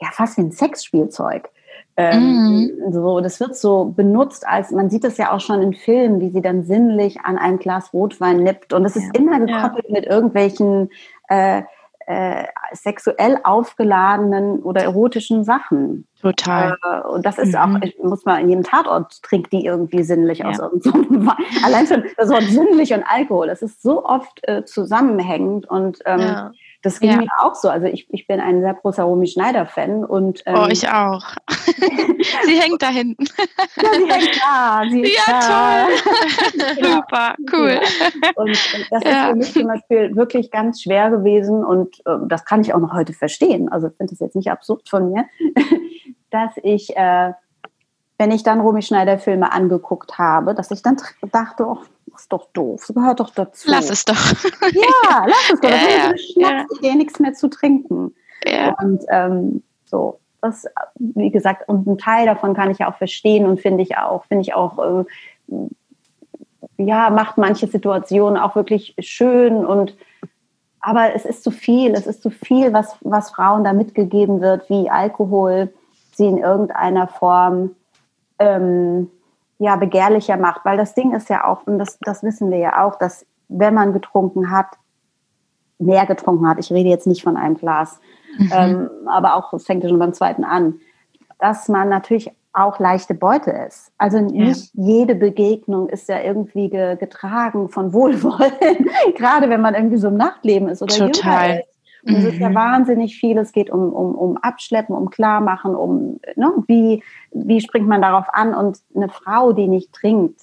ja, 0.00 0.08
fast 0.12 0.36
wie 0.36 0.42
ein 0.42 0.52
Sexspielzeug. 0.52 1.50
Ähm, 1.96 2.70
mhm. 2.86 2.92
so, 2.92 3.20
das 3.20 3.40
wird 3.40 3.56
so 3.56 3.86
benutzt, 3.86 4.46
als 4.46 4.70
man 4.70 4.88
sieht 4.88 5.04
es 5.04 5.16
ja 5.16 5.32
auch 5.32 5.40
schon 5.40 5.60
in 5.62 5.74
Filmen, 5.74 6.20
wie 6.20 6.30
sie 6.30 6.40
dann 6.40 6.62
sinnlich 6.62 7.22
an 7.22 7.38
ein 7.38 7.58
Glas 7.58 7.92
Rotwein 7.92 8.36
nippt. 8.44 8.72
Und 8.72 8.84
es 8.84 8.94
ist 8.94 9.10
ja. 9.14 9.20
immer 9.20 9.40
gekoppelt 9.40 9.86
ja. 9.88 9.94
mit 9.94 10.06
irgendwelchen 10.06 10.90
äh, 11.28 11.62
äh, 12.06 12.44
sexuell 12.72 13.38
aufgeladenen 13.42 14.60
oder 14.62 14.82
erotischen 14.82 15.44
Sachen. 15.44 16.06
Total. 16.20 16.76
Äh, 16.82 17.06
und 17.08 17.24
das 17.24 17.38
ist 17.38 17.52
mhm. 17.52 17.56
auch, 17.56 17.82
ich 17.82 17.96
muss 18.02 18.24
mal 18.24 18.40
in 18.40 18.48
jedem 18.48 18.64
Tatort 18.64 19.22
trinkt 19.22 19.52
die 19.52 19.64
irgendwie 19.64 20.02
sinnlich 20.02 20.38
ja. 20.38 20.48
aus 20.48 20.58
irgendeinem 20.58 21.26
Wein. 21.26 21.64
Allein 21.64 21.86
schon 21.86 22.04
das 22.16 22.28
Wort 22.30 22.44
sinnlich 22.44 22.92
und 22.92 23.04
Alkohol, 23.04 23.46
das 23.46 23.62
ist 23.62 23.82
so 23.82 24.04
oft 24.04 24.40
äh, 24.48 24.64
zusammenhängend 24.64 25.68
und 25.68 25.98
ähm, 26.04 26.20
ja. 26.20 26.52
Das 26.82 27.00
ging 27.00 27.10
ja. 27.10 27.16
mir 27.16 27.28
auch 27.38 27.56
so. 27.56 27.68
Also 27.68 27.86
ich, 27.86 28.06
ich 28.12 28.28
bin 28.28 28.38
ein 28.38 28.60
sehr 28.60 28.72
großer 28.72 29.02
Romy 29.02 29.26
Schneider-Fan 29.26 30.04
und 30.04 30.42
ähm, 30.46 30.54
Oh, 30.56 30.66
ich 30.70 30.88
auch. 30.88 31.24
sie 32.44 32.60
hängt 32.60 32.80
da 32.80 32.88
hinten. 32.90 33.24
ja, 33.26 33.92
sie 33.98 34.08
hängt 34.08 34.40
da. 34.40 34.82
Sie 34.88 35.00
ist 35.02 35.26
ja, 35.26 35.40
da. 35.40 35.86
toll. 35.86 36.84
Super, 36.92 37.34
cool. 37.52 37.80
Und, 38.36 38.50
und 38.50 38.86
das 38.90 39.02
ist 39.02 39.16
für 39.16 39.34
mich 39.34 39.52
zum 39.54 39.66
Beispiel 39.66 40.14
wirklich 40.14 40.52
ganz 40.52 40.82
schwer 40.82 41.10
gewesen 41.10 41.64
und 41.64 41.98
äh, 42.06 42.16
das 42.28 42.44
kann 42.44 42.60
ich 42.60 42.72
auch 42.72 42.78
noch 42.78 42.92
heute 42.92 43.12
verstehen. 43.12 43.68
Also 43.68 43.88
ich 43.88 43.96
finde 43.96 44.14
es 44.14 44.20
jetzt 44.20 44.36
nicht 44.36 44.50
absurd 44.50 44.88
von 44.88 45.10
mir, 45.10 45.24
dass 46.30 46.52
ich, 46.62 46.96
äh, 46.96 47.32
wenn 48.18 48.30
ich 48.30 48.42
dann 48.42 48.60
Romy 48.60 48.82
Schneider-Filme 48.82 49.52
angeguckt 49.52 50.18
habe, 50.18 50.54
dass 50.54 50.70
ich 50.70 50.82
dann 50.82 50.96
dachte, 51.32 51.66
oh, 51.66 51.78
ist 52.16 52.32
doch 52.32 52.46
doof. 52.52 52.84
Das 52.86 52.94
gehört 52.94 53.20
doch 53.20 53.30
dazu. 53.30 53.70
Lass 53.70 53.90
es 53.90 54.04
doch. 54.04 54.14
Ja, 54.72 55.26
lass 55.26 55.50
es 55.52 55.60
doch. 55.60 55.70
Ja, 55.70 56.12
das 56.12 56.20
ist 56.20 56.36
ja, 56.36 56.66
ja. 56.82 56.94
nichts 56.94 57.20
mehr 57.20 57.34
zu 57.34 57.48
trinken. 57.48 58.14
Ja. 58.44 58.74
Und 58.80 59.04
ähm, 59.08 59.62
so, 59.84 60.18
das, 60.40 60.66
wie 60.96 61.30
gesagt, 61.30 61.68
und 61.68 61.86
ein 61.86 61.98
Teil 61.98 62.26
davon 62.26 62.54
kann 62.54 62.70
ich 62.70 62.78
ja 62.78 62.90
auch 62.90 62.96
verstehen 62.96 63.46
und 63.46 63.60
finde 63.60 63.82
ich 63.82 63.96
auch, 63.96 64.24
finde 64.24 64.42
ich 64.42 64.54
auch, 64.54 64.78
äh, 64.78 65.04
ja, 66.76 67.10
macht 67.10 67.38
manche 67.38 67.66
Situationen 67.66 68.36
auch 68.40 68.54
wirklich 68.54 68.94
schön 68.98 69.64
und 69.64 69.96
aber 70.80 71.12
es 71.14 71.24
ist 71.24 71.42
zu 71.42 71.50
viel, 71.50 71.92
es 71.92 72.06
ist 72.06 72.22
zu 72.22 72.30
viel, 72.30 72.72
was, 72.72 72.96
was 73.00 73.30
Frauen 73.30 73.64
da 73.64 73.72
mitgegeben 73.72 74.40
wird, 74.40 74.70
wie 74.70 74.88
Alkohol 74.88 75.72
sie 76.18 76.26
in 76.26 76.38
irgendeiner 76.38 77.08
Form 77.08 77.70
ähm, 78.38 79.10
ja 79.58 79.76
begehrlicher 79.76 80.36
macht. 80.36 80.64
Weil 80.64 80.76
das 80.76 80.94
Ding 80.94 81.14
ist 81.14 81.30
ja 81.30 81.46
auch, 81.46 81.66
und 81.66 81.78
das, 81.78 81.98
das 82.00 82.22
wissen 82.22 82.50
wir 82.50 82.58
ja 82.58 82.84
auch, 82.84 82.96
dass 82.96 83.24
wenn 83.48 83.72
man 83.72 83.94
getrunken 83.94 84.50
hat, 84.50 84.66
mehr 85.78 86.04
getrunken 86.06 86.46
hat, 86.46 86.58
ich 86.58 86.70
rede 86.70 86.90
jetzt 86.90 87.06
nicht 87.06 87.22
von 87.22 87.36
einem 87.36 87.56
Glas, 87.56 88.00
mhm. 88.36 88.52
ähm, 88.52 88.90
aber 89.06 89.36
auch, 89.36 89.52
es 89.54 89.64
fängt 89.64 89.84
ja 89.84 89.88
schon 89.88 90.00
beim 90.00 90.12
zweiten 90.12 90.44
an, 90.44 90.80
dass 91.38 91.68
man 91.68 91.88
natürlich 91.88 92.32
auch 92.52 92.80
leichte 92.80 93.14
Beute 93.14 93.52
ist. 93.52 93.92
Also 93.96 94.20
nicht 94.20 94.74
ja. 94.74 94.84
jede 94.84 95.14
Begegnung 95.14 95.88
ist 95.88 96.08
ja 96.08 96.20
irgendwie 96.20 96.68
ge 96.68 96.96
getragen 96.96 97.68
von 97.68 97.92
Wohlwollen, 97.92 98.90
gerade 99.14 99.48
wenn 99.48 99.60
man 99.60 99.76
irgendwie 99.76 99.98
so 99.98 100.08
im 100.08 100.16
Nachtleben 100.16 100.68
ist 100.68 100.82
oder 100.82 100.94
Total. 100.94 101.60
ist. 101.60 101.77
Es 102.16 102.24
ist 102.24 102.38
ja 102.38 102.50
mhm. 102.50 102.54
wahnsinnig 102.54 103.18
viel. 103.18 103.38
Es 103.38 103.52
geht 103.52 103.70
um, 103.70 103.92
um, 103.92 104.14
um 104.14 104.36
Abschleppen, 104.38 104.94
um 104.94 105.10
Klarmachen, 105.10 105.74
um 105.74 106.20
ne, 106.36 106.52
wie, 106.66 107.02
wie 107.32 107.60
springt 107.60 107.88
man 107.88 108.02
darauf 108.02 108.26
an. 108.32 108.54
Und 108.54 108.78
eine 108.94 109.08
Frau, 109.08 109.52
die 109.52 109.68
nicht 109.68 109.92
trinkt, 109.92 110.40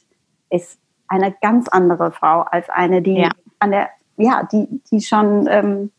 ist 0.50 0.80
eine 1.08 1.36
ganz 1.42 1.68
andere 1.68 2.12
Frau 2.12 2.42
als 2.42 2.70
eine, 2.70 3.02
die 3.02 3.20
ja. 3.20 3.30
an 3.60 3.72
der, 3.72 3.90
ja, 4.18 4.48
die, 4.52 4.82
die 4.92 5.02
schon 5.02 5.48
ähm, 5.50 5.92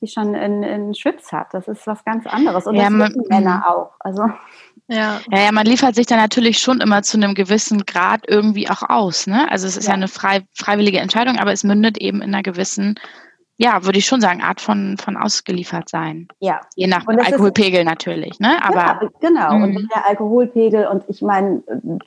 die 0.00 0.06
schon 0.06 0.34
einen 0.34 0.94
Schwips 0.94 1.32
hat. 1.32 1.52
Das 1.52 1.66
ist 1.68 1.86
was 1.86 2.04
ganz 2.04 2.26
anderes. 2.26 2.66
Und 2.66 2.76
ja, 2.76 2.84
das 2.84 3.10
wissen 3.10 3.24
Männer 3.28 3.56
mhm. 3.56 3.62
auch. 3.64 3.92
Also. 4.00 4.22
Ja. 4.88 5.20
ja, 5.30 5.38
ja, 5.40 5.52
man 5.52 5.66
liefert 5.66 5.94
sich 5.94 6.06
dann 6.06 6.18
natürlich 6.18 6.58
schon 6.58 6.80
immer 6.80 7.02
zu 7.02 7.16
einem 7.16 7.34
gewissen 7.34 7.84
Grad 7.84 8.22
irgendwie 8.28 8.70
auch 8.70 8.82
aus. 8.88 9.26
Ne? 9.26 9.50
Also 9.50 9.66
es 9.66 9.76
ist 9.76 9.86
ja, 9.86 9.90
ja 9.90 9.96
eine 9.96 10.08
frei, 10.08 10.44
freiwillige 10.54 11.00
Entscheidung, 11.00 11.36
aber 11.38 11.52
es 11.52 11.64
mündet 11.64 11.98
eben 11.98 12.22
in 12.22 12.34
einer 12.34 12.42
gewissen, 12.42 12.94
ja, 13.58 13.84
würde 13.84 13.98
ich 13.98 14.06
schon 14.06 14.20
sagen, 14.20 14.40
Art 14.40 14.60
von, 14.60 14.96
von 14.98 15.16
ausgeliefert 15.16 15.88
sein. 15.88 16.28
Ja. 16.38 16.60
Je 16.76 16.86
nach 16.86 17.06
Alkoholpegel 17.06 17.80
ist, 17.80 17.86
natürlich. 17.86 18.40
Ne? 18.40 18.56
Aber, 18.62 18.76
ja, 18.76 19.00
genau. 19.20 19.54
Und 19.54 19.74
mhm. 19.74 19.88
der 19.94 20.06
Alkoholpegel, 20.06 20.86
und 20.86 21.04
ich 21.08 21.20
meine, 21.20 21.62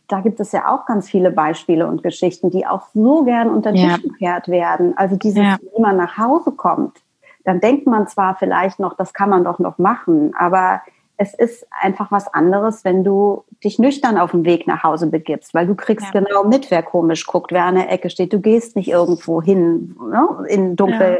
da 0.07 0.21
gibt 0.21 0.39
es 0.39 0.53
ja 0.53 0.73
auch 0.73 0.85
ganz 0.85 1.09
viele 1.09 1.29
Beispiele 1.29 1.85
und 1.87 2.03
Geschichten, 2.03 2.49
die 2.49 2.65
auch 2.65 2.87
so 2.93 3.23
gern 3.25 3.49
unter 3.49 3.71
den 3.71 3.89
Tisch 3.89 4.03
gekehrt 4.03 4.47
werden. 4.47 4.97
Also 4.97 5.17
dieses, 5.17 5.43
ja. 5.43 5.57
wie 5.75 5.81
man 5.81 5.97
nach 5.97 6.17
Hause 6.17 6.51
kommt 6.51 6.97
dann 7.43 7.59
denkt 7.59 7.87
man 7.87 8.07
zwar 8.07 8.35
vielleicht 8.35 8.79
noch, 8.79 8.95
das 8.95 9.13
kann 9.13 9.29
man 9.29 9.43
doch 9.43 9.59
noch 9.59 9.77
machen, 9.77 10.33
aber 10.37 10.81
es 11.21 11.35
ist 11.35 11.67
einfach 11.69 12.11
was 12.11 12.27
anderes, 12.33 12.83
wenn 12.83 13.03
du 13.03 13.43
dich 13.63 13.77
nüchtern 13.77 14.17
auf 14.17 14.31
den 14.31 14.43
Weg 14.43 14.65
nach 14.65 14.81
Hause 14.81 15.05
begibst, 15.05 15.53
weil 15.53 15.67
du 15.67 15.75
kriegst 15.75 16.07
ja. 16.11 16.19
genau 16.19 16.43
mit, 16.43 16.71
wer 16.71 16.81
komisch 16.81 17.27
guckt, 17.27 17.51
wer 17.51 17.65
an 17.65 17.75
der 17.75 17.91
Ecke 17.91 18.09
steht. 18.09 18.33
Du 18.33 18.39
gehst 18.39 18.75
nicht 18.75 18.87
irgendwo 18.87 19.39
hin, 19.39 19.95
ne, 20.01 20.47
in 20.47 20.75
dunkel. 20.75 21.19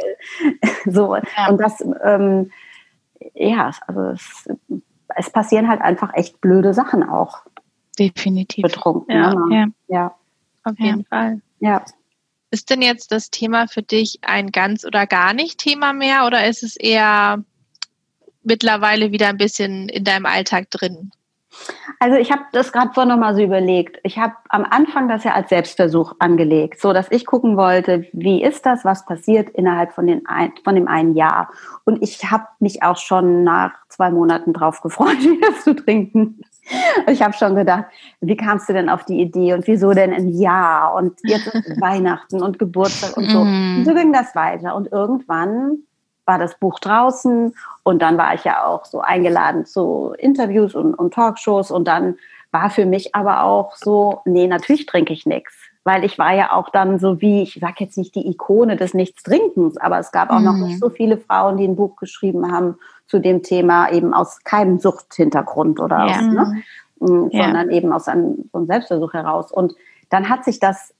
Ja. 0.64 0.70
so. 0.92 1.16
Ja. 1.16 1.50
Und 1.50 1.62
das, 1.62 1.86
ähm, 2.04 2.50
ja, 3.36 3.70
also 3.86 4.02
es, 4.06 4.50
es, 5.16 5.30
passieren 5.30 5.68
halt 5.68 5.82
einfach 5.82 6.16
echt 6.16 6.42
blöde 6.42 6.74
Sachen 6.74 7.08
auch. 7.08 7.44
Definitiv. 8.00 8.64
Betrunken. 8.64 9.16
Ja, 9.16 9.36
ne? 9.36 9.72
ja. 9.88 10.16
auf 10.64 10.80
jeden 10.80 11.06
Fall. 11.06 11.42
Ja. 11.60 11.86
Ist 12.50 12.72
denn 12.72 12.82
jetzt 12.82 13.12
das 13.12 13.30
Thema 13.30 13.68
für 13.68 13.84
dich 13.84 14.18
ein 14.24 14.52
ganz 14.52 14.84
oder 14.84 15.06
gar 15.06 15.36
nicht 15.36 15.60
Thema 15.60 15.94
mehr 15.94 16.26
oder 16.26 16.48
ist 16.48 16.64
es 16.64 16.76
eher 16.76 17.44
mittlerweile 18.44 19.12
wieder 19.12 19.30
ein 19.30 19.38
bisschen 19.38 19.90
in 19.90 20.04
deinem 20.04 20.26
Alltag 20.26 20.70
drin? 20.70 21.12
Also 22.00 22.18
ich 22.18 22.32
habe 22.32 22.44
das 22.54 22.72
gerade 22.72 22.94
vorhin 22.94 23.10
nochmal 23.10 23.36
so 23.36 23.42
überlegt. 23.42 24.00
Ich 24.04 24.18
habe 24.18 24.34
am 24.50 24.66
Anfang 24.70 25.08
das 25.08 25.24
ja 25.24 25.34
als 25.34 25.50
Selbstversuch 25.50 26.16
angelegt, 26.20 26.80
so 26.80 26.94
dass 26.94 27.12
ich 27.12 27.26
gucken 27.26 27.58
wollte, 27.58 28.08
wie 28.14 28.42
ist 28.42 28.66
das, 28.66 28.86
was 28.86 29.06
passiert 29.06 29.50
innerhalb 29.50 29.92
von, 29.92 30.08
den 30.08 30.26
ein, 30.26 30.54
von 30.64 30.76
dem 30.76 30.88
einen 30.88 31.16
Jahr. 31.16 31.50
Und 31.84 32.02
ich 32.02 32.32
habe 32.32 32.46
mich 32.60 32.84
auch 32.84 32.98
schon 32.98 33.44
nach 33.44 33.74
zwei 33.90 34.10
Monaten 34.10 34.54
drauf 34.54 34.82
gefreut, 34.82 35.20
wieder 35.20 35.54
zu 35.60 35.76
trinken. 35.76 36.42
Ich 37.08 37.22
habe 37.22 37.34
schon 37.34 37.56
gedacht, 37.56 37.86
wie 38.22 38.38
kamst 38.38 38.70
du 38.70 38.74
denn 38.74 38.90
auf 38.90 39.04
die 39.04 39.20
Idee 39.20 39.54
und 39.54 39.68
wieso 39.68 39.92
denn 39.92 40.14
ein 40.14 40.30
Jahr 40.30 40.94
und 40.94 41.20
jetzt 41.24 41.48
ist 41.48 41.82
Weihnachten 41.82 42.42
und 42.42 42.60
Geburtstag 42.60 43.18
und 43.18 43.30
so. 43.30 43.44
Mm. 43.44 43.80
Und 43.80 43.86
so 43.86 43.94
ging 43.94 44.14
das 44.14 44.36
weiter. 44.36 44.76
Und 44.76 44.92
irgendwann 44.92 45.80
war 46.26 46.40
das 46.40 46.58
Buch 46.60 46.80
draußen 46.80 47.56
und 47.84 48.02
dann 48.02 48.18
war 48.18 48.34
ich 48.34 48.44
ja 48.44 48.66
auch 48.66 48.86
so 48.86 49.02
eingeladen 49.02 49.66
zu 49.66 50.14
Interviews 50.18 50.76
und, 50.76 50.94
und 50.94 51.14
Talkshows 51.14 51.72
und 51.72 51.88
dann 51.88 52.18
war 52.52 52.70
für 52.70 52.86
mich 52.86 53.16
aber 53.16 53.44
auch 53.44 53.76
so, 53.76 54.22
nee, 54.26 54.48
natürlich 54.48 54.86
trinke 54.86 55.14
ich 55.14 55.26
nichts 55.26 55.54
weil 55.84 56.04
ich 56.04 56.18
war 56.18 56.34
ja 56.34 56.54
auch 56.54 56.70
dann 56.70 57.00
so 57.00 57.22
wie, 57.22 57.42
ich 57.42 57.58
sage 57.60 57.76
jetzt 57.80 57.98
nicht 57.98 58.14
die 58.16 58.28
Ikone 58.30 58.76
des 58.76 58.94
Nichtstrinkens, 58.94 59.78
aber 59.78 60.00
es 60.00 60.12
gab 60.12 60.30
auch 60.30 60.40
mhm. 60.40 60.46
noch 60.46 60.58
nicht 60.58 60.80
so 60.80 60.90
viele 60.90 61.18
Frauen, 61.18 61.58
die 61.58 61.68
ein 61.68 61.76
Buch 61.76 61.96
geschrieben 61.96 62.52
haben 62.52 62.78
zu 63.08 63.20
dem 63.20 63.42
Thema 63.42 63.92
eben 63.92 64.14
aus 64.14 64.44
keinem 64.44 64.80
Suchthintergrund 64.80 65.80
oder 65.80 65.98
ja. 65.98 66.06
aus, 66.06 66.22
ne? 66.22 66.64
Mhm, 67.00 67.30
ja. 67.32 67.46
sondern 67.46 67.72
eben 67.72 67.92
aus 67.92 68.08
einem, 68.08 68.50
so 68.52 68.60
einem 68.60 68.68
Selbstversuch 68.68 69.14
heraus. 69.14 69.52
Und 69.52 69.74
dann 70.10 70.30
hat 70.30 70.46
sich 70.46 70.60
das, 70.60 70.94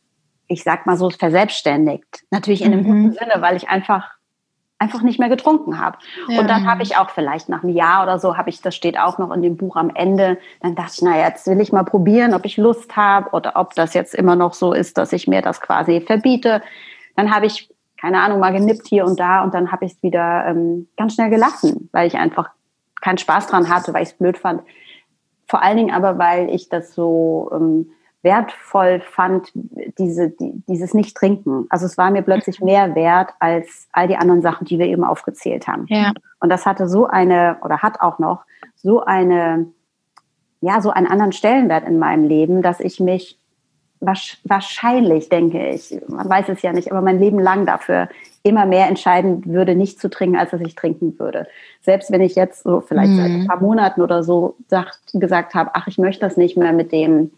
ich 0.48 0.64
sag 0.64 0.88
mal 0.88 0.98
so, 0.98 1.12
verselbstständigt. 1.12 2.24
Natürlich 2.32 2.64
in 2.64 2.74
einem 2.74 2.82
mhm. 2.82 3.04
guten 3.04 3.12
Sinne, 3.20 3.42
weil 3.42 3.56
ich 3.56 3.70
einfach 3.70 4.16
einfach 4.82 5.04
nicht 5.04 5.20
mehr 5.20 5.30
getrunken 5.30 5.80
habe. 5.80 6.00
Ja. 6.28 6.40
Und 6.40 6.50
dann 6.50 6.66
habe 6.66 6.82
ich 6.82 6.98
auch 6.98 7.12
vielleicht 7.12 7.50
nach 7.50 7.64
einem 7.64 7.74
Jahr 7.74 8.02
oder 8.02 8.18
so, 8.18 8.36
habe 8.36 8.50
ich, 8.50 8.62
das 8.62 8.76
steht 8.76 8.98
auch 9.00 9.20
noch 9.20 9.32
in 9.32 9.44
dem 9.44 9.56
Buch 9.56 9.76
am 9.76 9.92
Ende, 9.94 10.40
dann 10.60 10.74
dachte 10.74 10.94
ich, 10.96 11.02
naja, 11.04 11.28
jetzt 11.28 11.46
will 11.46 11.62
ich 11.62 11.72
mal 11.72 11.84
probieren, 11.84 12.34
ob 12.34 12.46
ich 12.46 12.58
Lust 12.58 12.98
habe 12.98 13.30
oder 13.30 13.56
ob 13.56 13.76
das 13.76 13.94
jetzt 13.94 14.16
immer 14.16 14.36
noch 14.36 14.56
so 14.56 14.74
ist, 14.74 14.98
dass 14.98 15.14
ich 15.14 15.28
mir 15.28 15.44
das 15.44 15.62
quasi 15.62 16.02
verbiete. 16.02 16.64
Dann 17.16 17.34
habe 17.34 17.46
ich, 17.46 17.70
keine 18.00 18.22
Ahnung, 18.22 18.40
mal 18.40 18.54
genippt 18.54 18.88
hier 18.88 19.06
und 19.06 19.20
da 19.20 19.44
und 19.44 19.54
dann 19.54 19.72
habe 19.72 19.86
ich 19.86 19.94
es 19.94 20.04
wieder 20.04 20.48
ähm, 20.48 20.88
ganz 20.98 21.14
schnell 21.14 21.30
gelassen, 21.30 21.88
weil 21.92 22.08
ich 22.08 22.16
einfach 22.16 22.50
keinen 23.02 23.20
Spaß 23.20 23.48
dran 23.48 23.70
hatte, 23.70 23.94
weil 23.94 24.02
ich 24.02 24.10
es 24.10 24.18
blöd 24.18 24.40
fand. 24.40 24.64
Vor 25.48 25.62
allen 25.62 25.78
Dingen 25.78 25.94
aber, 25.94 26.18
weil 26.18 26.50
ich 26.50 26.70
das 26.70 26.96
so... 26.96 27.52
Ähm, 27.54 27.92
wertvoll 28.24 29.02
fand, 29.02 29.52
diese, 29.98 30.30
die, 30.30 30.64
dieses 30.68 30.94
Nicht-Trinken. 30.94 31.66
Also 31.70 31.86
es 31.86 31.98
war 31.98 32.12
mir 32.12 32.22
plötzlich 32.22 32.60
mhm. 32.60 32.66
mehr 32.66 32.96
wert 32.96 33.32
als 33.40 33.88
all 33.92 34.08
die 34.08 34.18
anderen 34.18 34.42
Sachen, 34.42 34.66
die 34.66 34.78
wir 34.78 34.86
eben 34.86 35.04
aufgezählt 35.04 35.68
haben. 35.68 35.86
Ja. 35.88 36.12
Und 36.40 36.50
das 36.50 36.66
hatte 36.66 36.88
so 36.88 37.08
eine, 37.08 37.58
oder 37.64 37.80
hat 37.80 38.02
auch 38.02 38.20
noch, 38.20 38.44
so 38.76 39.04
eine, 39.04 39.68
ja, 40.62 40.82
so 40.82 40.92
einen 40.92 41.08
anderen 41.08 41.32
Stellenwert 41.32 41.88
in 41.88 42.00
meinem 42.00 42.28
Leben, 42.28 42.62
dass 42.62 42.80
ich 42.80 43.00
mich 43.00 43.38
wahrscheinlich, 44.00 45.30
denke 45.30 45.70
ich, 45.70 45.96
man 46.08 46.28
weiß 46.28 46.50
es 46.50 46.64
ja 46.64 46.74
nicht, 46.74 46.92
aber 46.92 47.02
mein 47.02 47.20
Leben 47.20 47.38
lang 47.38 47.68
dafür 47.68 48.10
immer 48.42 48.66
mehr 48.66 48.88
entscheiden 48.88 49.46
würde, 49.46 49.76
nicht 49.76 50.00
zu 50.00 50.10
trinken, 50.10 50.38
als 50.38 50.50
dass 50.50 50.62
ich 50.62 50.74
trinken 50.74 51.20
würde. 51.20 51.48
Selbst 51.82 52.12
wenn 52.12 52.22
ich 52.22 52.36
jetzt 52.36 52.64
so 52.64 52.82
vielleicht 52.82 53.12
mhm. 53.12 53.18
seit 53.18 53.32
ein 53.32 53.48
paar 53.48 53.62
Monaten 53.62 54.02
oder 54.02 54.24
so 54.24 54.56
sagt, 54.68 55.00
gesagt 55.14 55.54
habe, 55.54 55.72
ach, 55.74 55.86
ich 55.88 56.00
möchte 56.00 56.22
das 56.22 56.36
nicht 56.36 56.58
mehr 56.58 56.74
mit 56.74 56.92
dem 56.92 57.32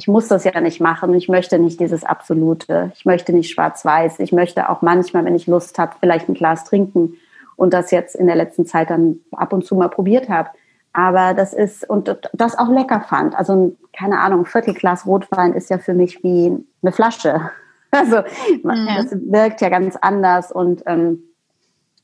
ich 0.00 0.08
muss 0.08 0.28
das 0.28 0.44
ja 0.44 0.58
nicht 0.62 0.80
machen. 0.80 1.12
Ich 1.12 1.28
möchte 1.28 1.58
nicht 1.58 1.78
dieses 1.78 2.04
Absolute. 2.04 2.90
Ich 2.94 3.04
möchte 3.04 3.34
nicht 3.34 3.50
schwarz-weiß. 3.50 4.18
Ich 4.20 4.32
möchte 4.32 4.70
auch 4.70 4.80
manchmal, 4.80 5.26
wenn 5.26 5.34
ich 5.34 5.46
Lust 5.46 5.78
habe, 5.78 5.92
vielleicht 6.00 6.26
ein 6.26 6.34
Glas 6.34 6.64
trinken 6.64 7.18
und 7.54 7.74
das 7.74 7.90
jetzt 7.90 8.16
in 8.16 8.26
der 8.26 8.34
letzten 8.34 8.64
Zeit 8.64 8.88
dann 8.88 9.18
ab 9.32 9.52
und 9.52 9.66
zu 9.66 9.74
mal 9.74 9.90
probiert 9.90 10.30
habe. 10.30 10.48
Aber 10.94 11.34
das 11.34 11.52
ist, 11.52 11.86
und 11.88 12.16
das 12.32 12.58
auch 12.58 12.70
lecker 12.70 13.02
fand. 13.02 13.36
Also, 13.36 13.76
keine 13.92 14.20
Ahnung, 14.20 14.40
ein 14.40 14.46
Viertelglas 14.46 15.04
Rotwein 15.04 15.52
ist 15.52 15.68
ja 15.68 15.76
für 15.76 15.92
mich 15.92 16.24
wie 16.24 16.56
eine 16.82 16.92
Flasche. 16.92 17.50
Also, 17.92 18.18
ja. 18.18 19.02
das 19.02 19.10
wirkt 19.10 19.60
ja 19.60 19.68
ganz 19.68 19.96
anders 19.96 20.52
und 20.52 20.84
ähm, 20.86 21.24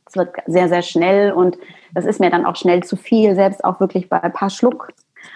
es 0.05 0.16
wird 0.16 0.34
sehr, 0.49 0.68
sehr 0.68 0.82
schnell 0.82 1.30
und 1.30 1.59
das 1.94 2.07
ist 2.07 2.18
mir 2.18 2.28
dann 2.28 2.44
auch 2.44 2.57
schnell 2.57 2.82
zu 2.82 2.97
viel, 2.97 3.36
selbst 3.36 3.62
auch 3.62 3.78
wirklich 3.78 4.09
bei 4.09 4.20
ein 4.20 4.32
paar 4.32 4.51
Schluck 4.51 4.92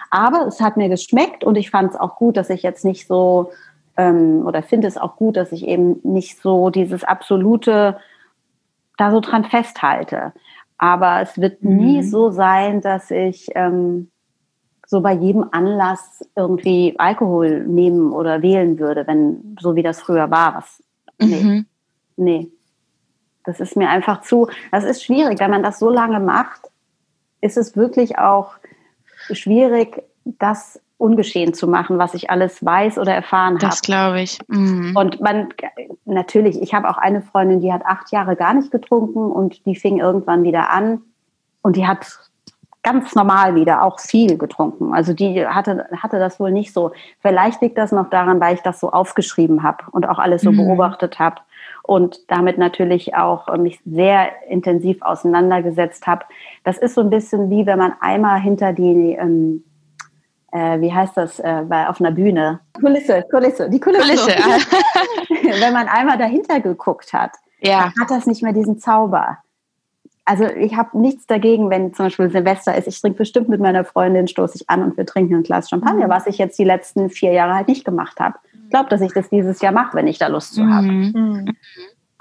aber 0.09 0.47
es 0.47 0.59
hat 0.59 0.77
mir 0.77 0.89
geschmeckt 0.89 1.43
und 1.43 1.55
ich 1.55 1.69
fand 1.69 1.91
es 1.91 1.99
auch 1.99 2.15
gut, 2.15 2.37
dass 2.37 2.49
ich 2.49 2.63
jetzt 2.63 2.85
nicht 2.85 3.07
so 3.07 3.51
ähm, 3.97 4.45
oder 4.45 4.63
finde 4.63 4.87
es 4.87 4.97
auch 4.97 5.15
gut, 5.15 5.37
dass 5.37 5.51
ich 5.51 5.67
eben 5.67 5.99
nicht 6.03 6.41
so 6.41 6.69
dieses 6.69 7.03
absolute 7.03 7.97
da 8.97 9.11
so 9.11 9.19
dran 9.19 9.45
festhalte. 9.45 10.33
Aber 10.77 11.21
es 11.21 11.39
wird 11.39 11.63
mhm. 11.63 11.77
nie 11.77 12.03
so 12.03 12.31
sein, 12.31 12.81
dass 12.81 13.11
ich 13.11 13.49
ähm, 13.55 14.09
so 14.87 15.01
bei 15.01 15.13
jedem 15.13 15.45
Anlass 15.51 16.27
irgendwie 16.35 16.95
Alkohol 16.97 17.65
nehmen 17.65 18.11
oder 18.11 18.41
wählen 18.41 18.77
würde, 18.77 19.07
wenn 19.07 19.55
so 19.59 19.75
wie 19.75 19.83
das 19.83 20.01
früher 20.01 20.29
war. 20.31 20.55
Was, 20.55 20.83
nee, 21.19 21.43
mhm. 21.43 21.65
nee. 22.17 22.51
Das 23.43 23.59
ist 23.59 23.75
mir 23.75 23.89
einfach 23.89 24.21
zu, 24.21 24.49
das 24.71 24.83
ist 24.83 25.03
schwierig, 25.03 25.39
wenn 25.39 25.49
man 25.49 25.63
das 25.63 25.79
so 25.79 25.89
lange 25.89 26.19
macht, 26.19 26.69
ist 27.41 27.57
es 27.57 27.75
wirklich 27.75 28.19
auch 28.19 28.53
schwierig, 29.35 30.03
das 30.25 30.79
ungeschehen 30.97 31.53
zu 31.53 31.67
machen, 31.67 31.97
was 31.97 32.13
ich 32.13 32.29
alles 32.29 32.63
weiß 32.63 32.99
oder 32.99 33.13
erfahren 33.13 33.55
habe. 33.55 33.65
Das 33.65 33.81
glaube 33.81 34.21
ich. 34.21 34.37
Mhm. 34.47 34.95
Und 34.95 35.19
man, 35.19 35.49
natürlich, 36.05 36.61
ich 36.61 36.73
habe 36.73 36.89
auch 36.89 36.97
eine 36.97 37.21
Freundin, 37.21 37.59
die 37.59 37.73
hat 37.73 37.85
acht 37.85 38.11
Jahre 38.11 38.35
gar 38.35 38.53
nicht 38.53 38.71
getrunken 38.71 39.31
und 39.31 39.65
die 39.65 39.75
fing 39.75 39.99
irgendwann 39.99 40.43
wieder 40.43 40.69
an 40.69 41.01
und 41.63 41.75
die 41.75 41.87
hat 41.87 42.19
ganz 42.83 43.15
normal 43.15 43.55
wieder, 43.55 43.83
auch 43.83 43.99
viel 43.99 44.37
getrunken. 44.37 44.93
Also 44.93 45.13
die 45.13 45.45
hatte, 45.45 45.87
hatte 45.95 46.19
das 46.19 46.39
wohl 46.39 46.51
nicht 46.51 46.73
so. 46.73 46.91
Vielleicht 47.19 47.61
liegt 47.61 47.77
das 47.77 47.91
noch 47.91 48.09
daran, 48.09 48.39
weil 48.39 48.55
ich 48.55 48.61
das 48.61 48.79
so 48.79 48.91
aufgeschrieben 48.91 49.63
habe 49.63 49.83
und 49.91 50.07
auch 50.07 50.19
alles 50.19 50.41
so 50.41 50.51
mhm. 50.51 50.57
beobachtet 50.57 51.19
habe 51.19 51.41
und 51.83 52.19
damit 52.29 52.57
natürlich 52.57 53.15
auch 53.15 53.47
äh, 53.47 53.57
mich 53.57 53.79
sehr 53.85 54.29
intensiv 54.49 55.01
auseinandergesetzt 55.01 56.07
habe. 56.07 56.25
Das 56.63 56.77
ist 56.77 56.95
so 56.95 57.01
ein 57.01 57.09
bisschen 57.09 57.49
wie 57.49 57.65
wenn 57.65 57.79
man 57.79 57.93
einmal 57.99 58.39
hinter 58.39 58.73
die 58.73 59.13
ähm, 59.13 59.63
äh, 60.51 60.81
wie 60.81 60.93
heißt 60.93 61.15
das, 61.15 61.39
äh, 61.39 61.63
bei, 61.67 61.87
auf 61.87 61.99
einer 62.01 62.11
Bühne? 62.11 62.59
Kulisse, 62.73 63.23
Kulisse, 63.31 63.69
die 63.69 63.79
Kulisse. 63.79 64.03
Kulisse. 64.03 64.31
Wenn 65.61 65.73
man 65.73 65.87
einmal 65.87 66.17
dahinter 66.17 66.59
geguckt 66.59 67.13
hat, 67.13 67.31
ja. 67.61 67.91
hat 67.99 68.09
das 68.09 68.25
nicht 68.25 68.43
mehr 68.43 68.53
diesen 68.53 68.77
Zauber. 68.77 69.37
Also 70.25 70.45
ich 70.45 70.75
habe 70.75 70.99
nichts 70.99 71.25
dagegen, 71.25 71.69
wenn 71.69 71.93
zum 71.93 72.05
Beispiel 72.05 72.29
Silvester 72.29 72.75
ist. 72.77 72.87
Ich 72.87 73.01
trinke 73.01 73.17
bestimmt 73.17 73.49
mit 73.49 73.59
meiner 73.59 73.83
Freundin, 73.83 74.27
stoße 74.27 74.55
ich 74.55 74.69
an 74.69 74.83
und 74.83 74.95
wir 74.95 75.05
trinken 75.05 75.35
ein 75.35 75.43
Glas 75.43 75.69
Champagner, 75.69 76.05
mhm. 76.05 76.11
was 76.11 76.27
ich 76.27 76.37
jetzt 76.37 76.59
die 76.59 76.63
letzten 76.63 77.09
vier 77.09 77.31
Jahre 77.31 77.55
halt 77.55 77.67
nicht 77.67 77.83
gemacht 77.83 78.19
habe. 78.19 78.37
Ich 78.71 78.73
glaube, 78.73 78.89
dass 78.89 79.01
ich 79.01 79.11
das 79.11 79.29
dieses 79.29 79.59
Jahr 79.59 79.73
mache, 79.73 79.97
wenn 79.97 80.07
ich 80.07 80.17
da 80.17 80.27
Lust 80.27 80.53
zu 80.53 80.65
habe. 80.65 80.87
Mhm. 80.87 81.11
mhm. 81.13 81.57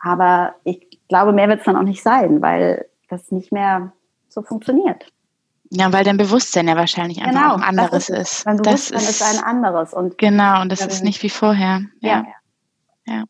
Aber 0.02 0.56
ich 0.64 0.98
glaube, 1.08 1.32
mehr 1.32 1.48
wird 1.48 1.60
es 1.60 1.64
dann 1.64 1.76
auch 1.76 1.84
nicht 1.84 2.02
sein, 2.02 2.42
weil 2.42 2.86
das 3.08 3.30
nicht 3.30 3.52
mehr 3.52 3.92
so 4.28 4.42
funktioniert. 4.42 5.06
Ja, 5.70 5.92
weil 5.92 6.02
dein 6.02 6.16
Bewusstsein 6.16 6.66
ja 6.66 6.74
wahrscheinlich 6.74 7.22
einfach 7.22 7.40
genau, 7.40 7.54
ein 7.54 7.62
anderes 7.62 8.08
ist, 8.08 8.18
ist. 8.18 8.46
Dein 8.48 8.56
Bewusstsein 8.56 8.94
das 8.98 9.10
ist, 9.10 9.20
ist 9.20 9.38
ein 9.38 9.44
anderes. 9.44 9.94
Und 9.94 10.18
genau, 10.18 10.60
und 10.60 10.72
das 10.72 10.84
ist 10.84 11.04
nicht 11.04 11.22
wie 11.22 11.30
vorher. 11.30 11.82
Ja. 12.00 12.24
Ja. 13.06 13.22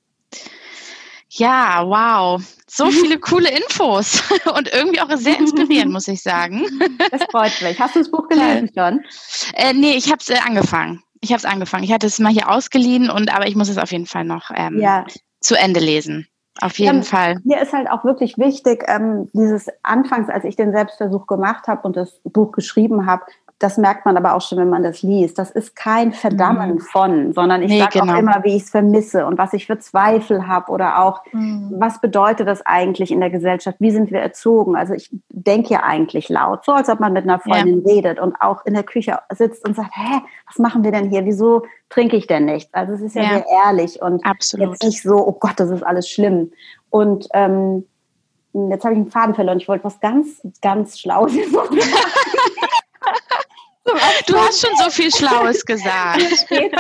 Ja, 1.29 1.85
wow. 1.85 2.43
So 2.67 2.87
viele 2.91 3.19
coole 3.19 3.51
Infos 3.51 4.23
und 4.57 4.73
irgendwie 4.73 5.03
auch 5.03 5.15
sehr 5.17 5.39
inspirierend, 5.39 5.93
muss 5.93 6.09
ich 6.09 6.23
sagen. 6.23 6.65
Das 7.11 7.25
freut 7.31 7.61
mich. 7.61 7.79
Hast 7.79 7.97
du 7.97 7.99
das 7.99 8.11
Buch 8.11 8.29
gelesen 8.29 8.71
schon? 8.75 9.05
Äh, 9.53 9.75
nee, 9.75 9.93
ich 9.93 10.11
habe 10.11 10.21
es 10.21 10.31
äh, 10.31 10.39
angefangen. 10.39 11.03
Ich 11.21 11.31
habe 11.31 11.39
es 11.39 11.45
angefangen. 11.45 11.85
Ich 11.85 11.93
hatte 11.93 12.07
es 12.07 12.19
mal 12.19 12.33
hier 12.33 12.49
ausgeliehen 12.49 13.11
und 13.11 13.35
aber 13.35 13.47
ich 13.47 13.57
muss 13.57 13.69
es 13.69 13.79
auf 13.79 13.93
jeden 13.93 14.07
Fall 14.07 14.25
noch 14.25 14.51
ähm, 14.55 14.81
ja. 14.81 15.05
zu 15.41 15.55
Ende 15.57 15.81
lesen. 15.81 16.27
Auf 16.61 16.79
jeden 16.79 16.99
ja, 16.99 17.03
Fall. 17.03 17.41
Mir 17.45 17.61
ist 17.63 17.73
halt 17.73 17.91
auch 17.91 18.05
wirklich 18.05 18.37
wichtig, 18.37 18.85
ähm, 18.87 19.29
dieses 19.33 19.69
Anfangs, 19.83 20.29
als 20.29 20.45
ich 20.45 20.57
den 20.57 20.73
Selbstversuch 20.73 21.27
gemacht 21.27 21.69
habe 21.69 21.83
und 21.87 21.97
das 21.97 22.21
Buch 22.25 22.53
geschrieben 22.53 23.07
habe, 23.07 23.23
das 23.61 23.77
merkt 23.77 24.07
man 24.07 24.17
aber 24.17 24.35
auch 24.35 24.41
schon, 24.41 24.57
wenn 24.57 24.71
man 24.71 24.83
das 24.83 25.03
liest. 25.03 25.39
Das 25.39 25.51
ist 25.51 25.77
kein 25.77 26.15
Verdammen 26.15 26.77
mhm. 26.77 26.79
von, 26.79 27.33
sondern 27.35 27.61
ich 27.61 27.71
nee, 27.71 27.79
sage 27.79 28.01
genau. 28.01 28.15
auch 28.15 28.19
immer, 28.19 28.43
wie 28.43 28.57
ich 28.57 28.63
es 28.63 28.71
vermisse 28.71 29.27
und 29.27 29.37
was 29.37 29.53
ich 29.53 29.67
für 29.67 29.79
Zweifel 29.79 30.47
habe 30.47 30.73
oder 30.73 31.05
auch, 31.05 31.23
mhm. 31.33 31.75
was 31.77 32.01
bedeutet 32.01 32.49
das 32.49 32.65
eigentlich 32.65 33.11
in 33.11 33.21
der 33.21 33.29
Gesellschaft? 33.29 33.77
Wie 33.79 33.91
sind 33.91 34.11
wir 34.11 34.21
erzogen? 34.21 34.77
Also 34.77 34.95
ich 34.95 35.11
denke 35.29 35.75
ja 35.75 35.83
eigentlich 35.83 36.31
laut, 36.31 36.65
so 36.65 36.73
als 36.73 36.89
ob 36.89 37.01
man 37.01 37.13
mit 37.13 37.25
einer 37.25 37.39
Freundin 37.39 37.83
ja. 37.87 37.93
redet 37.93 38.19
und 38.19 38.35
auch 38.41 38.65
in 38.65 38.73
der 38.73 38.83
Küche 38.83 39.19
sitzt 39.31 39.69
und 39.69 39.77
sagt, 39.77 39.95
hä, 39.95 40.23
was 40.47 40.59
machen 40.59 40.83
wir 40.83 40.91
denn 40.91 41.11
hier? 41.11 41.27
Wieso 41.27 41.67
trinke 41.91 42.17
ich 42.17 42.27
denn 42.27 42.47
nichts? 42.47 42.73
Also 42.73 42.95
es 42.95 43.03
ist 43.03 43.15
ja, 43.15 43.23
ja. 43.23 43.29
sehr 43.29 43.45
ehrlich 43.67 44.01
und 44.01 44.25
Absolut. 44.25 44.71
jetzt 44.71 44.85
nicht 44.85 45.03
so, 45.03 45.17
oh 45.17 45.37
Gott, 45.39 45.61
das 45.61 45.69
ist 45.69 45.83
alles 45.83 46.09
schlimm. 46.09 46.51
Und 46.89 47.29
ähm, 47.35 47.85
jetzt 48.55 48.85
habe 48.85 48.95
ich 48.95 49.01
einen 49.01 49.11
Faden 49.11 49.35
verloren. 49.35 49.59
Ich 49.59 49.69
wollte 49.69 49.85
was 49.85 50.01
ganz, 50.01 50.41
ganz 50.63 50.99
Schlaues. 50.99 51.35
Du 53.85 54.37
hast 54.37 54.61
schon 54.61 54.77
so 54.77 54.91
viel 54.91 55.11
Schlaues 55.11 55.65
gesagt. 55.65 56.21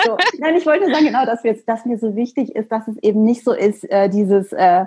So. 0.04 0.16
Nein, 0.38 0.56
ich 0.56 0.66
wollte 0.66 0.90
sagen, 0.90 1.06
genau, 1.06 1.24
dass, 1.24 1.42
jetzt, 1.44 1.68
dass 1.68 1.84
mir 1.84 1.98
so 1.98 2.14
wichtig 2.14 2.54
ist, 2.54 2.70
dass 2.70 2.86
es 2.88 2.96
eben 2.98 3.24
nicht 3.24 3.44
so 3.44 3.52
ist, 3.52 3.88
äh, 3.90 4.08
dieses, 4.08 4.52
äh, 4.52 4.84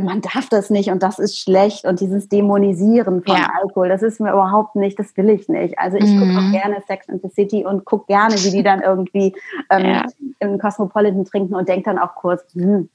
man 0.00 0.20
darf 0.20 0.48
das 0.48 0.70
nicht 0.70 0.90
und 0.90 1.02
das 1.02 1.18
ist 1.18 1.38
schlecht 1.38 1.84
und 1.84 2.00
dieses 2.00 2.28
Dämonisieren 2.28 3.22
von 3.22 3.36
ja. 3.36 3.48
Alkohol, 3.60 3.88
das 3.88 4.02
ist 4.02 4.20
mir 4.20 4.32
überhaupt 4.32 4.76
nicht, 4.76 4.98
das 4.98 5.16
will 5.16 5.30
ich 5.30 5.48
nicht. 5.48 5.78
Also 5.78 5.96
ich 5.96 6.10
mhm. 6.10 6.20
gucke 6.20 6.38
auch 6.38 6.50
gerne 6.50 6.82
Sex 6.86 7.08
and 7.08 7.22
the 7.22 7.28
City 7.28 7.64
und 7.64 7.84
gucke 7.84 8.06
gerne, 8.06 8.34
wie 8.34 8.50
die 8.50 8.62
dann 8.62 8.82
irgendwie 8.82 9.34
ähm, 9.70 9.86
ja. 9.86 10.06
im 10.40 10.58
Cosmopolitan 10.58 11.24
trinken 11.24 11.54
und 11.54 11.68
denke 11.68 11.84
dann 11.84 11.98
auch 11.98 12.14
kurz, 12.16 12.42
hm, 12.54 12.88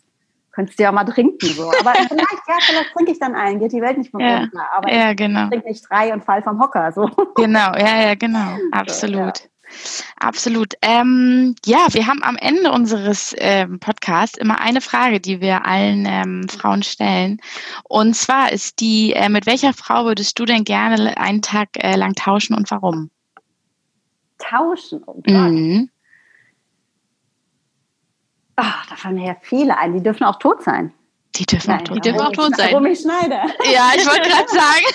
könntest 0.52 0.80
du 0.80 0.84
ja 0.84 0.92
mal 0.92 1.06
trinken. 1.06 1.48
So. 1.48 1.70
Aber 1.80 1.94
vielleicht, 2.08 2.48
ja, 2.48 2.58
vielleicht 2.62 2.94
trinke 2.94 3.12
ich 3.12 3.20
dann 3.20 3.36
einen, 3.36 3.60
geht 3.60 3.72
die 3.72 3.82
Welt 3.82 3.98
nicht 3.98 4.14
mehr 4.14 4.42
runter. 4.42 4.68
Aber 4.76 4.92
ja, 4.92 5.14
genau. 5.14 5.44
ich 5.44 5.50
trinke 5.50 5.68
nicht 5.70 5.90
drei 5.90 6.14
und 6.14 6.24
fall 6.24 6.42
vom 6.44 6.60
Hocker. 6.60 6.92
So. 6.92 7.10
Genau, 7.36 7.74
ja, 7.76 8.02
ja, 8.02 8.16
genau. 8.16 8.58
Absolut. 8.72 9.38
So, 9.38 9.44
ja. 9.44 9.50
Absolut. 10.20 10.74
Ähm, 10.82 11.56
ja, 11.66 11.88
wir 11.92 12.08
haben 12.08 12.24
am 12.24 12.36
Ende 12.38 12.72
unseres 12.72 13.36
ähm, 13.38 13.80
Podcasts 13.80 14.38
immer 14.38 14.60
eine 14.60 14.82
Frage, 14.82 15.20
die 15.20 15.42
wir 15.42 15.66
allen 15.66 16.06
ähm, 16.08 16.50
Frauen 16.50 16.84
stellen. 16.84 17.40
Und 17.84 18.16
zwar 18.16 18.52
ist 18.52 18.80
die, 18.80 19.14
äh, 19.14 19.30
mit 19.30 19.46
welcher 19.46 19.74
Frau 19.74 20.06
würdest 20.06 20.40
du 20.40 20.46
denn 20.46 20.64
gerne 20.64 21.18
einen 21.18 21.42
Tag 21.42 21.70
äh, 21.76 21.96
lang 21.96 22.16
tauschen 22.16 22.56
und 22.56 22.70
warum? 22.72 23.12
Tauschen? 24.40 25.04
Oh. 25.06 25.22
Mhm. 25.28 25.90
Ach, 28.62 28.86
da 28.88 28.96
fallen 28.96 29.16
mir 29.16 29.28
ja 29.28 29.36
viele 29.42 29.78
ein. 29.78 29.94
Die 29.94 30.04
dürfen 30.04 30.26
auch 30.26 30.38
tot 30.38 30.64
sein. 30.64 30.92
Die 31.36 31.46
dürfen 31.46 31.70
Nein, 31.70 31.80
auch 31.80 31.84
tot, 31.86 31.96
die 31.96 32.02
dürfen 32.02 32.20
auch 32.20 32.32
tot 32.32 32.56
sein. 32.58 32.74
Romy 32.74 32.96
Schneider. 32.96 33.46
Ja, 33.72 33.92
ich 33.96 34.06
wollte 34.06 34.30
gerade 34.30 34.50
sagen. 34.50 34.86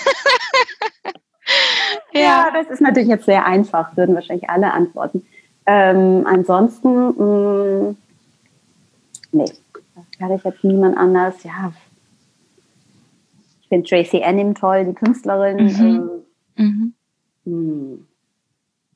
ja. 2.13 2.21
ja. 2.21 2.51
das 2.53 2.69
ist 2.69 2.81
natürlich 2.81 3.09
jetzt 3.09 3.25
sehr 3.25 3.47
einfach, 3.47 3.97
würden 3.97 4.15
wahrscheinlich 4.15 4.51
alle 4.51 4.71
antworten. 4.73 5.25
Ähm, 5.67 6.27
ansonsten, 6.27 7.07
mh, 7.07 7.25
mm, 7.25 7.97
nee, 9.33 9.53
das 9.95 10.19
kann 10.19 10.33
ich 10.33 10.45
jetzt 10.45 10.63
niemand 10.63 10.99
anders. 10.99 11.43
Ja, 11.43 11.73
ich 13.63 13.69
finde 13.69 13.89
Tracy 13.89 14.23
Annim 14.23 14.55
toll, 14.55 14.85
die 14.85 14.95
Künstlerin. 14.95 15.57
Mhm. 15.57 16.21
Ähm, 16.57 16.65
mhm. 16.67 16.95
Hm. 17.45 18.07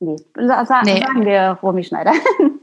Nee. 0.01 0.15
Sa 0.35 0.81
nee. 0.83 0.99
sagen 0.99 1.25
wir 1.25 1.57
Romy 1.63 1.83
Schneider. 1.83 2.13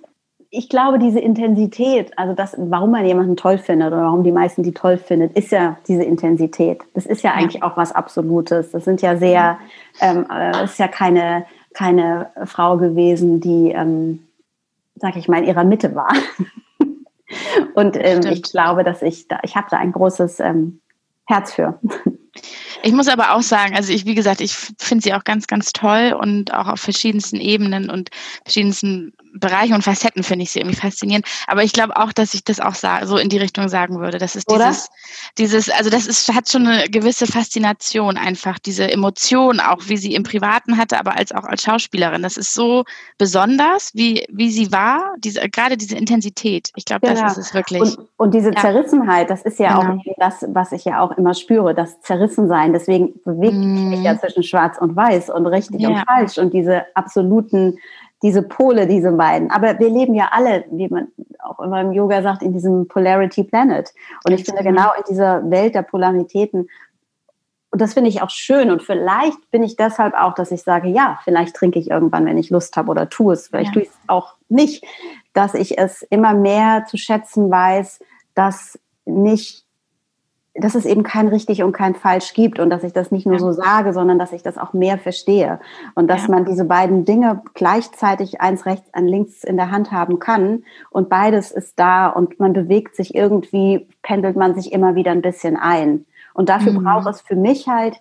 ich 0.51 0.69
glaube, 0.69 0.99
diese 0.99 1.21
Intensität, 1.21 2.17
also 2.17 2.35
das, 2.35 2.55
warum 2.59 2.91
man 2.91 3.05
jemanden 3.05 3.37
toll 3.37 3.59
findet 3.59 3.89
oder 3.89 4.03
warum 4.03 4.25
die 4.25 4.33
meisten 4.33 4.63
die 4.63 4.73
toll 4.73 4.97
findet, 4.97 5.37
ist 5.37 5.53
ja 5.53 5.77
diese 5.89 6.03
Intensität. 6.03 6.81
Das 6.95 7.07
ist 7.07 7.23
ja 7.23 7.33
eigentlich 7.33 7.63
auch 7.63 7.77
was 7.77 7.93
Absolutes. 7.93 8.71
Das 8.71 8.85
sind 8.85 9.03
ja 9.03 9.17
sehr, 9.17 9.59
ähm, 10.01 10.27
äh, 10.31 10.65
ist 10.65 10.79
ja 10.79 10.89
keine, 10.89 11.47
keine 11.75 12.31
Frau 12.45 12.77
gewesen, 12.77 13.41
die, 13.41 13.73
ähm, 13.73 14.23
sag 14.95 15.17
ich 15.17 15.29
mal, 15.29 15.39
in 15.39 15.49
ihrer 15.49 15.65
Mitte 15.65 15.95
war. 15.95 16.13
Und 17.75 17.97
ähm, 17.99 18.21
ich 18.31 18.43
glaube, 18.43 18.85
dass 18.85 19.03
ich 19.03 19.29
da, 19.29 19.41
ich 19.43 19.57
habe 19.57 19.67
da 19.71 19.79
ein 19.79 19.93
großes 19.93 20.41
ähm, 20.41 20.81
Herz 21.27 21.53
für. 21.53 21.79
Ich 22.83 22.93
muss 22.93 23.09
aber 23.09 23.35
auch 23.35 23.43
sagen, 23.43 23.75
also 23.75 23.93
ich, 23.93 24.07
wie 24.07 24.15
gesagt, 24.15 24.41
ich 24.41 24.55
finde 24.55 25.03
sie 25.03 25.15
auch 25.15 25.25
ganz, 25.25 25.47
ganz 25.47 25.73
toll 25.73 26.17
und 26.19 26.55
auch 26.55 26.69
auf 26.69 26.81
verschiedensten 26.81 27.37
Ebenen 27.37 27.91
und 27.91 28.11
verschiedensten 28.45 29.13
Bereichen 29.39 29.75
und 29.75 29.83
Facetten 29.83 30.23
finde 30.23 30.45
ich 30.45 30.51
sie 30.51 30.61
irgendwie 30.61 30.77
faszinierend. 30.77 31.27
Aber 31.47 31.63
ich 31.63 31.73
glaube 31.73 31.97
auch, 31.97 32.13
dass 32.13 32.35
ich 32.35 32.45
das 32.45 32.61
auch 32.61 32.75
so 32.75 33.17
in 33.17 33.29
die 33.29 33.39
Richtung 33.39 33.69
sagen 33.69 34.01
würde. 34.01 34.19
Das 34.19 34.37
ist 34.37 34.51
Oder? 34.51 34.69
dieses, 34.69 34.89
dieses, 35.39 35.71
also 35.71 35.91
das 35.91 36.07
ist, 36.07 36.33
hat 36.35 36.49
schon 36.49 36.67
eine 36.67 36.89
gewisse 36.89 37.27
Faszination 37.27 38.17
einfach, 38.17 38.59
diese 38.59 38.91
Emotion, 38.91 39.61
auch 39.61 39.83
wie 39.87 39.97
sie 39.97 40.15
im 40.15 40.23
Privaten 40.23 40.77
hatte, 40.77 40.99
aber 40.99 41.17
als 41.17 41.33
auch 41.33 41.45
als 41.45 41.63
Schauspielerin. 41.63 42.23
Das 42.23 42.37
ist 42.37 42.55
so 42.55 42.85
besonders, 43.19 43.91
wie, 43.95 44.27
wie 44.31 44.51
sie 44.51 44.73
war, 44.73 45.15
diese, 45.19 45.49
gerade 45.49 45.77
diese 45.77 45.97
Intensität. 45.97 46.71
Ich 46.77 46.85
glaube, 46.85 47.07
genau. 47.07 47.21
das 47.21 47.39
ist 47.39 47.49
es 47.49 47.55
wirklich. 47.55 47.83
Und, 47.83 47.99
und 48.17 48.35
diese 48.35 48.53
ja. 48.53 48.61
Zerrissenheit, 48.61 49.31
das 49.31 49.43
ist 49.43 49.59
ja 49.59 49.81
genau. 49.81 49.95
auch 49.95 50.15
das, 50.19 50.45
was 50.49 50.73
ich 50.73 50.85
ja 50.85 51.01
auch 51.01 51.13
immer 51.13 51.35
spüre, 51.35 51.75
das 51.75 52.01
Zerrissensein. 52.01 52.73
Deswegen 52.73 53.21
bewegt 53.25 53.55
mm. 53.55 53.91
mich 53.91 54.03
ja 54.03 54.15
mhm. 54.15 54.19
zwischen 54.21 54.43
Schwarz 54.43 54.79
und 54.79 54.97
Weiß 54.97 55.31
und 55.31 55.47
richtig 55.47 55.81
ja. 55.81 55.91
und 55.91 56.05
falsch 56.07 56.39
und 56.39 56.53
diese 56.53 56.85
absoluten 56.95 57.79
diese 58.23 58.43
Pole, 58.43 58.87
diese 58.87 59.13
beiden. 59.13 59.51
Aber 59.51 59.79
wir 59.79 59.91
leben 59.91 60.15
ja 60.15 60.31
alle, 60.33 60.65
wie 60.71 60.89
man 60.89 61.09
auch 61.39 61.61
immer 61.61 61.81
im 61.81 61.93
Yoga 61.93 62.23
sagt, 62.23 62.43
in 62.43 62.53
diesem 62.53 62.89
Polarity 62.89 63.45
Planet. 63.45 63.93
Und 64.25 64.33
ich 64.33 64.45
finde 64.45 64.63
genau 64.63 64.93
in 64.97 65.05
dieser 65.09 65.49
Welt 65.51 65.75
der 65.75 65.83
Polaritäten, 65.83 66.69
und 67.71 67.83
das 67.83 67.93
finde 67.93 68.09
ich 68.09 68.23
auch 68.23 68.31
schön. 68.31 68.71
Und 68.71 68.83
vielleicht 68.83 69.51
bin 69.51 69.63
ich 69.63 69.77
deshalb 69.77 70.15
auch, 70.15 70.33
dass 70.33 70.51
ich 70.51 70.63
sage, 70.63 70.89
ja, 70.89 71.19
vielleicht 71.25 71.55
trinke 71.55 71.79
ich 71.79 71.91
irgendwann, 71.91 72.25
wenn 72.25 72.39
ich 72.39 72.49
Lust 72.49 72.75
habe 72.75 72.91
oder 72.91 73.11
tue 73.11 73.35
es. 73.35 73.49
Vielleicht 73.49 73.67
ja. 73.67 73.73
tue 73.75 73.83
ich 73.83 73.89
es 73.89 73.99
auch 74.07 74.37
nicht, 74.49 74.83
dass 75.35 75.53
ich 75.53 75.77
es 75.77 76.01
immer 76.03 76.33
mehr 76.33 76.87
zu 76.89 76.97
schätzen 76.97 77.51
weiß, 77.51 77.99
dass 78.35 78.79
nicht 79.05 79.66
dass 80.59 80.75
es 80.75 80.87
eben 80.87 81.03
kein 81.03 81.29
richtig 81.29 81.63
und 81.63 81.73
kein 81.73 81.95
falsch 81.95 82.33
gibt 82.33 82.59
und 82.59 82.71
dass 82.71 82.83
ich 82.83 82.93
das 82.93 83.11
nicht 83.11 83.27
nur 83.27 83.39
so 83.39 83.53
sage, 83.53 83.93
sondern 83.93 84.19
dass 84.19 84.33
ich 84.33 84.43
das 84.43 84.59
auch 84.59 84.73
mehr 84.73 84.99
verstehe 84.99 85.61
und 85.95 86.09
dass 86.09 86.23
ja. 86.23 86.31
man 86.31 86.45
diese 86.45 86.65
beiden 86.65 87.05
Dinge 87.05 87.43
gleichzeitig 87.55 88.41
eins 88.41 88.67
rechts, 88.67 88.89
ein 88.93 89.07
links 89.07 89.45
in 89.45 89.57
der 89.57 89.71
Hand 89.71 89.93
haben 89.93 90.19
kann 90.19 90.65
und 90.91 91.09
beides 91.09 91.51
ist 91.51 91.79
da 91.79 92.09
und 92.09 92.41
man 92.41 92.53
bewegt 92.53 92.97
sich 92.97 93.15
irgendwie, 93.15 93.89
pendelt 94.03 94.37
man 94.37 94.55
sich 94.55 94.73
immer 94.73 94.95
wieder 94.95 95.13
ein 95.13 95.23
bisschen 95.23 95.57
ein. 95.57 96.07
Und 96.35 96.49
dafür 96.49 96.73
mhm. 96.73 96.85
braucht 96.85 97.07
es 97.09 97.21
für 97.21 97.37
mich 97.37 97.67
halt 97.67 97.97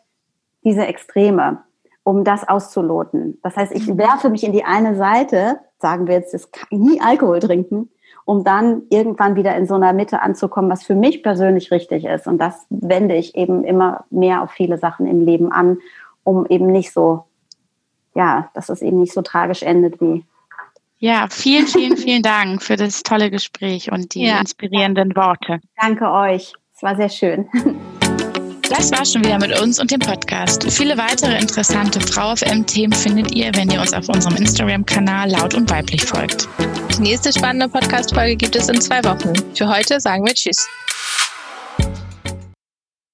diese 0.63 0.85
Extreme, 0.85 1.59
um 2.03 2.23
das 2.23 2.47
auszuloten. 2.47 3.39
Das 3.43 3.55
heißt, 3.55 3.71
ich 3.71 3.87
mhm. 3.87 3.97
werfe 3.97 4.29
mich 4.29 4.43
in 4.43 4.51
die 4.51 4.65
eine 4.65 4.95
Seite, 4.95 5.59
sagen 5.79 6.07
wir 6.07 6.15
jetzt, 6.15 6.33
das 6.33 6.49
nie 6.69 6.99
Alkohol 7.01 7.39
trinken, 7.39 7.89
um 8.25 8.43
dann 8.43 8.83
irgendwann 8.89 9.35
wieder 9.35 9.55
in 9.55 9.67
so 9.67 9.75
einer 9.75 9.93
Mitte 9.93 10.21
anzukommen, 10.21 10.69
was 10.69 10.83
für 10.83 10.95
mich 10.95 11.23
persönlich 11.23 11.71
richtig 11.71 12.05
ist. 12.05 12.27
Und 12.27 12.39
das 12.39 12.65
wende 12.69 13.15
ich 13.15 13.35
eben 13.35 13.63
immer 13.63 14.05
mehr 14.09 14.41
auf 14.41 14.51
viele 14.51 14.77
Sachen 14.77 15.05
im 15.05 15.21
Leben 15.21 15.51
an, 15.51 15.77
um 16.23 16.45
eben 16.47 16.67
nicht 16.67 16.91
so 16.91 17.25
ja, 18.15 18.49
dass 18.53 18.69
es 18.69 18.81
eben 18.81 18.99
nicht 19.01 19.13
so 19.13 19.21
tragisch 19.21 19.61
endet 19.61 20.01
wie. 20.01 20.23
Ja, 20.97 21.27
vielen, 21.29 21.67
vielen, 21.67 21.97
vielen 21.97 22.23
Dank 22.23 22.63
für 22.63 22.77
das 22.77 23.03
tolle 23.03 23.29
Gespräch 23.29 23.91
und 23.91 24.15
die 24.15 24.25
ja. 24.25 24.39
inspirierenden 24.39 25.15
Worte. 25.15 25.59
Danke 25.79 26.09
euch. 26.09 26.53
Es 26.73 26.81
war 26.81 26.95
sehr 26.95 27.09
schön. 27.09 27.47
Das 28.69 28.91
war 28.91 29.05
schon 29.05 29.23
wieder 29.23 29.37
mit 29.37 29.59
uns 29.59 29.79
und 29.79 29.91
dem 29.91 29.99
Podcast. 29.99 30.69
Viele 30.71 30.97
weitere 30.97 31.37
interessante 31.39 31.99
Frau 32.01 32.35
FM-Themen 32.35 32.93
findet 32.93 33.33
ihr, 33.35 33.51
wenn 33.55 33.69
ihr 33.69 33.79
uns 33.79 33.93
auf 33.93 34.09
unserem 34.09 34.35
Instagram-Kanal 34.37 35.29
laut 35.29 35.53
und 35.53 35.69
weiblich 35.69 36.03
folgt. 36.03 36.47
Die 36.97 37.01
nächste 37.01 37.31
spannende 37.31 37.69
Podcast-Folge 37.69 38.35
gibt 38.35 38.55
es 38.55 38.67
in 38.67 38.81
zwei 38.81 39.03
Wochen. 39.03 39.33
Für 39.53 39.69
heute 39.69 39.99
sagen 39.99 40.25
wir 40.25 40.33
Tschüss. 40.33 40.67